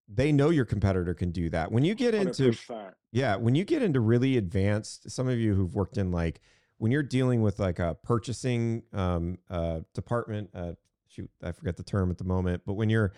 They 0.10 0.32
know 0.32 0.52
your 0.52 0.64
competitor 0.64 1.14
can 1.14 1.32
do 1.32 1.50
that. 1.50 1.72
When 1.72 1.84
you 1.84 1.94
get 1.94 2.14
into 2.14 2.52
100%. 2.52 2.94
yeah, 3.12 3.36
when 3.36 3.56
you 3.56 3.66
get 3.66 3.82
into 3.82 4.00
really 4.00 4.38
advanced, 4.38 5.12
some 5.12 5.28
of 5.28 5.38
you 5.38 5.54
who've 5.54 5.76
worked 5.76 5.98
in 5.98 6.12
like 6.12 6.40
when 6.78 6.92
you're 6.92 7.04
dealing 7.04 7.42
with 7.42 7.60
like 7.60 7.80
a 7.80 7.98
purchasing 8.04 8.84
um, 8.94 9.38
uh, 9.50 9.80
department, 9.94 10.50
uh, 10.54 10.74
shoot, 11.18 11.30
I 11.44 11.52
forget 11.52 11.78
the 11.78 11.84
term 11.84 12.12
at 12.12 12.18
the 12.18 12.24
moment, 12.24 12.64
but 12.66 12.74
when 12.74 12.90
you're, 12.90 13.14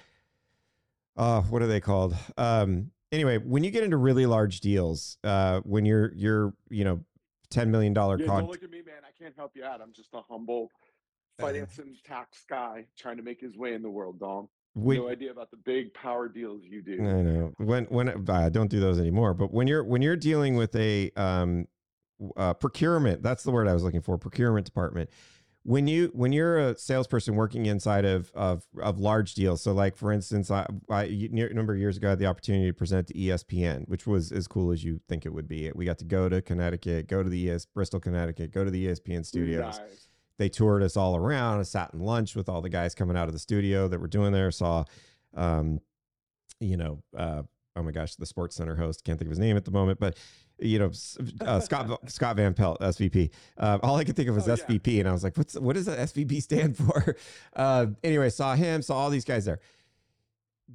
uh, 1.17 1.41
what 1.41 1.61
are 1.61 1.67
they 1.67 1.81
called? 1.81 2.15
Um, 2.37 2.91
anyway, 3.11 3.37
when 3.37 3.63
you 3.63 3.71
get 3.71 3.83
into 3.83 3.97
really 3.97 4.25
large 4.25 4.61
deals, 4.61 5.17
uh, 5.23 5.59
when 5.61 5.85
you're 5.85 6.13
you're 6.15 6.53
you 6.69 6.83
know 6.83 7.01
ten 7.49 7.71
million 7.71 7.93
dollar 7.93 8.17
Yeah, 8.17 8.27
con- 8.27 8.41
don't 8.41 8.51
look 8.51 8.63
at 8.63 8.71
me, 8.71 8.81
man. 8.85 9.01
I 9.03 9.11
can't 9.21 9.35
help 9.35 9.51
you 9.55 9.63
out. 9.63 9.81
I'm 9.81 9.93
just 9.93 10.09
a 10.13 10.21
humble 10.21 10.69
finance 11.39 11.79
and 11.79 11.95
tax 12.03 12.45
guy 12.49 12.85
trying 12.97 13.17
to 13.17 13.23
make 13.23 13.39
his 13.41 13.57
way 13.57 13.73
in 13.73 13.81
the 13.81 13.89
world, 13.89 14.19
Dom. 14.19 14.49
when, 14.73 14.97
no 14.97 15.09
idea 15.09 15.31
about 15.31 15.51
the 15.51 15.57
big 15.57 15.93
power 15.93 16.27
deals 16.27 16.63
you 16.63 16.81
do. 16.81 16.93
I 17.01 17.21
know 17.21 17.53
when 17.57 17.85
when 17.85 18.29
I 18.29 18.49
don't 18.49 18.69
do 18.69 18.79
those 18.79 18.99
anymore. 18.99 19.33
But 19.33 19.53
when 19.53 19.67
you're 19.67 19.83
when 19.83 20.01
you're 20.01 20.15
dealing 20.15 20.55
with 20.55 20.75
a 20.75 21.11
um, 21.17 21.67
uh, 22.37 22.53
procurement, 22.53 23.23
that's 23.23 23.43
the 23.43 23.51
word 23.51 23.67
I 23.67 23.73
was 23.73 23.83
looking 23.83 24.01
for. 24.01 24.17
Procurement 24.17 24.65
department. 24.65 25.09
When 25.69 25.85
you 25.85 26.09
when 26.15 26.31
you're 26.31 26.57
a 26.57 26.75
salesperson 26.75 27.35
working 27.35 27.67
inside 27.67 28.03
of 28.03 28.31
of 28.33 28.65
of 28.81 28.97
large 28.97 29.35
deals, 29.35 29.61
so 29.61 29.71
like 29.71 29.95
for 29.95 30.11
instance, 30.11 30.49
I, 30.49 30.65
I 30.89 31.03
a 31.03 31.53
number 31.53 31.73
of 31.73 31.79
years 31.79 31.95
ago 31.95 32.07
I 32.07 32.09
had 32.09 32.17
the 32.17 32.25
opportunity 32.25 32.65
to 32.65 32.73
present 32.73 33.05
to 33.09 33.13
ESPN, 33.13 33.87
which 33.87 34.07
was 34.07 34.31
as 34.31 34.47
cool 34.47 34.71
as 34.71 34.83
you 34.83 34.99
think 35.07 35.27
it 35.27 35.29
would 35.29 35.47
be. 35.47 35.71
We 35.75 35.85
got 35.85 35.99
to 35.99 36.05
go 36.05 36.27
to 36.27 36.41
Connecticut, 36.41 37.07
go 37.07 37.21
to 37.21 37.29
the 37.29 37.51
ES 37.51 37.67
Bristol, 37.67 37.99
Connecticut, 37.99 38.49
go 38.51 38.65
to 38.65 38.71
the 38.71 38.87
ESPN 38.87 39.23
studios 39.23 39.77
Nice. 39.77 40.07
they 40.39 40.49
toured 40.49 40.81
us 40.81 40.97
all 40.97 41.15
around. 41.15 41.59
I 41.59 41.61
sat 41.61 41.93
in 41.93 41.99
lunch 41.99 42.35
with 42.35 42.49
all 42.49 42.61
the 42.61 42.69
guys 42.69 42.95
coming 42.95 43.15
out 43.15 43.27
of 43.27 43.33
the 43.33 43.39
studio 43.39 43.87
that 43.89 43.99
were 43.99 44.07
doing 44.07 44.31
there. 44.31 44.49
Saw, 44.49 44.85
um, 45.35 45.81
you 46.59 46.77
know, 46.77 47.03
uh, 47.15 47.43
oh 47.75 47.83
my 47.83 47.91
gosh, 47.91 48.15
the 48.15 48.25
SportsCenter 48.25 48.75
host 48.75 49.03
can't 49.03 49.19
think 49.19 49.27
of 49.27 49.33
his 49.33 49.39
name 49.39 49.55
at 49.55 49.65
the 49.65 49.71
moment, 49.71 49.99
but 49.99 50.17
you 50.61 50.79
know, 50.79 50.91
uh, 51.41 51.59
Scott 51.59 51.99
Scott 52.09 52.35
Van 52.35 52.53
Pelt, 52.53 52.79
SVP. 52.81 53.31
Uh, 53.57 53.79
all 53.83 53.95
I 53.97 54.03
could 54.03 54.15
think 54.15 54.29
of 54.29 54.35
was 54.35 54.47
Oh, 54.47 54.55
yeah. 54.55 54.65
SVP, 54.77 54.99
and 54.99 55.07
I 55.07 55.11
was 55.11 55.23
like, 55.23 55.37
what's 55.37 55.55
what 55.55 55.75
does 55.75 55.85
that 55.85 55.99
SVP 55.99 56.41
stand 56.41 56.77
for? 56.85 57.15
Uh, 57.55 57.87
anyway, 58.03 58.29
saw 58.29 58.55
him, 58.55 58.81
saw 58.81 58.95
all 58.97 59.09
these 59.09 59.25
guys 59.25 59.45
there. 59.45 59.59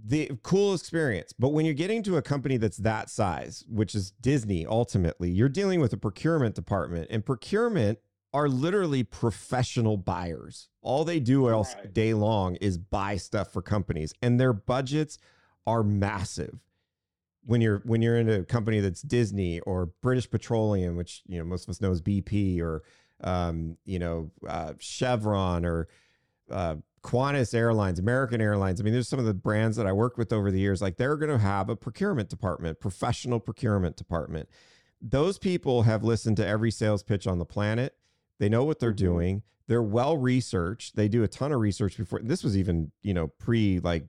The 0.06 0.32
cool 0.42 0.74
experience, 0.74 1.32
but 1.38 1.50
when 1.50 1.64
you're 1.64 1.74
getting 1.74 2.02
to 2.02 2.16
a 2.16 2.22
company 2.22 2.56
that's 2.56 2.78
that 2.78 3.08
size, 3.10 3.64
which 3.68 3.94
is 3.94 4.10
Disney, 4.20 4.66
ultimately, 4.66 5.30
you're 5.30 5.48
dealing 5.48 5.78
with 5.80 5.92
a 5.92 5.96
procurement 5.96 6.56
department, 6.56 7.06
and 7.10 7.24
procurement 7.24 8.00
are 8.32 8.48
literally 8.48 9.04
professional 9.04 9.96
buyers. 9.96 10.68
All 10.82 11.04
they 11.04 11.20
do 11.20 11.46
Right. 11.76 11.94
day 11.94 12.12
long 12.12 12.56
is 12.56 12.76
buy 12.76 13.16
stuff 13.16 13.52
for 13.52 13.62
companies, 13.62 14.12
and 14.20 14.40
their 14.40 14.52
budgets 14.52 15.18
are 15.64 15.84
massive. 15.84 16.58
When 17.46 17.60
you're 17.60 17.82
when 17.84 18.02
you're 18.02 18.16
in 18.16 18.28
a 18.28 18.44
company 18.44 18.80
that's 18.80 19.02
Disney 19.02 19.60
or 19.60 19.86
British 20.02 20.30
Petroleum, 20.30 20.96
which 20.96 21.22
you 21.26 21.38
know 21.38 21.44
most 21.44 21.64
of 21.64 21.70
us 21.70 21.80
know 21.80 21.90
as 21.90 22.00
BP, 22.00 22.60
or 22.60 22.82
um, 23.22 23.76
you 23.84 23.98
know 23.98 24.30
uh, 24.48 24.72
Chevron 24.78 25.64
or 25.64 25.88
uh, 26.50 26.76
Qantas 27.02 27.54
Airlines, 27.54 27.98
American 27.98 28.40
Airlines. 28.40 28.80
I 28.80 28.84
mean, 28.84 28.92
there's 28.94 29.08
some 29.08 29.18
of 29.18 29.26
the 29.26 29.34
brands 29.34 29.76
that 29.76 29.86
I 29.86 29.92
worked 29.92 30.16
with 30.18 30.32
over 30.32 30.50
the 30.50 30.58
years. 30.58 30.80
Like 30.80 30.96
they're 30.96 31.16
going 31.16 31.30
to 31.30 31.38
have 31.38 31.68
a 31.68 31.76
procurement 31.76 32.28
department, 32.30 32.80
professional 32.80 33.40
procurement 33.40 33.96
department 33.96 34.48
those 35.06 35.38
people 35.38 35.82
have 35.82 36.02
listened 36.02 36.34
to 36.38 36.46
every 36.46 36.70
sales 36.70 37.02
pitch 37.02 37.26
on 37.26 37.38
the 37.38 37.44
planet. 37.44 37.94
They 38.38 38.48
know 38.48 38.64
what 38.64 38.78
they're 38.78 38.92
Mhm. 38.92 38.96
doing. 38.96 39.42
They're 39.66 39.82
well 39.82 40.16
researched. 40.16 40.96
They 40.96 41.08
do 41.08 41.22
a 41.22 41.28
ton 41.28 41.52
of 41.52 41.60
research 41.60 41.98
before. 41.98 42.20
This 42.22 42.42
was 42.42 42.56
even, 42.56 42.90
you 43.02 43.12
know, 43.12 43.28
pre 43.28 43.80
like 43.80 44.06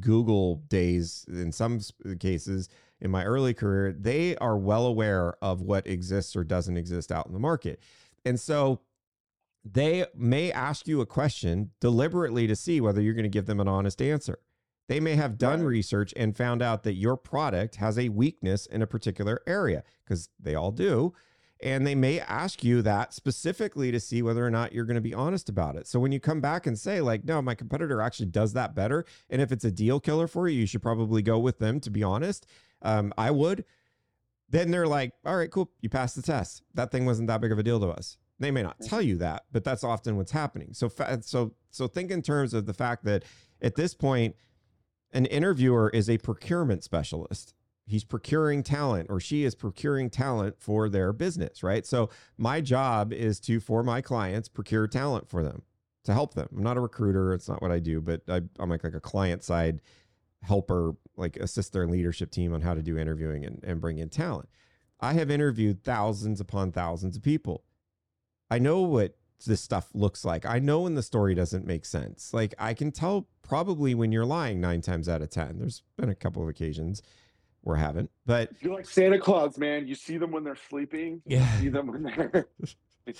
Google 0.00 0.56
days 0.68 1.24
in 1.28 1.50
some 1.52 1.80
cases 2.20 2.68
in 3.00 3.10
my 3.10 3.24
early 3.24 3.54
career. 3.54 3.92
They 3.92 4.36
are 4.36 4.56
well 4.56 4.86
aware 4.86 5.34
of 5.42 5.60
what 5.62 5.86
exists 5.86 6.36
or 6.36 6.44
doesn't 6.44 6.76
exist 6.76 7.10
out 7.10 7.26
in 7.26 7.32
the 7.32 7.40
market. 7.40 7.80
And 8.24 8.38
so 8.38 8.80
they 9.64 10.06
may 10.14 10.52
ask 10.52 10.86
you 10.86 11.00
a 11.00 11.06
question 11.06 11.70
deliberately 11.80 12.46
to 12.46 12.56
see 12.56 12.80
whether 12.80 13.00
you're 13.00 13.14
going 13.14 13.24
to 13.24 13.28
give 13.28 13.46
them 13.46 13.60
an 13.60 13.68
honest 13.68 14.00
answer. 14.02 14.38
They 14.88 15.00
may 15.00 15.14
have 15.14 15.38
done 15.38 15.60
Right. 15.60 15.68
research 15.68 16.12
and 16.16 16.36
found 16.36 16.62
out 16.62 16.82
that 16.82 16.94
your 16.94 17.16
product 17.16 17.76
has 17.76 17.98
a 17.98 18.08
weakness 18.08 18.66
in 18.66 18.82
a 18.82 18.86
particular 18.86 19.40
area 19.46 19.84
because 20.04 20.28
they 20.38 20.54
all 20.54 20.72
do. 20.72 21.14
And 21.62 21.86
they 21.86 21.94
may 21.94 22.18
ask 22.20 22.64
you 22.64 22.82
that 22.82 23.14
specifically 23.14 23.92
to 23.92 24.00
see 24.00 24.20
whether 24.20 24.44
or 24.44 24.50
not 24.50 24.72
you're 24.72 24.84
going 24.84 24.96
to 24.96 25.00
be 25.00 25.14
honest 25.14 25.48
about 25.48 25.76
it. 25.76 25.86
So 25.86 26.00
when 26.00 26.10
you 26.10 26.18
come 26.18 26.40
back 26.40 26.66
and 26.66 26.78
say, 26.78 27.00
like, 27.00 27.24
no, 27.24 27.40
my 27.40 27.54
competitor 27.54 28.00
actually 28.00 28.26
does 28.26 28.52
that 28.54 28.74
better. 28.74 29.04
And 29.30 29.40
if 29.40 29.52
it's 29.52 29.64
a 29.64 29.70
deal 29.70 30.00
killer 30.00 30.26
for 30.26 30.48
you, 30.48 30.60
you 30.60 30.66
should 30.66 30.82
probably 30.82 31.22
go 31.22 31.38
with 31.38 31.58
them, 31.58 31.78
to 31.80 31.90
be 31.90 32.02
honest. 32.02 32.46
Um, 32.82 33.14
I 33.16 33.30
would. 33.30 33.64
Then 34.48 34.70
they're 34.70 34.88
like, 34.88 35.12
all 35.24 35.36
right, 35.36 35.50
cool. 35.50 35.70
You 35.80 35.88
passed 35.88 36.16
the 36.16 36.22
test. 36.22 36.62
That 36.74 36.90
thing 36.90 37.06
wasn't 37.06 37.28
that 37.28 37.40
big 37.40 37.52
of 37.52 37.58
a 37.58 37.62
deal 37.62 37.80
to 37.80 37.88
us. 37.88 38.18
They 38.38 38.50
may 38.50 38.62
not 38.62 38.80
tell 38.80 39.00
you 39.00 39.16
that, 39.18 39.44
but 39.52 39.62
that's 39.62 39.84
often 39.84 40.16
what's 40.16 40.32
happening. 40.32 40.70
So, 40.72 40.88
fa- 40.88 41.20
so, 41.22 41.54
so 41.70 41.86
think 41.86 42.10
in 42.10 42.22
terms 42.22 42.54
of 42.54 42.66
the 42.66 42.74
fact 42.74 43.04
that 43.04 43.22
at 43.62 43.76
this 43.76 43.94
point, 43.94 44.34
an 45.12 45.26
interviewer 45.26 45.90
is 45.90 46.10
a 46.10 46.18
procurement 46.18 46.82
specialist. 46.82 47.54
He's 47.84 48.04
procuring 48.04 48.62
talent 48.62 49.08
or 49.10 49.18
she 49.20 49.44
is 49.44 49.54
procuring 49.54 50.08
talent 50.08 50.56
for 50.58 50.88
their 50.88 51.12
business, 51.12 51.62
right? 51.62 51.84
So, 51.84 52.10
my 52.38 52.60
job 52.60 53.12
is 53.12 53.40
to, 53.40 53.60
for 53.60 53.82
my 53.82 54.00
clients, 54.00 54.48
procure 54.48 54.86
talent 54.86 55.28
for 55.28 55.42
them 55.42 55.62
to 56.04 56.12
help 56.12 56.34
them. 56.34 56.48
I'm 56.56 56.62
not 56.62 56.76
a 56.76 56.80
recruiter. 56.80 57.32
It's 57.32 57.48
not 57.48 57.62
what 57.62 57.72
I 57.72 57.78
do, 57.78 58.00
but 58.00 58.22
I, 58.28 58.42
I'm 58.58 58.70
like, 58.70 58.84
like 58.84 58.94
a 58.94 59.00
client 59.00 59.42
side 59.42 59.80
helper, 60.42 60.94
like 61.16 61.36
assist 61.36 61.72
their 61.72 61.86
leadership 61.86 62.30
team 62.30 62.52
on 62.52 62.60
how 62.60 62.74
to 62.74 62.82
do 62.82 62.98
interviewing 62.98 63.44
and, 63.44 63.62
and 63.64 63.80
bring 63.80 63.98
in 63.98 64.08
talent. 64.08 64.48
I 65.00 65.14
have 65.14 65.30
interviewed 65.30 65.82
thousands 65.82 66.40
upon 66.40 66.72
thousands 66.72 67.16
of 67.16 67.22
people. 67.22 67.64
I 68.50 68.58
know 68.58 68.82
what 68.82 69.16
this 69.46 69.60
stuff 69.60 69.88
looks 69.94 70.24
like. 70.24 70.46
I 70.46 70.58
know 70.58 70.80
when 70.80 70.94
the 70.94 71.02
story 71.02 71.34
doesn't 71.34 71.66
make 71.66 71.84
sense. 71.84 72.32
Like 72.32 72.54
I 72.58 72.74
can 72.74 72.92
tell 72.92 73.28
probably 73.42 73.94
when 73.94 74.12
you're 74.12 74.24
lying 74.24 74.60
nine 74.60 74.80
times 74.80 75.08
out 75.08 75.22
of 75.22 75.30
10. 75.30 75.58
There's 75.58 75.82
been 75.96 76.08
a 76.08 76.14
couple 76.14 76.42
of 76.42 76.48
occasions 76.48 77.02
I 77.66 77.76
haven't, 77.76 78.10
but 78.26 78.50
You're 78.60 78.74
like 78.74 78.86
Santa 78.86 79.18
Claus, 79.18 79.56
man. 79.56 79.86
You 79.86 79.94
see 79.94 80.18
them 80.18 80.30
when 80.32 80.44
they're 80.44 80.56
sleeping. 80.56 81.22
You 81.26 81.38
Yeah. 81.38 81.60
see 81.60 81.68
them 81.68 81.86
when 81.86 82.02
they're. 82.02 82.46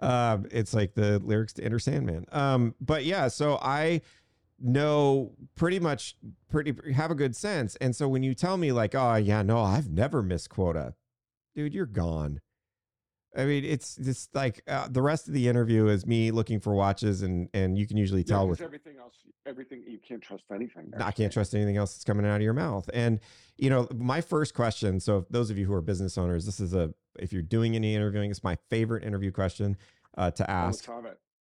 um, 0.00 0.46
it's 0.50 0.74
like 0.74 0.94
the 0.94 1.18
lyrics 1.20 1.52
to 1.54 1.64
Enter 1.64 1.78
Sandman. 1.78 2.26
Um, 2.32 2.74
but 2.80 3.04
yeah, 3.04 3.28
so 3.28 3.58
I 3.60 4.00
know 4.60 5.32
pretty 5.54 5.78
much 5.80 6.16
pretty 6.50 6.74
have 6.94 7.10
a 7.10 7.14
good 7.14 7.36
sense. 7.36 7.76
And 7.76 7.94
so 7.94 8.08
when 8.08 8.22
you 8.22 8.34
tell 8.34 8.56
me 8.56 8.72
like, 8.72 8.94
oh 8.94 9.16
yeah, 9.16 9.42
no, 9.42 9.60
I've 9.60 9.90
never 9.90 10.22
missed 10.22 10.48
quota, 10.50 10.94
dude, 11.54 11.74
you're 11.74 11.86
gone. 11.86 12.40
I 13.36 13.44
mean, 13.44 13.64
it's 13.64 13.96
just 13.96 14.34
like 14.34 14.62
uh, 14.68 14.88
the 14.88 15.02
rest 15.02 15.26
of 15.26 15.34
the 15.34 15.48
interview 15.48 15.88
is 15.88 16.06
me 16.06 16.30
looking 16.30 16.60
for 16.60 16.74
watches, 16.74 17.22
and 17.22 17.48
and 17.52 17.76
you 17.76 17.86
can 17.86 17.96
usually 17.96 18.24
Yeah, 18.26 18.42
with 18.42 18.60
everything 18.60 18.96
else, 18.98 19.14
everything 19.46 19.82
you 19.86 19.98
can't 19.98 20.22
trust 20.22 20.44
anything. 20.52 20.90
there. 20.90 21.02
I 21.02 21.10
can't 21.10 21.32
trust 21.32 21.54
anything 21.54 21.76
else 21.76 21.94
that's 21.94 22.04
coming 22.04 22.26
out 22.26 22.36
of 22.36 22.42
your 22.42 22.52
mouth. 22.52 22.88
And 22.94 23.20
you 23.56 23.70
know, 23.70 23.88
my 23.94 24.20
first 24.20 24.54
question. 24.54 25.00
So, 25.00 25.26
those 25.30 25.50
of 25.50 25.58
you 25.58 25.66
who 25.66 25.74
are 25.74 25.80
business 25.80 26.16
owners, 26.16 26.46
this 26.46 26.60
is 26.60 26.74
a 26.74 26.94
if 27.18 27.32
you're 27.32 27.42
doing 27.42 27.74
any 27.74 27.94
interviewing, 27.94 28.30
it's 28.30 28.44
my 28.44 28.56
favorite 28.70 29.04
interview 29.04 29.32
question 29.32 29.76
uh, 30.16 30.30
to 30.32 30.48
ask. 30.50 30.88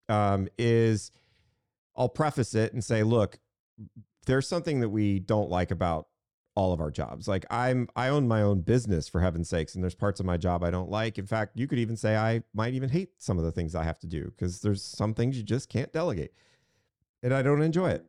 Um, 0.09 0.49
is 0.59 1.11
I'll 1.97 2.09
preface 2.09 2.55
it 2.55 2.72
and 2.72 2.82
say, 2.82 3.03
look, 3.03 3.38
there's 4.26 4.49
something 4.49 4.80
that 4.80 4.88
we 4.88 5.18
don't 5.18 5.51
like 5.51 5.70
about 5.70 6.09
all 6.55 6.73
of 6.73 6.81
our 6.81 6.91
jobs. 6.91 7.27
Like 7.29 7.47
I'm, 7.51 7.89
I 7.97 8.09
own 8.09 8.29
my 8.29 8.43
own 8.43 8.61
business 8.61 9.09
for 9.09 9.21
heaven's 9.21 9.49
sakes, 9.49 9.75
and 9.75 9.83
there's 9.83 9.95
parts 9.95 10.21
of 10.21 10.27
my 10.27 10.37
job 10.37 10.63
I 10.63 10.71
don't 10.71 10.91
like. 10.91 11.19
In 11.19 11.27
fact, 11.27 11.57
you 11.57 11.67
could 11.67 11.79
even 11.79 11.97
say 11.97 12.17
I 12.17 12.43
might 12.55 12.75
even 12.75 12.91
hate 12.91 13.11
some 13.19 13.39
of 13.39 13.45
the 13.45 13.53
things 13.53 13.75
I 13.75 13.85
have 13.85 13.99
to 14.01 14.07
do 14.07 14.33
because 14.37 14.61
there's 14.61 14.83
some 14.83 15.15
things 15.15 15.37
you 15.37 15.43
just 15.43 15.69
can't 15.69 15.93
delegate, 15.93 16.33
and 17.23 17.33
I 17.33 17.43
don't 17.43 17.63
enjoy 17.63 17.91
it. 17.91 18.07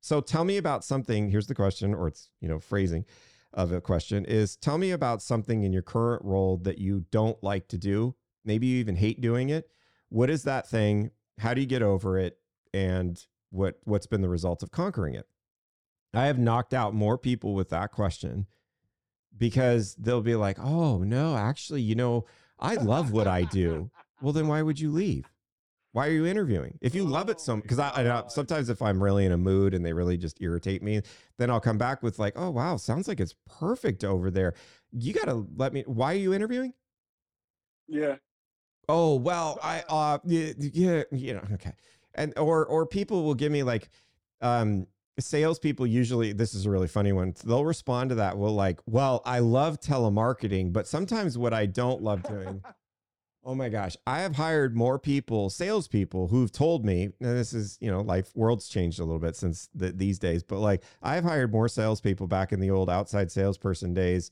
So 0.00 0.20
tell 0.20 0.44
me 0.44 0.56
about 0.56 0.84
something. 0.84 1.30
Here's 1.30 1.46
the 1.46 1.54
question, 1.54 1.94
or 1.94 2.08
it's 2.08 2.30
you 2.40 2.48
know 2.48 2.58
phrasing 2.58 3.04
of 3.52 3.72
a 3.72 3.80
question 3.80 4.24
is 4.26 4.56
tell 4.56 4.78
me 4.78 4.90
about 4.90 5.22
something 5.22 5.62
in 5.62 5.72
your 5.72 5.82
current 5.82 6.22
role 6.24 6.58
that 6.58 6.78
you 6.78 7.06
don't 7.10 7.42
like 7.42 7.68
to 7.68 7.78
do. 7.78 8.14
Maybe 8.44 8.66
you 8.66 8.78
even 8.78 8.96
hate 8.96 9.20
doing 9.20 9.48
it. 9.48 9.68
What 10.08 10.30
is 10.30 10.42
that 10.42 10.68
thing? 10.68 11.10
How 11.38 11.54
do 11.54 11.60
you 11.60 11.66
get 11.66 11.82
over 11.82 12.18
it? 12.18 12.38
And 12.74 13.20
what 13.50 13.78
what's 13.84 14.06
been 14.06 14.20
the 14.20 14.28
result 14.28 14.62
of 14.62 14.70
conquering 14.70 15.14
it? 15.14 15.26
I 16.14 16.26
have 16.26 16.38
knocked 16.38 16.72
out 16.74 16.94
more 16.94 17.18
people 17.18 17.54
with 17.54 17.68
that 17.70 17.92
question 17.92 18.46
because 19.36 19.94
they'll 19.96 20.22
be 20.22 20.36
like, 20.36 20.58
"Oh 20.58 20.98
no, 20.98 21.36
actually, 21.36 21.82
you 21.82 21.94
know, 21.94 22.26
I 22.58 22.76
love 22.76 23.12
what 23.12 23.26
I 23.26 23.44
do." 23.44 23.90
Well, 24.20 24.32
then 24.32 24.48
why 24.48 24.62
would 24.62 24.80
you 24.80 24.90
leave? 24.90 25.26
Why 25.92 26.08
are 26.08 26.12
you 26.12 26.26
interviewing? 26.26 26.78
If 26.82 26.94
you 26.94 27.04
love 27.04 27.30
it 27.30 27.38
Oh 27.38 27.42
so, 27.42 27.56
because 27.56 27.78
I, 27.78 27.90
I 27.90 28.24
sometimes 28.28 28.68
if 28.68 28.82
I'm 28.82 29.02
really 29.02 29.24
in 29.24 29.32
a 29.32 29.38
mood 29.38 29.72
and 29.72 29.84
they 29.84 29.92
really 29.92 30.16
just 30.18 30.40
irritate 30.42 30.82
me, 30.82 31.00
then 31.38 31.50
I'll 31.50 31.60
come 31.60 31.78
back 31.78 32.02
with 32.02 32.18
like, 32.18 32.34
"Oh 32.36 32.50
wow, 32.50 32.76
sounds 32.76 33.08
like 33.08 33.20
it's 33.20 33.34
perfect 33.48 34.04
over 34.04 34.30
there." 34.30 34.54
You 34.92 35.12
got 35.12 35.26
to 35.26 35.46
let 35.56 35.72
me. 35.72 35.84
Why 35.86 36.12
are 36.12 36.18
you 36.18 36.34
interviewing? 36.34 36.74
Yeah. 37.88 38.16
Oh 38.88 39.16
well, 39.16 39.58
I 39.62 39.82
uh 39.88 40.18
yeah, 40.24 40.52
yeah 40.58 41.02
you 41.10 41.34
know 41.34 41.44
okay, 41.54 41.72
and 42.14 42.36
or 42.38 42.64
or 42.66 42.86
people 42.86 43.24
will 43.24 43.34
give 43.34 43.50
me 43.50 43.62
like 43.62 43.88
um 44.40 44.86
salespeople 45.18 45.86
usually 45.86 46.32
this 46.32 46.54
is 46.54 46.66
a 46.66 46.70
really 46.70 46.88
funny 46.88 47.12
one 47.12 47.34
they'll 47.44 47.64
respond 47.64 48.10
to 48.10 48.16
that 48.16 48.36
well 48.36 48.54
like 48.54 48.80
well 48.86 49.22
I 49.24 49.38
love 49.38 49.80
telemarketing 49.80 50.72
but 50.72 50.86
sometimes 50.86 51.38
what 51.38 51.54
I 51.54 51.66
don't 51.66 52.02
love 52.02 52.22
doing 52.22 52.62
oh 53.44 53.54
my 53.54 53.68
gosh 53.68 53.96
I 54.06 54.20
have 54.20 54.36
hired 54.36 54.76
more 54.76 54.98
people 54.98 55.48
salespeople 55.48 56.28
who've 56.28 56.52
told 56.52 56.84
me 56.84 57.04
and 57.04 57.36
this 57.36 57.52
is 57.52 57.78
you 57.80 57.90
know 57.90 58.00
life 58.00 58.30
world's 58.34 58.68
changed 58.68 59.00
a 59.00 59.04
little 59.04 59.20
bit 59.20 59.36
since 59.36 59.68
the, 59.74 59.92
these 59.92 60.18
days 60.18 60.42
but 60.42 60.58
like 60.58 60.82
I've 61.02 61.24
hired 61.24 61.52
more 61.52 61.68
salespeople 61.68 62.26
back 62.26 62.52
in 62.52 62.60
the 62.60 62.70
old 62.70 62.90
outside 62.90 63.32
salesperson 63.32 63.94
days 63.94 64.30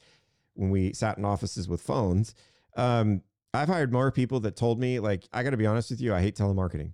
when 0.55 0.71
we 0.71 0.93
sat 0.93 1.17
in 1.17 1.25
offices 1.25 1.69
with 1.69 1.81
phones 1.81 2.35
um 2.77 3.23
I've 3.55 3.69
hired 3.69 3.93
more 3.93 4.11
people 4.11 4.41
that 4.41 4.57
told 4.57 4.81
me, 4.81 4.99
like, 4.99 5.29
I 5.33 5.45
got 5.45 5.51
to 5.51 5.57
be 5.57 5.67
honest 5.67 5.91
with 5.91 6.01
you, 6.01 6.13
I 6.13 6.21
hate 6.21 6.35
telemarketing. 6.35 6.93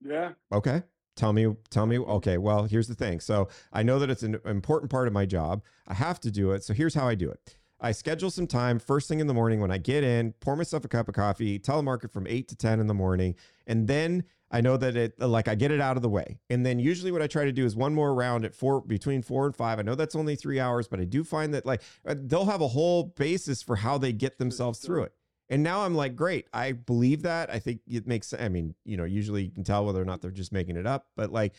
Yeah. 0.00 0.32
Okay. 0.52 0.82
Tell 1.16 1.32
me, 1.32 1.54
tell 1.70 1.86
me. 1.86 1.98
Okay. 1.98 2.38
Well, 2.38 2.64
here's 2.64 2.88
the 2.88 2.94
thing. 2.94 3.20
So 3.20 3.48
I 3.72 3.82
know 3.82 3.98
that 3.98 4.10
it's 4.10 4.22
an 4.22 4.38
important 4.44 4.90
part 4.90 5.06
of 5.06 5.12
my 5.12 5.26
job. 5.26 5.62
I 5.86 5.94
have 5.94 6.20
to 6.20 6.30
do 6.30 6.52
it. 6.52 6.64
So 6.64 6.72
here's 6.72 6.94
how 6.94 7.06
I 7.06 7.14
do 7.14 7.30
it. 7.30 7.56
I 7.82 7.92
schedule 7.92 8.30
some 8.30 8.46
time 8.46 8.78
first 8.78 9.08
thing 9.08 9.18
in 9.18 9.26
the 9.26 9.34
morning 9.34 9.60
when 9.60 9.72
I 9.72 9.78
get 9.78 10.04
in, 10.04 10.34
pour 10.40 10.54
myself 10.54 10.84
a 10.84 10.88
cup 10.88 11.08
of 11.08 11.14
coffee, 11.14 11.58
telemarket 11.58 12.12
from 12.12 12.28
eight 12.28 12.46
to 12.48 12.56
10 12.56 12.78
in 12.78 12.86
the 12.86 12.94
morning. 12.94 13.34
And 13.66 13.88
then 13.88 14.22
I 14.52 14.60
know 14.60 14.76
that 14.76 14.96
it, 14.96 15.18
like, 15.18 15.48
I 15.48 15.56
get 15.56 15.72
it 15.72 15.80
out 15.80 15.96
of 15.96 16.02
the 16.02 16.08
way. 16.08 16.38
And 16.48 16.64
then 16.64 16.78
usually 16.78 17.10
what 17.10 17.22
I 17.22 17.26
try 17.26 17.44
to 17.44 17.52
do 17.52 17.64
is 17.64 17.74
one 17.74 17.92
more 17.92 18.14
round 18.14 18.44
at 18.44 18.54
four, 18.54 18.82
between 18.82 19.20
four 19.22 19.46
and 19.46 19.56
five. 19.56 19.80
I 19.80 19.82
know 19.82 19.96
that's 19.96 20.14
only 20.14 20.36
three 20.36 20.60
hours, 20.60 20.86
but 20.86 21.00
I 21.00 21.04
do 21.04 21.24
find 21.24 21.52
that, 21.54 21.66
like, 21.66 21.82
uh, 22.06 22.14
they'll 22.16 22.44
have 22.44 22.60
a 22.60 22.68
whole 22.68 23.02
basis 23.04 23.62
for 23.62 23.76
how 23.76 23.98
they 23.98 24.12
get 24.12 24.38
themselves 24.38 24.78
through 24.78 25.04
it. 25.04 25.14
And 25.52 25.62
now 25.62 25.84
I'm 25.84 25.94
like, 25.94 26.16
great. 26.16 26.46
I 26.54 26.72
believe 26.72 27.22
that. 27.22 27.50
I 27.50 27.58
think 27.58 27.82
it 27.86 28.06
makes. 28.06 28.32
I 28.32 28.48
mean, 28.48 28.74
you 28.86 28.96
know, 28.96 29.04
usually 29.04 29.44
you 29.44 29.50
can 29.50 29.64
tell 29.64 29.84
whether 29.84 30.00
or 30.00 30.04
not 30.06 30.22
they're 30.22 30.30
just 30.30 30.50
making 30.50 30.76
it 30.76 30.86
up, 30.86 31.08
but 31.14 31.30
like, 31.30 31.52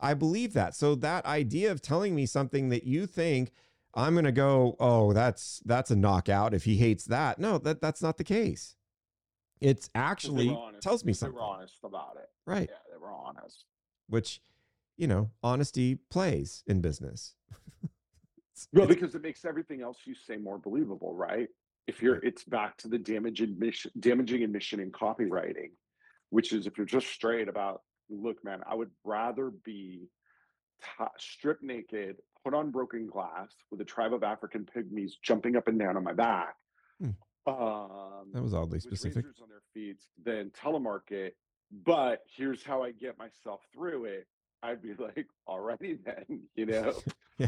I 0.00 0.14
believe 0.14 0.52
that. 0.52 0.76
So 0.76 0.94
that 0.94 1.26
idea 1.26 1.72
of 1.72 1.82
telling 1.82 2.14
me 2.14 2.24
something 2.24 2.68
that 2.68 2.84
you 2.84 3.04
think 3.04 3.50
I'm 3.94 4.14
gonna 4.14 4.30
go, 4.32 4.76
oh, 4.78 5.12
that's 5.12 5.60
that's 5.64 5.90
a 5.90 5.96
knockout. 5.96 6.54
If 6.54 6.62
he 6.64 6.76
hates 6.76 7.04
that, 7.06 7.40
no, 7.40 7.58
that 7.58 7.80
that's 7.80 8.00
not 8.00 8.16
the 8.16 8.24
case. 8.24 8.76
It's 9.60 9.90
actually 9.94 10.48
honest. 10.48 10.82
tells 10.82 11.04
me 11.04 11.10
They 11.12 11.16
something, 11.16 11.34
were 11.36 11.42
honest 11.42 11.78
about 11.82 12.16
it. 12.20 12.28
right? 12.46 12.68
Yeah, 12.70 12.76
they 12.92 12.96
were 12.98 13.12
honest. 13.12 13.64
Which, 14.08 14.40
you 14.96 15.06
know, 15.08 15.30
honesty 15.42 15.96
plays 15.96 16.62
in 16.66 16.80
business. 16.80 17.34
Well, 18.72 18.86
because 18.86 19.14
it 19.16 19.22
makes 19.22 19.44
everything 19.44 19.82
else 19.82 19.98
you 20.04 20.14
say 20.14 20.36
more 20.36 20.56
believable, 20.56 21.14
right? 21.14 21.48
If 21.86 22.00
you're, 22.00 22.16
it's 22.16 22.44
back 22.44 22.76
to 22.78 22.88
the 22.88 22.98
damage 22.98 23.40
admission, 23.40 23.90
damaging 23.98 24.44
admission 24.44 24.80
in 24.80 24.92
copywriting, 24.92 25.70
which 26.30 26.52
is 26.52 26.66
if 26.66 26.76
you're 26.76 26.86
just 26.86 27.08
straight 27.08 27.48
about, 27.48 27.82
look, 28.08 28.42
man, 28.44 28.60
I 28.68 28.74
would 28.74 28.90
rather 29.04 29.50
be 29.50 30.08
t- 30.82 31.04
stripped 31.18 31.62
naked, 31.62 32.16
put 32.44 32.54
on 32.54 32.70
broken 32.70 33.06
glass 33.06 33.50
with 33.70 33.80
a 33.80 33.84
tribe 33.84 34.14
of 34.14 34.22
African 34.22 34.64
pygmies 34.64 35.12
jumping 35.22 35.56
up 35.56 35.68
and 35.68 35.78
down 35.78 35.96
on 35.96 36.04
my 36.04 36.12
back. 36.12 36.54
Hmm. 37.00 37.10
Um, 37.44 38.30
that 38.32 38.42
was 38.42 38.54
oddly 38.54 38.78
specific. 38.78 39.24
on 39.42 39.48
their 39.48 39.62
feet 39.74 39.98
than 40.22 40.50
telemarket. 40.50 41.32
But 41.84 42.20
here's 42.36 42.62
how 42.62 42.82
I 42.82 42.92
get 42.92 43.18
myself 43.18 43.60
through 43.74 44.04
it. 44.04 44.26
I'd 44.62 44.82
be 44.82 44.94
like, 44.94 45.26
alrighty 45.48 45.98
then, 46.04 46.42
you 46.54 46.66
know. 46.66 46.94
Yeah. 47.38 47.46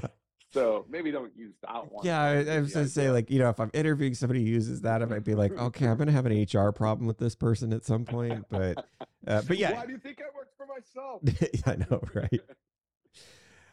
So 0.54 0.86
maybe 0.88 1.10
don't 1.10 1.36
use 1.36 1.54
that 1.62 1.90
one. 1.90 2.06
Yeah, 2.06 2.22
I, 2.22 2.44
I 2.44 2.60
was 2.60 2.72
gonna 2.72 2.86
say 2.86 3.10
like 3.10 3.28
you 3.28 3.40
know 3.40 3.48
if 3.48 3.58
I'm 3.58 3.72
interviewing 3.74 4.14
somebody 4.14 4.44
who 4.44 4.48
uses 4.48 4.82
that, 4.82 5.02
I 5.02 5.04
might 5.06 5.24
be 5.24 5.34
like, 5.34 5.52
okay, 5.58 5.88
I'm 5.88 5.96
gonna 5.96 6.12
have 6.12 6.26
an 6.26 6.46
HR 6.52 6.70
problem 6.70 7.08
with 7.08 7.18
this 7.18 7.34
person 7.34 7.72
at 7.72 7.84
some 7.84 8.04
point. 8.04 8.46
But 8.48 8.86
uh, 9.26 9.42
but 9.48 9.58
yeah, 9.58 9.72
Why 9.72 9.86
do 9.86 9.92
you 9.92 9.98
think 9.98 10.20
I 10.20 10.34
work 10.34 10.50
for 10.56 10.66
myself? 10.66 11.22
I 11.66 11.76
know, 11.90 12.02
right? 12.14 12.40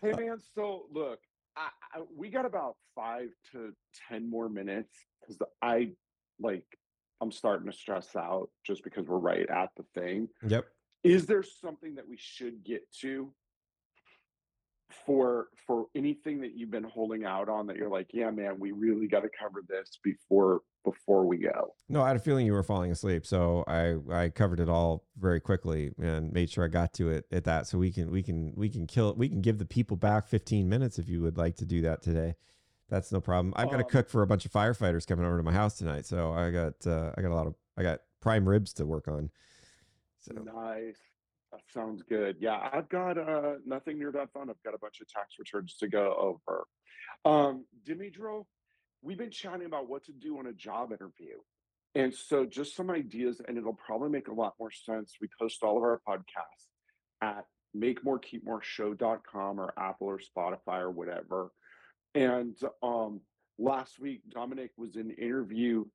Hey 0.01 0.25
man, 0.25 0.39
so 0.55 0.85
look, 0.91 1.19
I, 1.55 1.67
I, 1.93 2.01
we 2.17 2.29
got 2.29 2.45
about 2.45 2.77
five 2.95 3.29
to 3.51 3.73
ten 4.09 4.27
more 4.27 4.49
minutes 4.49 4.91
because 5.21 5.37
I 5.61 5.91
like 6.39 6.65
I'm 7.21 7.31
starting 7.31 7.69
to 7.69 7.77
stress 7.77 8.15
out 8.15 8.49
just 8.65 8.83
because 8.83 9.05
we're 9.07 9.19
right 9.19 9.47
at 9.47 9.69
the 9.77 9.85
thing. 9.93 10.29
Yep. 10.47 10.65
Is 11.03 11.27
there 11.27 11.43
something 11.43 11.95
that 11.95 12.07
we 12.07 12.17
should 12.17 12.63
get 12.63 12.91
to 13.01 13.31
for 15.05 15.47
for 15.65 15.87
anything 15.95 16.41
that 16.41 16.55
you've 16.55 16.71
been 16.71 16.83
holding 16.83 17.25
out 17.25 17.49
on 17.49 17.67
that 17.67 17.75
you're 17.77 17.89
like, 17.89 18.07
yeah, 18.13 18.29
man, 18.29 18.59
we 18.59 18.71
really 18.71 19.07
got 19.07 19.21
to 19.21 19.29
cover 19.37 19.63
this 19.67 19.99
before 20.03 20.61
before 20.83 21.25
we 21.25 21.37
go? 21.37 21.75
No, 21.89 22.01
I 22.01 22.07
had 22.07 22.17
a 22.17 22.19
feeling 22.19 22.45
you 22.45 22.53
were 22.53 22.63
falling 22.63 22.91
asleep, 22.91 23.25
so 23.25 23.63
I 23.67 23.95
I 24.13 24.29
covered 24.29 24.59
it 24.59 24.69
all 24.69 25.05
very 25.17 25.39
quickly 25.39 25.91
and 26.01 26.31
made 26.33 26.49
sure 26.49 26.65
I 26.65 26.67
got 26.67 26.93
to 26.93 27.09
it 27.09 27.25
at 27.31 27.43
that. 27.45 27.67
So 27.67 27.77
we 27.77 27.91
can 27.91 28.11
we 28.11 28.23
can 28.23 28.53
we 28.55 28.69
can 28.69 28.87
kill 28.87 29.09
it. 29.09 29.17
we 29.17 29.29
can 29.29 29.41
give 29.41 29.57
the 29.59 29.65
people 29.65 29.97
back 29.97 30.27
15 30.27 30.67
minutes 30.67 30.99
if 30.99 31.07
you 31.09 31.21
would 31.21 31.37
like 31.37 31.55
to 31.57 31.65
do 31.65 31.81
that 31.81 32.01
today. 32.01 32.35
That's 32.89 33.11
no 33.11 33.21
problem. 33.21 33.53
I've 33.55 33.69
got 33.71 33.77
to 33.77 33.83
Um, 33.85 33.89
cook 33.89 34.09
for 34.09 34.21
a 34.21 34.27
bunch 34.27 34.45
of 34.45 34.51
firefighters 34.51 35.07
coming 35.07 35.25
over 35.25 35.37
to 35.37 35.43
my 35.43 35.53
house 35.53 35.77
tonight, 35.77 36.05
so 36.05 36.33
I 36.33 36.51
got 36.51 36.85
uh, 36.85 37.11
I 37.17 37.21
got 37.21 37.31
a 37.31 37.35
lot 37.35 37.47
of 37.47 37.55
I 37.77 37.83
got 37.83 37.99
prime 38.19 38.47
ribs 38.47 38.73
to 38.73 38.85
work 38.85 39.07
on. 39.07 39.29
So 40.19 40.33
Nice. 40.33 40.97
That 41.51 41.61
sounds 41.73 42.01
good. 42.07 42.37
Yeah, 42.39 42.69
I've 42.71 42.87
got 42.89 43.17
uh 43.17 43.55
nothing 43.65 43.99
near 43.99 44.11
that 44.13 44.31
fun. 44.31 44.49
I've 44.49 44.63
got 44.63 44.73
a 44.73 44.79
bunch 44.79 45.01
of 45.01 45.07
tax 45.09 45.35
returns 45.37 45.75
to 45.79 45.87
go 45.87 46.37
over. 46.47 46.65
Um, 47.25 47.65
Dimidro, 47.85 48.45
we've 49.01 49.17
been 49.17 49.31
chatting 49.31 49.65
about 49.65 49.89
what 49.89 50.05
to 50.05 50.13
do 50.13 50.39
on 50.39 50.47
a 50.47 50.53
job 50.53 50.91
interview. 50.91 51.37
And 51.93 52.13
so 52.13 52.45
just 52.45 52.75
some 52.75 52.89
ideas, 52.89 53.41
and 53.45 53.57
it'll 53.57 53.73
probably 53.73 54.09
make 54.09 54.29
a 54.29 54.33
lot 54.33 54.53
more 54.59 54.71
sense. 54.71 55.15
We 55.19 55.27
post 55.39 55.61
all 55.61 55.75
of 55.75 55.83
our 55.83 56.01
podcasts 56.07 56.69
at 57.21 57.43
makemorekeepmoreshow.com 57.75 59.59
or 59.59 59.73
Apple 59.77 60.07
or 60.07 60.19
Spotify 60.19 60.79
or 60.79 60.91
whatever. 60.91 61.51
And 62.15 62.57
um 62.81 63.21
last 63.57 63.99
week 63.99 64.21
Dominic 64.29 64.71
was 64.77 64.95
in 64.95 65.11
interview 65.11 65.85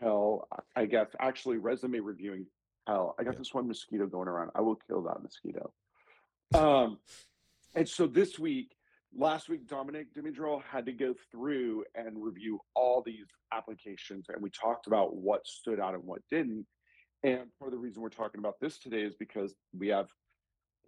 hell, 0.00 0.48
I 0.74 0.86
guess 0.86 1.08
actually 1.20 1.58
resume 1.58 2.00
reviewing 2.00 2.46
hell. 2.86 3.14
I 3.18 3.24
got 3.24 3.34
Yeah. 3.34 3.38
this 3.38 3.54
one 3.54 3.68
mosquito 3.68 4.06
going 4.06 4.28
around. 4.28 4.50
I 4.54 4.60
will 4.60 4.76
kill 4.76 5.02
that 5.02 5.22
mosquito. 5.22 5.72
Um, 6.54 7.00
and 7.74 7.88
so 7.88 8.06
this 8.06 8.38
week, 8.38 8.76
last 9.12 9.48
week, 9.48 9.66
Dominic 9.66 10.14
Dimidrol 10.14 10.62
had 10.62 10.86
to 10.86 10.92
go 10.92 11.14
through 11.32 11.84
and 11.96 12.22
review 12.22 12.60
all 12.76 13.02
these 13.02 13.26
applications, 13.50 14.26
and 14.28 14.40
we 14.40 14.50
talked 14.50 14.86
about 14.86 15.16
what 15.16 15.44
stood 15.46 15.80
out 15.80 15.94
and 15.94 16.04
what 16.04 16.22
didn't. 16.30 16.66
And 17.24 17.48
part 17.58 17.68
of 17.68 17.72
the 17.72 17.78
reason 17.78 18.02
we're 18.02 18.10
talking 18.10 18.38
about 18.38 18.60
this 18.60 18.78
today 18.78 19.02
is 19.02 19.16
because 19.16 19.52
we 19.76 19.88
have 19.88 20.06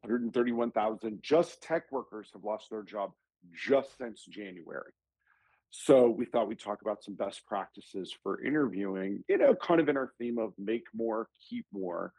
131,000 0.02 1.20
just 1.22 1.62
tech 1.62 1.90
workers 1.90 2.30
have 2.32 2.44
lost 2.44 2.70
their 2.70 2.82
job 2.82 3.12
just 3.52 3.96
since 3.98 4.24
January. 4.24 4.92
So 5.70 6.08
we 6.08 6.24
thought 6.24 6.48
we'd 6.48 6.58
talk 6.58 6.80
about 6.82 7.02
some 7.04 7.14
best 7.14 7.44
practices 7.46 8.14
for 8.22 8.42
interviewing, 8.42 9.22
you 9.28 9.38
know, 9.38 9.54
kind 9.54 9.80
of 9.80 9.88
in 9.88 9.96
our 9.96 10.12
theme 10.18 10.38
of 10.38 10.52
make 10.58 10.84
more, 10.94 11.28
keep 11.48 11.66
more. 11.72 12.12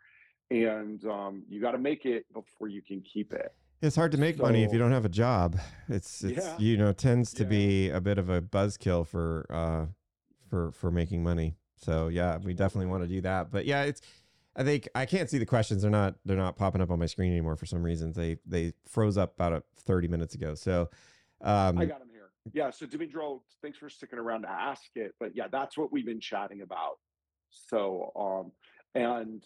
And 0.51 1.03
um, 1.05 1.43
you 1.49 1.59
got 1.59 1.71
to 1.71 1.77
make 1.77 2.05
it 2.05 2.25
before 2.33 2.67
you 2.67 2.81
can 2.81 3.01
keep 3.01 3.33
it. 3.33 3.53
It's 3.81 3.95
hard 3.95 4.11
to 4.13 4.17
make 4.17 4.37
money 4.39 4.63
if 4.63 4.73
you 4.73 4.79
don't 4.79 4.91
have 4.91 5.05
a 5.05 5.09
job. 5.09 5.59
It's 5.87 6.23
it's 6.23 6.37
Yeah. 6.37 6.57
you 6.57 6.77
know 6.77 6.93
tends 6.93 7.31
to 7.33 7.43
Yeah. 7.43 7.49
be 7.49 7.89
a 7.89 8.01
bit 8.01 8.17
of 8.17 8.27
a 8.29 8.41
buzzkill 8.41 9.05
for 9.05 9.45
uh 9.51 9.85
for 10.49 10.71
for 10.71 10.89
making 10.89 11.21
money. 11.23 11.57
So 11.75 12.07
yeah, 12.07 12.37
we 12.37 12.53
definitely 12.55 12.87
want 12.87 13.03
to 13.03 13.07
do 13.07 13.21
that. 13.21 13.51
But 13.51 13.65
yeah, 13.65 13.83
it's 13.83 14.01
I 14.55 14.63
think 14.63 14.87
I 14.95 15.05
can't 15.05 15.29
see 15.29 15.37
the 15.37 15.45
questions. 15.45 15.83
They're 15.83 15.91
not 15.91 16.15
they're 16.25 16.37
not 16.37 16.55
popping 16.55 16.81
up 16.81 16.89
on 16.89 16.97
my 16.97 17.05
screen 17.05 17.31
anymore 17.31 17.55
for 17.55 17.67
some 17.67 17.83
reason. 17.83 18.13
They 18.13 18.37
they 18.47 18.73
froze 18.87 19.15
up 19.17 19.35
about 19.35 19.53
uh, 19.53 19.61
30 19.81 20.07
minutes 20.07 20.33
ago. 20.33 20.55
So 20.55 20.89
um 21.41 21.77
I 21.77 21.85
got 21.85 21.97
here. 21.99 22.06
Yeah. 22.53 22.69
So 22.71 22.85
Dimidro, 22.85 23.41
thanks 23.61 23.77
for 23.77 23.89
sticking 23.89 24.19
around 24.19 24.43
to 24.43 24.49
ask 24.49 24.83
it. 24.95 25.13
But 25.19 25.31
yeah, 25.35 25.47
that's 25.51 25.77
what 25.77 25.91
we've 25.91 26.05
been 26.05 26.19
chatting 26.19 26.61
about. 26.61 26.97
So, 27.49 28.11
um, 28.15 28.51
and 28.95 29.43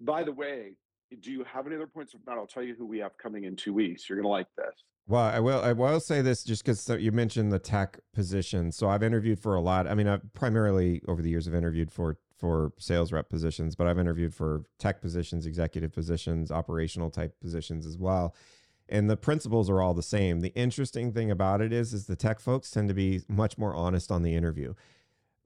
by 0.00 0.22
the 0.22 0.32
way, 0.32 0.76
do 1.20 1.32
you 1.32 1.44
have 1.44 1.66
any 1.66 1.76
other 1.76 1.86
points 1.86 2.14
of 2.14 2.20
note? 2.26 2.38
I'll 2.38 2.46
tell 2.46 2.62
you 2.62 2.74
who 2.76 2.86
we 2.86 2.98
have 2.98 3.16
coming 3.18 3.44
in 3.44 3.56
two 3.56 3.74
weeks. 3.74 4.08
You're 4.08 4.18
gonna 4.18 4.28
like 4.28 4.46
this. 4.56 4.84
Well, 5.06 5.22
I 5.22 5.40
will. 5.40 5.60
I 5.60 5.72
will 5.72 5.98
say 5.98 6.22
this 6.22 6.44
just 6.44 6.64
because 6.64 6.88
you 6.88 7.10
mentioned 7.10 7.50
the 7.50 7.58
tech 7.58 7.98
position. 8.14 8.70
So 8.70 8.88
I've 8.88 9.02
interviewed 9.02 9.40
for 9.40 9.56
a 9.56 9.60
lot. 9.60 9.88
I 9.88 9.94
mean, 9.94 10.06
I've 10.06 10.22
primarily 10.34 11.02
over 11.08 11.20
the 11.20 11.28
years 11.28 11.48
I've 11.48 11.54
interviewed 11.54 11.90
for 11.90 12.18
for 12.38 12.72
sales 12.78 13.12
rep 13.12 13.28
positions, 13.28 13.74
but 13.74 13.86
I've 13.86 13.98
interviewed 13.98 14.34
for 14.34 14.62
tech 14.78 15.02
positions, 15.02 15.46
executive 15.46 15.92
positions, 15.92 16.50
operational 16.50 17.10
type 17.10 17.38
positions 17.40 17.86
as 17.86 17.98
well. 17.98 18.34
And 18.90 19.08
the 19.08 19.16
principles 19.16 19.70
are 19.70 19.80
all 19.80 19.94
the 19.94 20.02
same. 20.02 20.40
The 20.40 20.52
interesting 20.54 21.12
thing 21.12 21.30
about 21.30 21.60
it 21.60 21.72
is, 21.72 21.94
is 21.94 22.06
the 22.06 22.16
tech 22.16 22.40
folks 22.40 22.70
tend 22.70 22.88
to 22.88 22.94
be 22.94 23.22
much 23.28 23.56
more 23.56 23.74
honest 23.74 24.10
on 24.10 24.22
the 24.22 24.34
interview, 24.34 24.74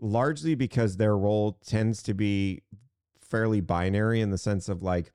largely 0.00 0.54
because 0.54 0.96
their 0.96 1.16
role 1.16 1.58
tends 1.64 2.02
to 2.04 2.14
be 2.14 2.62
fairly 3.20 3.60
binary 3.60 4.20
in 4.20 4.30
the 4.30 4.38
sense 4.38 4.68
of 4.68 4.82
like, 4.82 5.12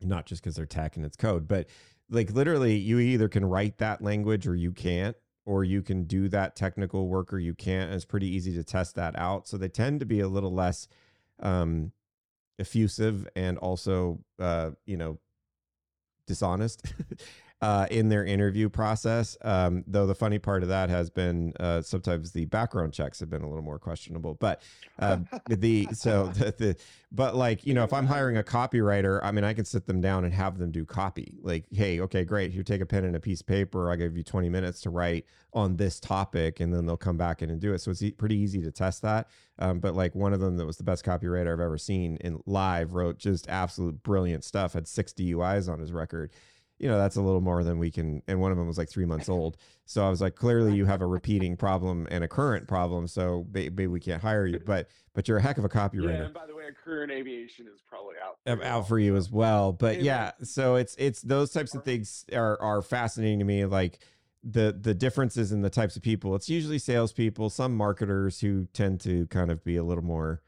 not 0.00 0.26
just 0.26 0.42
because 0.42 0.56
they're 0.56 0.66
tech 0.66 0.96
and 0.96 1.06
it's 1.06 1.16
code, 1.16 1.46
but 1.46 1.68
like 2.10 2.30
literally 2.32 2.76
you 2.76 2.98
either 2.98 3.28
can 3.28 3.44
write 3.44 3.78
that 3.78 4.02
language 4.02 4.46
or 4.46 4.54
you 4.54 4.72
can't 4.72 5.16
or 5.46 5.64
you 5.64 5.82
can 5.82 6.04
do 6.04 6.28
that 6.28 6.56
technical 6.56 7.08
work 7.08 7.32
or 7.32 7.38
you 7.38 7.54
can't 7.54 7.86
and 7.86 7.94
it's 7.94 8.04
pretty 8.04 8.28
easy 8.28 8.54
to 8.54 8.64
test 8.64 8.94
that 8.94 9.18
out 9.18 9.46
so 9.46 9.56
they 9.56 9.68
tend 9.68 10.00
to 10.00 10.06
be 10.06 10.20
a 10.20 10.28
little 10.28 10.52
less 10.52 10.88
um 11.40 11.92
effusive 12.58 13.26
and 13.34 13.58
also 13.58 14.20
uh 14.38 14.70
you 14.86 14.96
know 14.96 15.18
dishonest 16.26 16.82
uh 17.64 17.86
in 17.90 18.08
their 18.08 18.24
interview 18.24 18.68
process. 18.68 19.36
Um 19.42 19.84
though 19.86 20.06
the 20.06 20.14
funny 20.14 20.38
part 20.38 20.62
of 20.62 20.68
that 20.68 20.90
has 20.90 21.10
been 21.10 21.52
uh 21.60 21.80
sometimes 21.82 22.32
the 22.32 22.44
background 22.46 22.92
checks 22.92 23.20
have 23.20 23.30
been 23.30 23.42
a 23.42 23.48
little 23.48 23.64
more 23.64 23.78
questionable 23.78 24.34
but 24.34 24.62
um 24.98 25.26
the 25.48 25.88
so 25.92 26.26
the, 26.38 26.54
the 26.58 26.76
but 27.12 27.36
like 27.36 27.64
you 27.66 27.74
know 27.74 27.84
if 27.84 27.92
i'm 27.92 28.06
hiring 28.06 28.36
a 28.36 28.42
copywriter 28.42 29.20
i 29.22 29.30
mean 29.30 29.44
i 29.44 29.54
can 29.54 29.64
sit 29.64 29.86
them 29.86 30.00
down 30.00 30.24
and 30.24 30.34
have 30.34 30.58
them 30.58 30.70
do 30.70 30.84
copy. 30.84 31.38
Like 31.42 31.64
hey 31.72 32.00
okay 32.00 32.24
great 32.24 32.52
here 32.52 32.62
take 32.62 32.80
a 32.80 32.86
pen 32.86 33.04
and 33.04 33.16
a 33.16 33.20
piece 33.20 33.40
of 33.40 33.46
paper. 33.46 33.90
I 33.90 33.96
give 33.96 34.16
you 34.16 34.22
20 34.22 34.48
minutes 34.48 34.80
to 34.82 34.90
write 34.90 35.24
on 35.52 35.76
this 35.76 36.00
topic 36.00 36.60
and 36.60 36.74
then 36.74 36.86
they'll 36.86 36.96
come 36.96 37.16
back 37.16 37.42
in 37.42 37.50
and 37.50 37.60
do 37.60 37.72
it. 37.72 37.80
So 37.80 37.90
it's 37.90 38.02
e- 38.02 38.10
pretty 38.10 38.36
easy 38.36 38.60
to 38.62 38.72
test 38.72 39.02
that. 39.02 39.28
Um, 39.58 39.78
but 39.78 39.94
like 39.94 40.14
one 40.14 40.32
of 40.32 40.40
them 40.40 40.56
that 40.56 40.66
was 40.66 40.78
the 40.78 40.84
best 40.84 41.04
copywriter 41.04 41.52
i've 41.52 41.60
ever 41.60 41.78
seen 41.78 42.16
in 42.16 42.42
live 42.44 42.94
wrote 42.94 43.18
just 43.18 43.48
absolute 43.48 44.02
brilliant 44.02 44.42
stuff 44.42 44.72
had 44.72 44.88
six 44.88 45.12
duis 45.12 45.68
on 45.68 45.78
his 45.78 45.92
record 45.92 46.32
you 46.84 46.90
know 46.90 46.98
that's 46.98 47.16
a 47.16 47.20
little 47.22 47.40
more 47.40 47.64
than 47.64 47.78
we 47.78 47.90
can 47.90 48.22
and 48.28 48.38
one 48.38 48.52
of 48.52 48.58
them 48.58 48.66
was 48.66 48.76
like 48.76 48.90
three 48.90 49.06
months 49.06 49.30
old 49.30 49.56
so 49.86 50.04
i 50.06 50.10
was 50.10 50.20
like 50.20 50.34
clearly 50.34 50.74
you 50.74 50.84
have 50.84 51.00
a 51.00 51.06
repeating 51.06 51.56
problem 51.56 52.06
and 52.10 52.22
a 52.22 52.28
current 52.28 52.68
problem 52.68 53.08
so 53.08 53.46
maybe 53.52 53.86
we 53.86 53.98
can't 53.98 54.20
hire 54.20 54.46
you 54.46 54.60
but 54.66 54.86
but 55.14 55.28
you're 55.28 55.38
a 55.38 55.42
heck 55.42 55.58
of 55.58 55.64
a 55.64 55.68
copywriter. 55.68 56.18
Yeah, 56.18 56.24
and 56.24 56.34
by 56.34 56.46
the 56.46 56.54
way, 56.54 56.64
a 56.68 56.72
career 56.72 57.04
in 57.04 57.10
aviation 57.10 57.66
is 57.66 57.80
probably 57.88 58.16
out. 58.22 58.38
you 58.46 58.62
out 58.64 58.88
for 58.88 58.98
you 58.98 59.16
as 59.16 59.30
well. 59.30 59.72
But 59.72 60.02
yeah, 60.02 60.32
so 60.42 60.74
it's 60.74 60.94
it's 60.98 61.22
those 61.22 61.52
types 61.52 61.74
of 61.74 61.84
things 61.84 62.26
are 62.32 62.60
are 62.60 62.82
fascinating 62.82 63.38
to 63.38 63.44
me. 63.44 63.64
Like 63.64 64.00
the 64.42 64.76
the 64.78 64.92
differences 64.92 65.52
in 65.52 65.62
the 65.62 65.70
types 65.70 65.96
of 65.96 66.02
people. 66.02 66.34
It's 66.34 66.48
usually 66.48 66.78
salespeople, 66.78 67.48
some 67.50 67.76
marketers 67.76 68.40
who 68.40 68.66
tend 68.72 69.00
to 69.02 69.26
kind 69.28 69.50
of 69.50 69.64
be 69.64 69.76
a 69.76 69.84
little 69.84 70.04
more 70.04 70.42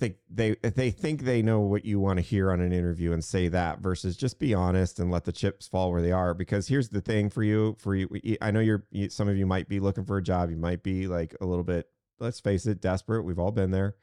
think 0.00 0.16
they 0.28 0.56
they 0.62 0.90
think 0.90 1.22
they 1.22 1.42
know 1.42 1.60
what 1.60 1.84
you 1.84 2.00
want 2.00 2.18
to 2.18 2.22
hear 2.22 2.50
on 2.50 2.60
an 2.60 2.72
interview 2.72 3.12
and 3.12 3.22
say 3.22 3.48
that 3.48 3.80
versus 3.80 4.16
just 4.16 4.38
be 4.38 4.54
honest 4.54 4.98
and 4.98 5.10
let 5.10 5.24
the 5.24 5.32
chips 5.32 5.68
fall 5.68 5.92
where 5.92 6.02
they 6.02 6.10
are. 6.10 6.34
Because 6.34 6.66
here's 6.66 6.88
the 6.88 7.00
thing 7.00 7.30
for 7.30 7.42
you 7.42 7.76
for 7.78 7.94
you 7.94 8.08
I 8.40 8.50
know 8.50 8.60
you're 8.60 8.84
you, 8.90 9.08
some 9.10 9.28
of 9.28 9.36
you 9.36 9.46
might 9.46 9.68
be 9.68 9.78
looking 9.78 10.04
for 10.04 10.16
a 10.16 10.22
job. 10.22 10.50
You 10.50 10.56
might 10.56 10.82
be 10.82 11.06
like 11.06 11.36
a 11.40 11.46
little 11.46 11.64
bit 11.64 11.88
let's 12.18 12.40
face 12.40 12.66
it 12.66 12.80
desperate. 12.80 13.22
We've 13.22 13.38
all 13.38 13.52
been 13.52 13.70
there. 13.70 13.94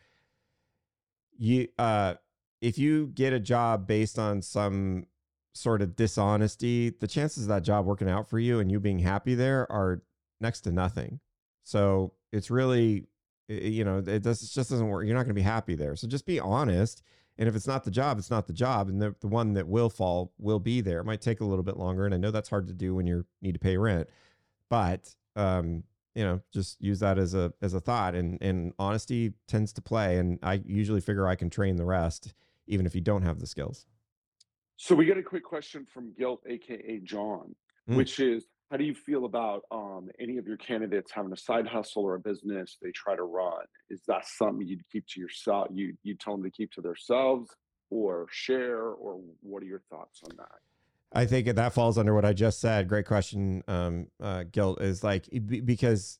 You 1.37 1.67
uh 1.77 2.13
if 2.61 2.77
you 2.77 3.07
get 3.07 3.33
a 3.33 3.39
job 3.39 3.87
based 3.87 4.17
on 4.17 4.41
some 4.41 5.07
sort 5.53 5.81
of 5.81 5.95
dishonesty, 5.95 6.91
the 6.91 7.07
chances 7.07 7.43
of 7.43 7.49
that 7.49 7.63
job 7.63 7.85
working 7.85 8.09
out 8.09 8.29
for 8.29 8.39
you 8.39 8.59
and 8.59 8.71
you 8.71 8.79
being 8.79 8.99
happy 8.99 9.35
there 9.35 9.69
are 9.71 10.03
next 10.39 10.61
to 10.61 10.71
nothing. 10.71 11.19
So 11.63 12.13
it's 12.31 12.49
really, 12.49 13.07
you 13.47 13.83
know, 13.83 13.99
it, 13.99 14.23
does, 14.23 14.41
it 14.43 14.49
just 14.53 14.69
doesn't 14.69 14.87
work. 14.87 15.05
You're 15.05 15.15
not 15.15 15.23
going 15.23 15.29
to 15.29 15.33
be 15.33 15.41
happy 15.41 15.75
there. 15.75 15.95
So 15.95 16.07
just 16.07 16.25
be 16.25 16.39
honest. 16.39 17.01
And 17.37 17.47
if 17.47 17.55
it's 17.55 17.67
not 17.67 17.83
the 17.83 17.91
job, 17.91 18.17
it's 18.17 18.31
not 18.31 18.47
the 18.47 18.53
job. 18.53 18.89
And 18.89 19.01
the, 19.01 19.15
the 19.19 19.27
one 19.27 19.53
that 19.53 19.67
will 19.67 19.89
fall 19.89 20.33
will 20.39 20.59
be 20.59 20.81
there. 20.81 20.99
It 20.99 21.05
might 21.05 21.21
take 21.21 21.39
a 21.39 21.45
little 21.45 21.63
bit 21.63 21.77
longer. 21.77 22.05
And 22.05 22.13
I 22.13 22.17
know 22.17 22.31
that's 22.31 22.49
hard 22.49 22.67
to 22.67 22.73
do 22.73 22.95
when 22.95 23.05
you 23.05 23.25
need 23.41 23.53
to 23.53 23.59
pay 23.59 23.77
rent, 23.77 24.09
but, 24.69 25.13
um, 25.35 25.83
you 26.15 26.23
know, 26.23 26.41
just 26.51 26.81
use 26.81 26.99
that 27.01 27.19
as 27.19 27.35
a 27.35 27.53
as 27.61 27.75
a 27.75 27.79
thought, 27.79 28.15
and 28.15 28.41
and 28.41 28.73
honesty 28.79 29.33
tends 29.47 29.71
to 29.73 29.83
play. 29.83 30.17
And 30.17 30.39
I 30.41 30.63
usually 30.65 30.99
figure 30.99 31.27
I 31.27 31.35
can 31.35 31.51
train 31.51 31.75
the 31.75 31.85
rest, 31.85 32.33
even 32.65 32.87
if 32.87 32.95
you 32.95 33.01
don't 33.01 33.21
have 33.21 33.37
the 33.37 33.45
skills. 33.45 33.85
So 34.77 34.95
we 34.95 35.05
get 35.05 35.19
a 35.19 35.21
quick 35.23 35.43
question 35.43 35.85
from 35.85 36.13
Guilt, 36.17 36.41
aka 36.47 36.99
John, 37.03 37.55
Mm. 37.87 37.97
which 37.97 38.19
is 38.19 38.45
how 38.69 38.77
do 38.77 38.83
you 38.83 38.93
feel 38.93 39.25
about 39.25 39.63
um, 39.71 40.09
any 40.19 40.37
of 40.37 40.47
your 40.47 40.57
candidates 40.57 41.11
having 41.13 41.31
a 41.31 41.37
side 41.37 41.67
hustle 41.67 42.03
or 42.03 42.15
a 42.15 42.19
business 42.19 42.77
they 42.81 42.91
try 42.91 43.15
to 43.15 43.23
run? 43.23 43.63
Is 43.89 44.01
that 44.07 44.25
something 44.25 44.67
you'd 44.67 44.87
keep 44.91 45.05
to 45.09 45.19
yourself? 45.19 45.67
You 45.71 45.93
you 46.03 46.15
tell 46.15 46.33
them 46.33 46.43
to 46.43 46.51
keep 46.51 46.71
to 46.73 46.81
themselves 46.81 47.49
or 47.89 48.27
share, 48.29 48.83
or 48.89 49.21
what 49.41 49.63
are 49.63 49.67
your 49.67 49.81
thoughts 49.89 50.21
on 50.29 50.35
that? 50.37 50.59
I 51.13 51.25
think 51.25 51.47
that 51.47 51.73
falls 51.73 51.97
under 51.97 52.13
what 52.13 52.25
I 52.25 52.33
just 52.33 52.59
said. 52.59 52.89
Great 52.89 53.05
question, 53.05 53.63
um, 53.69 54.07
uh, 54.21 54.43
Gilt 54.51 54.81
is 54.81 55.03
like 55.03 55.29
because 55.63 56.19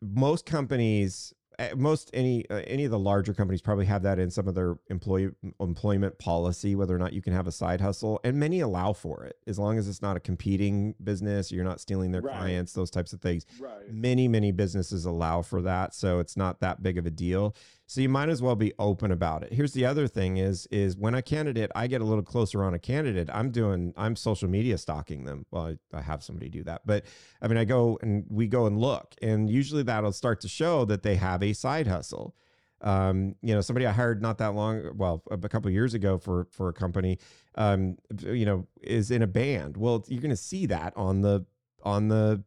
most 0.00 0.46
companies 0.46 1.34
most 1.76 2.10
any 2.12 2.48
uh, 2.50 2.62
any 2.66 2.84
of 2.84 2.90
the 2.90 2.98
larger 2.98 3.34
companies 3.34 3.60
probably 3.60 3.86
have 3.86 4.02
that 4.02 4.18
in 4.18 4.30
some 4.30 4.48
of 4.48 4.54
their 4.54 4.76
employee 4.88 5.30
employment 5.60 6.18
policy 6.18 6.74
whether 6.74 6.94
or 6.94 6.98
not 6.98 7.12
you 7.12 7.22
can 7.22 7.32
have 7.32 7.46
a 7.46 7.52
side 7.52 7.80
hustle 7.80 8.20
and 8.24 8.36
many 8.38 8.60
allow 8.60 8.92
for 8.92 9.24
it 9.24 9.36
as 9.46 9.58
long 9.58 9.78
as 9.78 9.88
it's 9.88 10.02
not 10.02 10.16
a 10.16 10.20
competing 10.20 10.94
business 11.02 11.52
you're 11.52 11.64
not 11.64 11.80
stealing 11.80 12.10
their 12.12 12.22
right. 12.22 12.36
clients 12.36 12.72
those 12.72 12.90
types 12.90 13.12
of 13.12 13.20
things 13.20 13.46
right. 13.60 13.92
many 13.92 14.28
many 14.28 14.52
businesses 14.52 15.04
allow 15.04 15.42
for 15.42 15.62
that 15.62 15.94
so 15.94 16.18
it's 16.18 16.36
not 16.36 16.60
that 16.60 16.82
big 16.82 16.98
of 16.98 17.06
a 17.06 17.10
deal 17.10 17.54
so 17.92 18.00
you 18.00 18.08
might 18.08 18.30
as 18.30 18.40
well 18.40 18.56
be 18.56 18.72
open 18.78 19.12
about 19.12 19.42
it. 19.42 19.52
Here's 19.52 19.74
the 19.74 19.84
other 19.84 20.08
thing 20.08 20.38
is 20.38 20.66
is 20.70 20.96
when 20.96 21.14
a 21.14 21.20
candidate, 21.20 21.70
I 21.74 21.88
get 21.88 22.00
a 22.00 22.04
little 22.04 22.24
closer 22.24 22.64
on 22.64 22.72
a 22.72 22.78
candidate, 22.78 23.28
I'm 23.30 23.50
doing 23.50 23.92
I'm 23.98 24.16
social 24.16 24.48
media 24.48 24.78
stalking 24.78 25.24
them. 25.24 25.44
Well, 25.50 25.76
I, 25.92 25.98
I 25.98 26.00
have 26.00 26.22
somebody 26.22 26.48
do 26.48 26.64
that. 26.64 26.86
But 26.86 27.04
I 27.42 27.48
mean 27.48 27.58
I 27.58 27.66
go 27.66 27.98
and 28.00 28.24
we 28.30 28.46
go 28.46 28.64
and 28.64 28.78
look 28.78 29.14
and 29.20 29.50
usually 29.50 29.82
that'll 29.82 30.12
start 30.12 30.40
to 30.40 30.48
show 30.48 30.86
that 30.86 31.02
they 31.02 31.16
have 31.16 31.42
a 31.42 31.52
side 31.52 31.86
hustle. 31.86 32.34
Um, 32.80 33.34
you 33.42 33.54
know, 33.54 33.60
somebody 33.60 33.86
I 33.86 33.92
hired 33.92 34.22
not 34.22 34.38
that 34.38 34.54
long, 34.54 34.96
well, 34.96 35.22
a 35.30 35.36
couple 35.50 35.70
years 35.70 35.92
ago 35.92 36.16
for 36.16 36.46
for 36.50 36.70
a 36.70 36.72
company, 36.72 37.18
um, 37.56 37.98
you 38.22 38.46
know, 38.46 38.66
is 38.80 39.10
in 39.10 39.20
a 39.20 39.26
band. 39.26 39.76
Well, 39.76 40.02
you're 40.08 40.22
going 40.22 40.30
to 40.30 40.36
see 40.36 40.64
that 40.66 40.94
on 40.96 41.20
the 41.20 41.44
on 41.82 42.08
the 42.08 42.42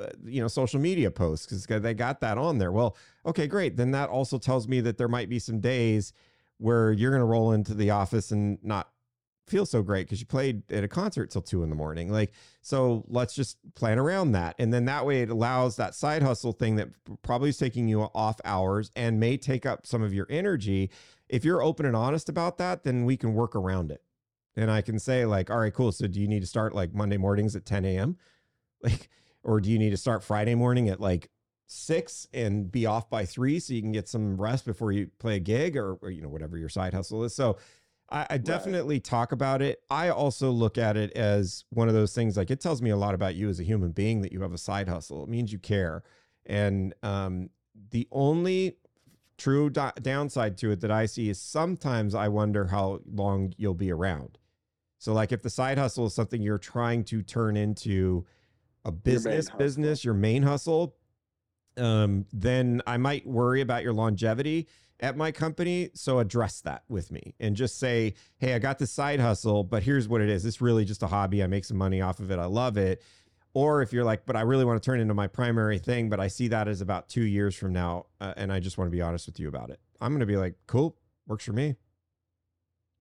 Uh, 0.00 0.08
you 0.24 0.40
know 0.40 0.48
social 0.48 0.80
media 0.80 1.10
posts 1.10 1.46
because 1.46 1.82
they 1.82 1.94
got 1.94 2.20
that 2.20 2.38
on 2.38 2.58
there. 2.58 2.72
Well 2.72 2.96
okay 3.26 3.46
great. 3.46 3.76
Then 3.76 3.90
that 3.92 4.08
also 4.08 4.38
tells 4.38 4.68
me 4.68 4.80
that 4.80 4.98
there 4.98 5.08
might 5.08 5.28
be 5.28 5.38
some 5.38 5.60
days 5.60 6.12
where 6.58 6.92
you're 6.92 7.10
going 7.10 7.20
to 7.20 7.26
roll 7.26 7.52
into 7.52 7.74
the 7.74 7.90
office 7.90 8.30
and 8.30 8.58
not 8.62 8.90
feel 9.46 9.66
so 9.66 9.82
great 9.82 10.06
because 10.06 10.20
you 10.20 10.26
played 10.26 10.62
at 10.70 10.84
a 10.84 10.88
concert 10.88 11.30
till 11.30 11.42
two 11.42 11.62
in 11.62 11.70
the 11.70 11.76
morning. 11.76 12.10
Like 12.10 12.32
so 12.62 13.04
let's 13.08 13.34
just 13.34 13.58
plan 13.74 13.98
around 13.98 14.32
that. 14.32 14.54
And 14.58 14.72
then 14.72 14.84
that 14.84 15.04
way 15.04 15.22
it 15.22 15.30
allows 15.30 15.76
that 15.76 15.94
side 15.94 16.22
hustle 16.22 16.52
thing 16.52 16.76
that 16.76 16.88
probably 17.22 17.48
is 17.48 17.58
taking 17.58 17.88
you 17.88 18.02
off 18.14 18.40
hours 18.44 18.90
and 18.94 19.18
may 19.18 19.36
take 19.36 19.66
up 19.66 19.86
some 19.86 20.02
of 20.02 20.14
your 20.14 20.26
energy. 20.30 20.90
If 21.28 21.44
you're 21.44 21.62
open 21.62 21.84
and 21.86 21.96
honest 21.96 22.28
about 22.28 22.58
that 22.58 22.84
then 22.84 23.04
we 23.04 23.16
can 23.16 23.34
work 23.34 23.56
around 23.56 23.90
it. 23.90 24.02
And 24.56 24.70
i 24.70 24.82
can 24.82 24.98
say 24.98 25.26
like 25.26 25.50
all 25.50 25.58
right 25.58 25.74
cool. 25.74 25.92
So 25.92 26.06
do 26.06 26.20
you 26.20 26.28
need 26.28 26.40
to 26.40 26.46
start 26.46 26.74
like 26.74 26.94
monday 26.94 27.16
mornings 27.16 27.56
at 27.56 27.66
10 27.66 27.84
a.m 27.84 28.16
like 28.82 29.08
or 29.42 29.60
do 29.60 29.70
you 29.70 29.78
need 29.78 29.90
to 29.90 29.96
start 29.96 30.22
Friday 30.22 30.54
morning 30.54 30.88
at 30.88 31.00
like 31.00 31.30
six 31.66 32.26
and 32.34 32.70
be 32.70 32.84
off 32.86 33.08
by 33.08 33.24
three 33.24 33.60
so 33.60 33.72
you 33.72 33.80
can 33.80 33.92
get 33.92 34.08
some 34.08 34.40
rest 34.40 34.64
before 34.64 34.92
you 34.92 35.08
play 35.18 35.36
a 35.36 35.40
gig 35.40 35.76
or, 35.76 35.94
or 36.02 36.10
you 36.10 36.20
know 36.20 36.28
whatever 36.28 36.58
your 36.58 36.68
side 36.68 36.92
hustle 36.92 37.24
is? 37.24 37.34
So 37.34 37.58
I, 38.10 38.26
I 38.30 38.38
definitely 38.38 38.96
right. 38.96 39.04
talk 39.04 39.32
about 39.32 39.62
it. 39.62 39.82
I 39.88 40.08
also 40.08 40.50
look 40.50 40.78
at 40.78 40.96
it 40.96 41.12
as 41.12 41.64
one 41.70 41.88
of 41.88 41.94
those 41.94 42.14
things 42.14 42.36
like 42.36 42.50
it 42.50 42.60
tells 42.60 42.82
me 42.82 42.90
a 42.90 42.96
lot 42.96 43.14
about 43.14 43.34
you 43.34 43.48
as 43.48 43.60
a 43.60 43.64
human 43.64 43.92
being 43.92 44.22
that 44.22 44.32
you 44.32 44.42
have 44.42 44.52
a 44.52 44.58
side 44.58 44.88
hustle. 44.88 45.22
It 45.22 45.28
means 45.28 45.52
you 45.52 45.58
care. 45.58 46.02
And 46.46 46.94
um, 47.02 47.50
the 47.90 48.08
only 48.10 48.76
true 49.38 49.70
do- 49.70 49.92
downside 50.02 50.58
to 50.58 50.70
it 50.70 50.80
that 50.80 50.90
i 50.90 51.06
see 51.06 51.30
is 51.30 51.40
sometimes 51.40 52.14
i 52.14 52.28
wonder 52.28 52.66
how 52.66 53.00
long 53.10 53.54
you'll 53.56 53.72
be 53.72 53.90
around. 53.90 54.38
So 54.98 55.14
like 55.14 55.32
if 55.32 55.42
the 55.42 55.48
side 55.48 55.78
hustle 55.78 56.06
is 56.06 56.14
something 56.14 56.42
you're 56.42 56.58
trying 56.58 57.04
to 57.04 57.22
turn 57.22 57.56
into 57.56 58.26
a 58.84 58.92
business 58.92 59.48
your 59.48 59.58
business, 59.58 60.04
your 60.04 60.14
main 60.14 60.42
hustle, 60.42 60.96
um, 61.76 62.26
then 62.32 62.82
I 62.86 62.96
might 62.96 63.26
worry 63.26 63.60
about 63.60 63.82
your 63.82 63.92
longevity 63.92 64.68
at 65.00 65.16
my 65.16 65.32
company. 65.32 65.90
So 65.94 66.18
address 66.18 66.60
that 66.62 66.82
with 66.88 67.10
me 67.10 67.34
and 67.40 67.56
just 67.56 67.78
say, 67.78 68.14
hey, 68.38 68.54
I 68.54 68.58
got 68.58 68.78
this 68.78 68.92
side 68.92 69.20
hustle, 69.20 69.64
but 69.64 69.82
here's 69.82 70.08
what 70.08 70.20
it 70.20 70.28
is. 70.28 70.44
It's 70.44 70.60
really 70.60 70.84
just 70.84 71.02
a 71.02 71.06
hobby. 71.06 71.42
I 71.42 71.46
make 71.46 71.64
some 71.64 71.76
money 71.76 72.00
off 72.00 72.20
of 72.20 72.30
it. 72.30 72.38
I 72.38 72.46
love 72.46 72.76
it. 72.76 73.02
Or 73.52 73.82
if 73.82 73.92
you're 73.92 74.04
like, 74.04 74.26
but 74.26 74.36
I 74.36 74.42
really 74.42 74.64
want 74.64 74.80
to 74.80 74.86
turn 74.86 75.00
into 75.00 75.14
my 75.14 75.26
primary 75.26 75.78
thing, 75.78 76.08
but 76.08 76.20
I 76.20 76.28
see 76.28 76.48
that 76.48 76.68
as 76.68 76.80
about 76.80 77.08
two 77.08 77.24
years 77.24 77.56
from 77.56 77.72
now, 77.72 78.06
uh, 78.20 78.32
and 78.36 78.52
I 78.52 78.60
just 78.60 78.78
want 78.78 78.86
to 78.86 78.92
be 78.92 79.02
honest 79.02 79.26
with 79.26 79.40
you 79.40 79.48
about 79.48 79.70
it. 79.70 79.80
I'm 80.00 80.12
going 80.12 80.20
to 80.20 80.26
be 80.26 80.36
like, 80.36 80.54
cool, 80.68 80.96
works 81.26 81.44
for 81.44 81.52
me. 81.52 81.74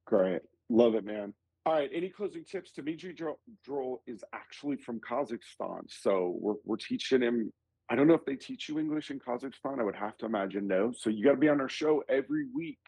Great. 0.05 0.41
Love 0.69 0.95
it, 0.95 1.05
man. 1.05 1.33
All 1.69 1.75
right. 1.75 1.91
Any 1.93 2.09
closing 2.09 2.43
tips? 2.43 2.71
Dimitri 2.71 3.13
Drol 3.13 3.97
is 4.07 4.23
actually 4.33 4.77
from 4.77 4.99
Kazakhstan. 4.99 5.81
So 5.87 6.35
we're, 6.41 6.55
we're 6.65 6.77
teaching 6.77 7.21
him. 7.21 7.53
I 7.91 7.95
don't 7.95 8.07
know 8.07 8.15
if 8.15 8.25
they 8.25 8.37
teach 8.37 8.69
you 8.69 8.79
English 8.79 9.11
in 9.11 9.19
Kazakhstan. 9.19 9.79
I 9.79 9.83
would 9.83 9.95
have 9.95 10.17
to 10.17 10.25
imagine 10.25 10.65
no. 10.65 10.91
So 10.97 11.11
you 11.11 11.23
got 11.23 11.33
to 11.33 11.37
be 11.37 11.47
on 11.47 11.61
our 11.61 11.69
show 11.69 12.03
every 12.09 12.47
week 12.55 12.79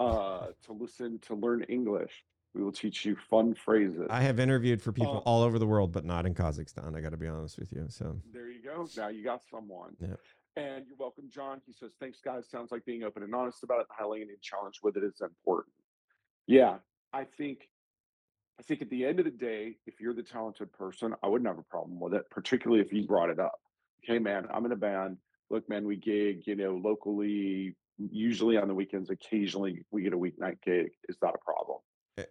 uh, 0.00 0.48
to 0.64 0.72
listen, 0.72 1.20
to 1.28 1.36
learn 1.36 1.62
English. 1.68 2.24
We 2.56 2.64
will 2.64 2.72
teach 2.72 3.04
you 3.04 3.16
fun 3.30 3.54
phrases. 3.54 4.08
I 4.10 4.22
have 4.22 4.40
interviewed 4.40 4.82
for 4.82 4.90
people 4.90 5.18
uh, 5.18 5.30
all 5.30 5.44
over 5.44 5.60
the 5.60 5.66
world, 5.66 5.92
but 5.92 6.04
not 6.04 6.26
in 6.26 6.34
Kazakhstan. 6.34 6.96
I 6.96 7.00
got 7.00 7.10
to 7.10 7.16
be 7.16 7.28
honest 7.28 7.56
with 7.56 7.70
you. 7.70 7.86
So 7.88 8.20
there 8.32 8.50
you 8.50 8.64
go. 8.64 8.88
Now 8.96 9.10
you 9.10 9.22
got 9.22 9.42
someone. 9.48 9.94
Yeah. 10.00 10.16
And 10.56 10.86
you're 10.88 10.96
welcome, 10.98 11.30
John. 11.32 11.62
He 11.64 11.72
says, 11.72 11.92
Thanks, 12.00 12.18
guys. 12.20 12.48
Sounds 12.50 12.72
like 12.72 12.84
being 12.84 13.04
open 13.04 13.22
and 13.22 13.32
honest 13.32 13.62
about 13.62 13.82
it, 13.82 13.86
highlighting 13.96 14.22
any 14.22 14.38
challenge 14.42 14.80
with 14.82 14.96
it 14.96 15.04
is 15.04 15.20
important. 15.20 15.72
Yeah, 16.48 16.78
I 17.12 17.24
think 17.38 17.68
I 18.58 18.62
think 18.62 18.82
at 18.82 18.90
the 18.90 19.04
end 19.04 19.18
of 19.18 19.26
the 19.26 19.30
day, 19.30 19.76
if 19.86 20.00
you're 20.00 20.14
the 20.14 20.22
talented 20.22 20.72
person, 20.72 21.14
I 21.22 21.28
wouldn't 21.28 21.46
have 21.48 21.58
a 21.58 21.62
problem 21.62 22.00
with 22.00 22.14
it, 22.14 22.28
particularly 22.30 22.82
if 22.82 22.92
you 22.92 23.06
brought 23.06 23.30
it 23.30 23.38
up. 23.38 23.60
Okay, 24.04 24.18
man, 24.18 24.46
I'm 24.52 24.64
in 24.64 24.72
a 24.72 24.76
band. 24.76 25.18
Look, 25.50 25.68
man, 25.68 25.86
we 25.86 25.96
gig, 25.96 26.42
you 26.46 26.56
know, 26.56 26.80
locally, 26.82 27.76
usually 27.98 28.56
on 28.56 28.68
the 28.68 28.74
weekends, 28.74 29.10
occasionally 29.10 29.84
we 29.90 30.02
get 30.02 30.12
a 30.12 30.18
weeknight 30.18 30.56
gig. 30.64 30.90
Is 31.08 31.16
that 31.22 31.34
a 31.34 31.38
problem? 31.44 31.78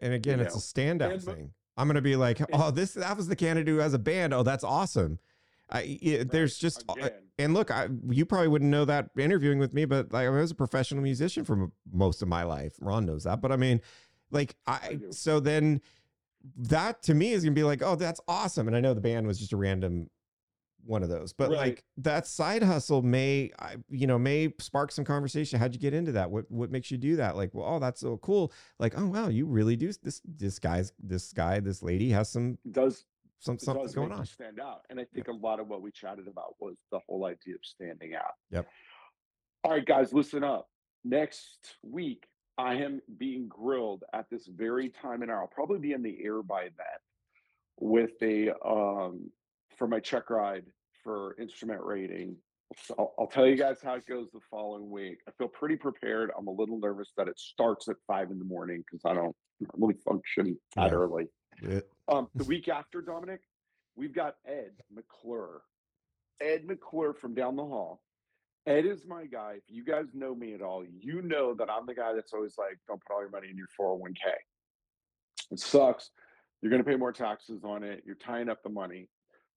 And 0.02 0.14
again, 0.14 0.40
you 0.40 0.46
it's 0.46 0.56
know? 0.56 0.84
a 0.86 0.96
standout 0.96 1.14
and, 1.14 1.24
thing. 1.24 1.52
I'm 1.78 1.88
going 1.88 1.96
to 1.96 2.02
be 2.02 2.16
like, 2.16 2.42
oh, 2.54 2.72
this, 2.72 2.94
that 2.94 3.16
was 3.16 3.28
the 3.28 3.36
candidate 3.36 3.68
who 3.68 3.80
has 3.80 3.94
a 3.94 4.00
band. 4.00 4.34
Oh, 4.34 4.44
that's 4.44 4.64
awesome. 4.64 5.20
I, 5.70 6.00
it, 6.02 6.18
right. 6.18 6.32
There's 6.32 6.58
just, 6.58 6.84
uh, 6.90 6.94
Again. 6.94 7.12
and 7.38 7.54
look, 7.54 7.72
I, 7.72 7.88
you 8.10 8.26
probably 8.26 8.48
wouldn't 8.48 8.72
know 8.72 8.86
that 8.86 9.10
interviewing 9.18 9.60
with 9.60 9.74
me, 9.74 9.86
but 9.86 10.12
like, 10.12 10.26
I 10.26 10.30
was 10.30 10.52
a 10.52 10.56
professional 10.56 11.04
musician 11.04 11.44
for 11.44 11.70
most 11.92 12.22
of 12.22 12.28
my 12.28 12.44
life. 12.44 12.76
Ron 12.82 13.06
knows 13.06 13.24
that, 13.24 13.42
but 13.42 13.52
I 13.52 13.58
mean, 13.58 13.82
like 14.32 14.56
I, 14.68 14.74
I 14.74 15.00
so 15.12 15.40
then 15.40 15.82
that 16.58 17.02
to 17.04 17.14
me 17.14 17.32
is 17.32 17.44
gonna 17.44 17.56
be 17.56 17.64
like, 17.64 17.82
oh, 17.82 17.96
that's 17.96 18.22
awesome. 18.28 18.68
And 18.68 18.76
I 18.76 18.80
know 18.80 18.94
the 18.94 19.02
band 19.02 19.28
was 19.28 19.40
just 19.40 19.54
a 19.54 19.58
random 19.58 20.10
one 20.86 21.02
of 21.02 21.10
those, 21.10 21.34
but 21.34 21.50
right. 21.50 21.58
like 21.58 21.84
that 21.98 22.28
side 22.28 22.62
hustle 22.62 23.02
may, 23.02 23.52
you 23.90 24.06
know, 24.06 24.20
may 24.20 24.54
spark 24.60 24.92
some 24.92 25.04
conversation. 25.04 25.60
How'd 25.60 25.74
you 25.74 25.80
get 25.80 25.94
into 25.94 26.12
that? 26.14 26.30
What 26.30 26.50
what 26.50 26.72
makes 26.72 26.92
you 26.92 26.98
do 26.98 27.16
that? 27.16 27.36
Like, 27.36 27.54
well, 27.54 27.66
oh, 27.68 27.80
that's 27.80 28.02
so 28.02 28.18
cool. 28.18 28.54
Like, 28.80 28.94
oh 28.98 29.08
wow, 29.08 29.28
you 29.28 29.46
really 29.46 29.76
do 29.76 29.92
this. 30.04 30.22
This 30.24 30.60
guy's 30.60 30.94
this 31.00 31.34
guy, 31.34 31.60
this 31.60 31.82
lady 31.82 32.12
has 32.12 32.30
some 32.30 32.58
does 32.72 33.06
some 33.40 33.58
something 33.58 33.92
going 33.94 34.12
on. 34.12 34.26
Stand 34.26 34.60
out, 34.60 34.82
and 34.90 35.00
I 35.00 35.06
think 35.14 35.28
yep. 35.28 35.36
a 35.36 35.40
lot 35.46 35.60
of 35.60 35.68
what 35.68 35.82
we 35.82 35.92
chatted 35.92 36.28
about 36.28 36.56
was 36.60 36.76
the 36.92 37.00
whole 37.08 37.26
idea 37.26 37.56
of 37.56 37.62
standing 37.64 38.14
out. 38.16 38.34
Yep. 38.52 38.68
All 39.64 39.72
right, 39.72 39.86
guys, 39.86 40.14
listen 40.14 40.44
up. 40.44 40.68
Next 41.04 41.76
week, 41.84 42.28
I 42.58 42.76
am 42.76 43.02
being 43.18 43.48
grilled 43.48 44.04
at 44.14 44.30
this 44.30 44.48
very 44.48 44.90
time 44.90 45.22
and 45.22 45.32
hour. 45.32 45.42
I'll 45.42 45.48
probably 45.48 45.80
be 45.80 45.92
in 45.92 46.02
the 46.02 46.18
air 46.24 46.42
by 46.42 46.64
then 46.64 47.00
with 47.80 48.12
a 48.22 48.52
um 48.66 49.30
for 49.78 49.88
my 49.88 50.00
check 50.00 50.30
ride 50.30 50.66
for 51.04 51.36
instrument 51.40 51.82
rating. 51.84 52.38
So 52.78 52.96
I'll, 52.98 53.14
I'll, 53.20 53.28
tell 53.28 53.46
you 53.46 53.56
guys 53.56 53.78
how 53.84 53.94
it 53.94 54.08
goes 54.08 54.28
the 54.34 54.40
following 54.50 54.90
week. 54.90 55.20
I 55.28 55.32
feel 55.38 55.48
pretty 55.48 55.76
prepared. 55.76 56.32
I'm 56.38 56.48
a 56.48 56.52
little 56.52 56.80
nervous 56.80 57.12
that 57.16 57.28
it 57.28 57.38
starts 57.38 57.88
at 57.88 57.98
five 58.08 58.32
in 58.32 58.40
the 58.40 58.46
morning 58.46 58.84
because 58.86 59.02
I 59.06 59.14
don't 59.14 59.36
normally 59.78 60.00
function 60.04 60.58
that 60.76 60.92
yeah. 60.92 60.98
early. 60.98 61.28
Yeah. 61.62 61.82
Um, 62.08 62.28
the 62.34 62.44
week 62.46 62.68
after, 62.68 63.02
Dominic, 63.02 63.42
we've 63.96 64.16
got 64.16 64.38
Ed 64.48 64.72
McClure. 64.92 65.62
Ed 66.42 66.66
McClure 66.66 67.14
from 67.14 67.36
down 67.36 67.56
the 67.56 67.64
hall 67.64 68.02
Ed 68.68 68.86
is 68.86 69.06
my 69.08 69.26
guy. 69.26 69.56
If 69.58 69.64
you 69.68 69.84
guys 69.84 70.06
know 70.14 70.34
me 70.34 70.54
at 70.54 70.62
all, 70.62 70.84
you 70.84 71.22
know 71.22 71.54
that 71.54 71.70
I'm 71.70 71.86
the 71.86 71.94
guy 71.94 72.14
that's 72.14 72.34
always 72.34 72.56
like, 72.58 72.80
don't 72.88 73.02
put 73.06 73.14
all 73.14 73.22
your 73.22 73.30
money 73.30 73.48
in 73.50 73.58
your 73.58 73.68
401k. 73.80 74.32
It 75.52 75.60
sucks. 75.60 76.10
You're 76.62 76.72
going 76.72 76.84
to 76.84 76.90
pay 76.90 76.96
more 76.96 77.14
taxes 77.14 77.64
on 77.64 77.84
it. 77.84 78.02
You're 78.06 78.16
tying 78.16 78.50
up 78.50 78.64
the 78.64 78.70
money. 78.70 79.08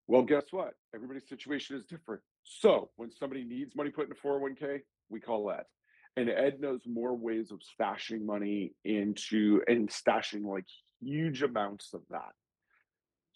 Well, 0.07 0.23
guess 0.23 0.45
what? 0.51 0.75
Everybody's 0.95 1.29
situation 1.29 1.77
is 1.77 1.85
different. 1.85 2.23
So 2.45 2.91
when 2.97 3.11
somebody 3.11 3.45
needs 3.45 3.75
money 3.75 3.91
put 3.91 4.07
in 4.07 4.13
a 4.13 4.27
401k, 4.27 4.81
we 5.09 5.21
call 5.21 5.51
Ed. 5.51 5.65
And 6.17 6.29
Ed 6.29 6.61
knows 6.61 6.81
more 6.87 7.15
ways 7.15 7.51
of 7.51 7.61
stashing 7.61 8.27
money 8.27 8.73
into 8.85 9.63
and 9.69 9.89
stashing 9.89 10.45
like 10.45 10.65
huge 11.01 11.43
amounts 11.43 11.95
of 11.95 12.03
that. 12.11 12.33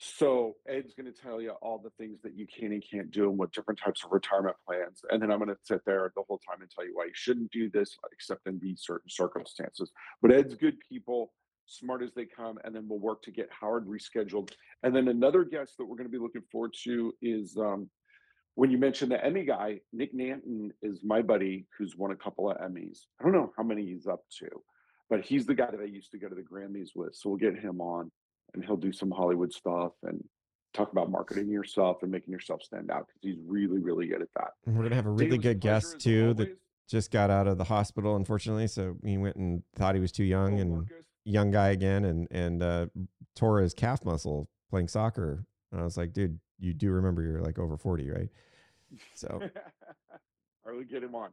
So 0.05 0.57
Ed's 0.69 0.95
going 0.95 1.13
to 1.13 1.23
tell 1.23 1.41
you 1.41 1.51
all 1.63 1.79
the 1.79 1.91
things 1.91 2.21
that 2.23 2.37
you 2.37 2.45
can 2.45 2.73
and 2.73 2.83
can't 2.83 3.13
do 3.13 3.31
and 3.31 3.39
what 3.39 3.53
different 3.53 3.79
types 3.79 4.03
of 4.05 4.11
retirement 4.11 4.57
plans. 4.67 5.01
And 5.11 5.23
then 5.23 5.31
I'm 5.31 5.39
going 5.39 5.49
to 5.49 5.57
sit 5.63 5.81
there 5.87 6.13
the 6.17 6.25
whole 6.27 6.39
time 6.39 6.61
and 6.61 6.69
tell 6.69 6.85
you 6.85 6.91
why 6.95 7.05
you 7.05 7.13
shouldn't 7.15 7.53
do 7.53 7.71
this 7.71 7.97
except 8.13 8.49
in 8.49 8.59
these 8.59 8.83
certain 8.85 9.09
circumstances. 9.09 9.93
But 10.21 10.33
Ed's 10.33 10.57
good 10.57 10.79
people. 10.81 11.33
smart 11.67 12.03
as 12.03 12.13
they 12.15 12.25
come, 12.25 12.59
and 12.65 12.75
then 12.75 12.87
we'll 12.89 12.99
work 12.99 13.23
to 13.23 13.31
get 13.31 13.49
Howard 13.59 13.87
rescheduled. 13.87 14.51
And 14.83 14.95
then 14.95 15.07
another 15.07 15.45
guest 15.45 15.75
that 15.79 15.85
we're 15.85 15.97
going 15.97 16.09
to 16.09 16.13
be 16.13 16.19
looking 16.19 16.43
forward 16.51 16.75
to 16.83 17.13
is 17.23 17.57
um, 17.57 17.89
when 18.57 18.73
you 18.73 18.79
mentioned 18.79 19.13
the 19.13 19.25
Emmy 19.25 19.45
guy, 19.45 19.81
Nick 19.93 20.13
Nanton 20.15 20.71
is 20.83 21.01
my 21.05 21.23
buddy 21.23 21.67
who's 21.79 21.97
won 21.97 22.11
a 22.11 22.17
couple 22.17 22.51
of 22.51 22.59
Emmys. 22.59 23.03
I 23.21 23.25
don't 23.25 23.33
know 23.33 23.53
how 23.57 23.63
many 23.63 23.87
he's 23.87 24.09
up 24.09 24.25
to, 24.41 24.49
but 25.09 25.21
he's 25.25 25.47
the 25.47 25.55
guy 25.55 25.71
that 25.71 25.81
I 25.81 25.85
used 25.85 26.11
to 26.11 26.19
go 26.19 26.29
to 26.29 26.35
the 26.35 26.43
Grammys 26.43 26.91
with. 26.95 27.15
So 27.15 27.31
we'll 27.31 27.39
get 27.39 27.57
him 27.57 27.81
on 27.81 28.11
and 28.55 28.65
he'll 28.65 28.77
do 28.77 28.93
some 28.93 29.11
Hollywood 29.11 29.53
stuff 29.53 29.93
and 30.03 30.23
talk 30.75 30.93
about 30.93 31.11
marketing 31.11 31.49
yourself 31.49 31.99
and 32.03 32.11
making 32.11 32.33
yourself 32.33 32.63
stand 32.63 32.91
out 32.91 33.07
because 33.07 33.21
he's 33.23 33.39
really, 33.47 33.79
really 33.79 34.07
good 34.07 34.23
at 34.23 34.29
that. 34.37 34.51
And 34.67 34.77
we're 34.77 34.85
gonna 34.85 34.97
have 34.97 35.07
a 35.07 35.11
really 35.11 35.39
good 35.39 35.61
guest 35.61 36.01
too 36.01 36.35
that 36.35 36.57
just 36.89 37.11
got 37.11 37.31
out 37.31 37.47
of 37.47 37.59
the 37.59 37.65
hospital, 37.65 38.17
unfortunately. 38.17 38.67
So 38.67 38.97
he 39.05 39.19
went 39.19 39.37
and 39.37 39.63
thought 39.77 39.95
he 39.95 40.01
was 40.01 40.13
too 40.13 40.25
young 40.25 40.61
and 40.61 40.71
Marcus. 40.73 41.07
young 41.25 41.51
guy 41.51 41.71
again, 41.71 42.05
and 42.05 42.29
and 42.31 42.63
uh, 42.63 42.87
tore 43.37 43.61
his 43.61 43.75
calf 43.75 44.05
muscle 44.05 44.49
playing 44.71 44.89
soccer. 44.89 45.45
And 45.71 45.81
I 45.81 45.85
was 45.85 45.97
like, 45.97 46.13
dude, 46.13 46.39
you 46.59 46.75
do 46.75 46.91
remember 46.91 47.23
you're 47.23 47.41
like 47.43 47.59
over 47.59 47.77
forty, 47.77 48.11
right? 48.11 48.29
So 49.15 49.41
Or 50.65 50.77
we 50.77 50.85
get 50.85 51.03
him 51.03 51.15
on. 51.15 51.31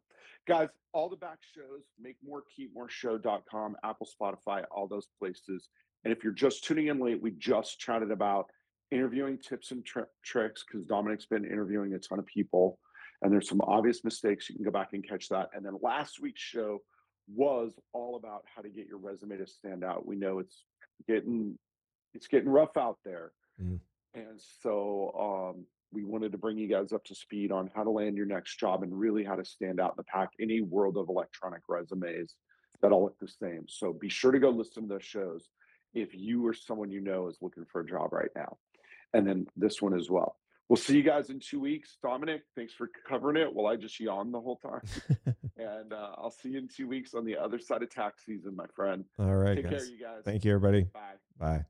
Guys, 0.48 0.70
all 0.94 1.10
the 1.10 1.16
back 1.16 1.38
shows, 1.56 1.84
make 2.02 2.18
more, 2.26 2.44
keep 2.56 2.74
more 2.74 2.90
show.com, 2.90 3.76
Apple, 3.84 4.08
Spotify, 4.20 4.64
all 4.72 4.88
those 4.88 5.08
places. 5.20 5.70
And 6.04 6.14
if 6.14 6.24
you're 6.24 6.34
just 6.34 6.64
tuning 6.64 6.88
in 6.88 7.00
late, 7.00 7.22
we 7.22 7.32
just 7.32 7.80
chatted 7.80 8.12
about 8.12 8.48
interviewing 8.92 9.38
tips 9.38 9.72
and 9.72 9.86
tri- 9.86 10.04
tricks 10.24 10.64
because 10.66 10.86
Dominic's 10.86 11.26
been 11.26 11.46
interviewing 11.46 11.94
a 11.94 12.00
ton 12.00 12.20
of 12.20 12.26
people 12.26 12.80
and 13.22 13.32
there's 13.32 13.50
some 13.50 13.62
obvious 13.62 14.04
mistakes. 14.04 14.50
You 14.50 14.56
can 14.56 14.64
go 14.64 14.72
back 14.72 14.94
and 14.94 15.08
catch 15.08 15.30
that. 15.30 15.50
And 15.54 15.66
then 15.66 15.78
last 15.82 16.22
week's 16.22 16.42
show 16.42 16.80
was 17.28 17.74
all 17.94 18.16
about 18.16 18.44
how 18.54 18.62
to 18.62 18.70
get 18.70 18.88
your 18.88 18.98
resume 18.98 19.38
to 19.38 19.48
stand 19.48 19.84
out. 19.84 20.06
We 20.06 20.16
know 20.16 20.40
it's 20.40 20.64
getting 21.08 21.58
it's 22.14 22.28
getting 22.28 22.50
rough 22.50 22.76
out 22.78 22.98
there. 23.06 23.32
Mm. 23.62 23.80
And 24.16 24.42
so 24.64 25.54
um, 25.56 25.66
we 25.92 26.04
wanted 26.04 26.32
to 26.32 26.38
bring 26.38 26.58
you 26.58 26.68
guys 26.68 26.92
up 26.92 27.04
to 27.06 27.16
speed 27.16 27.52
on 27.52 27.70
how 27.76 27.84
to 27.84 27.92
land 27.92 28.18
your 28.18 28.26
next 28.26 28.58
job 28.58 28.82
and 28.84 28.98
really 28.98 29.24
how 29.24 29.36
to 29.36 29.46
stand 29.46 29.80
out 29.80 29.92
in 29.92 29.98
the 29.98 30.04
pack 30.04 30.30
Any 30.42 30.62
world 30.62 30.98
of 30.98 31.10
electronic 31.10 31.62
resumes 31.68 32.36
that 32.82 32.92
all 32.92 33.04
look 33.04 33.20
the 33.20 33.28
same. 33.28 33.66
So 33.68 33.94
be 33.94 34.10
sure 34.10 34.32
to 34.32 34.40
go 34.40 34.50
listen 34.50 34.84
to 34.84 34.90
those 34.90 35.04
shows 35.04 35.50
if 35.94 36.10
you 36.14 36.46
or 36.46 36.54
someone 36.54 36.92
you 36.92 37.02
know 37.02 37.28
is 37.28 37.38
looking 37.42 37.66
for 37.66 37.82
a 37.82 37.86
job 37.86 38.14
right 38.14 38.30
now. 38.36 38.58
And 39.14 39.28
then 39.28 39.48
this 39.56 39.82
one 39.82 39.98
as 39.98 40.10
well. 40.10 40.36
We'll 40.68 40.78
see 40.78 40.96
you 40.96 41.04
guys 41.04 41.32
in 41.32 41.40
two 41.40 41.60
weeks. 41.60 41.98
Dominic, 42.04 42.44
thanks 42.56 42.74
for 42.74 42.92
covering 43.08 43.38
it 43.42 43.52
while 43.52 43.66
I 43.66 43.76
just 43.76 44.00
yawned 44.00 44.32
the 44.32 44.40
whole 44.40 44.58
time. 44.58 44.82
and 45.58 45.92
uh, 45.92 46.12
I'll 46.16 46.30
see 46.30 46.50
you 46.50 46.60
in 46.60 46.68
two 46.68 46.88
weeks 46.88 47.16
on 47.16 47.26
the 47.26 47.36
other 47.36 47.58
side 47.58 47.82
of 47.82 47.90
tax 47.90 48.24
season, 48.24 48.56
my 48.56 48.68
friend. 48.76 49.04
all 49.18 49.36
right, 49.36 49.56
Take 49.56 49.64
care, 49.64 49.80
guys. 49.80 49.90
you 49.90 50.00
guys. 50.00 50.22
Thank 50.24 50.46
you, 50.46 50.54
everybody. 50.54 50.84
Bye. 50.94 51.16
Bye. 51.40 51.66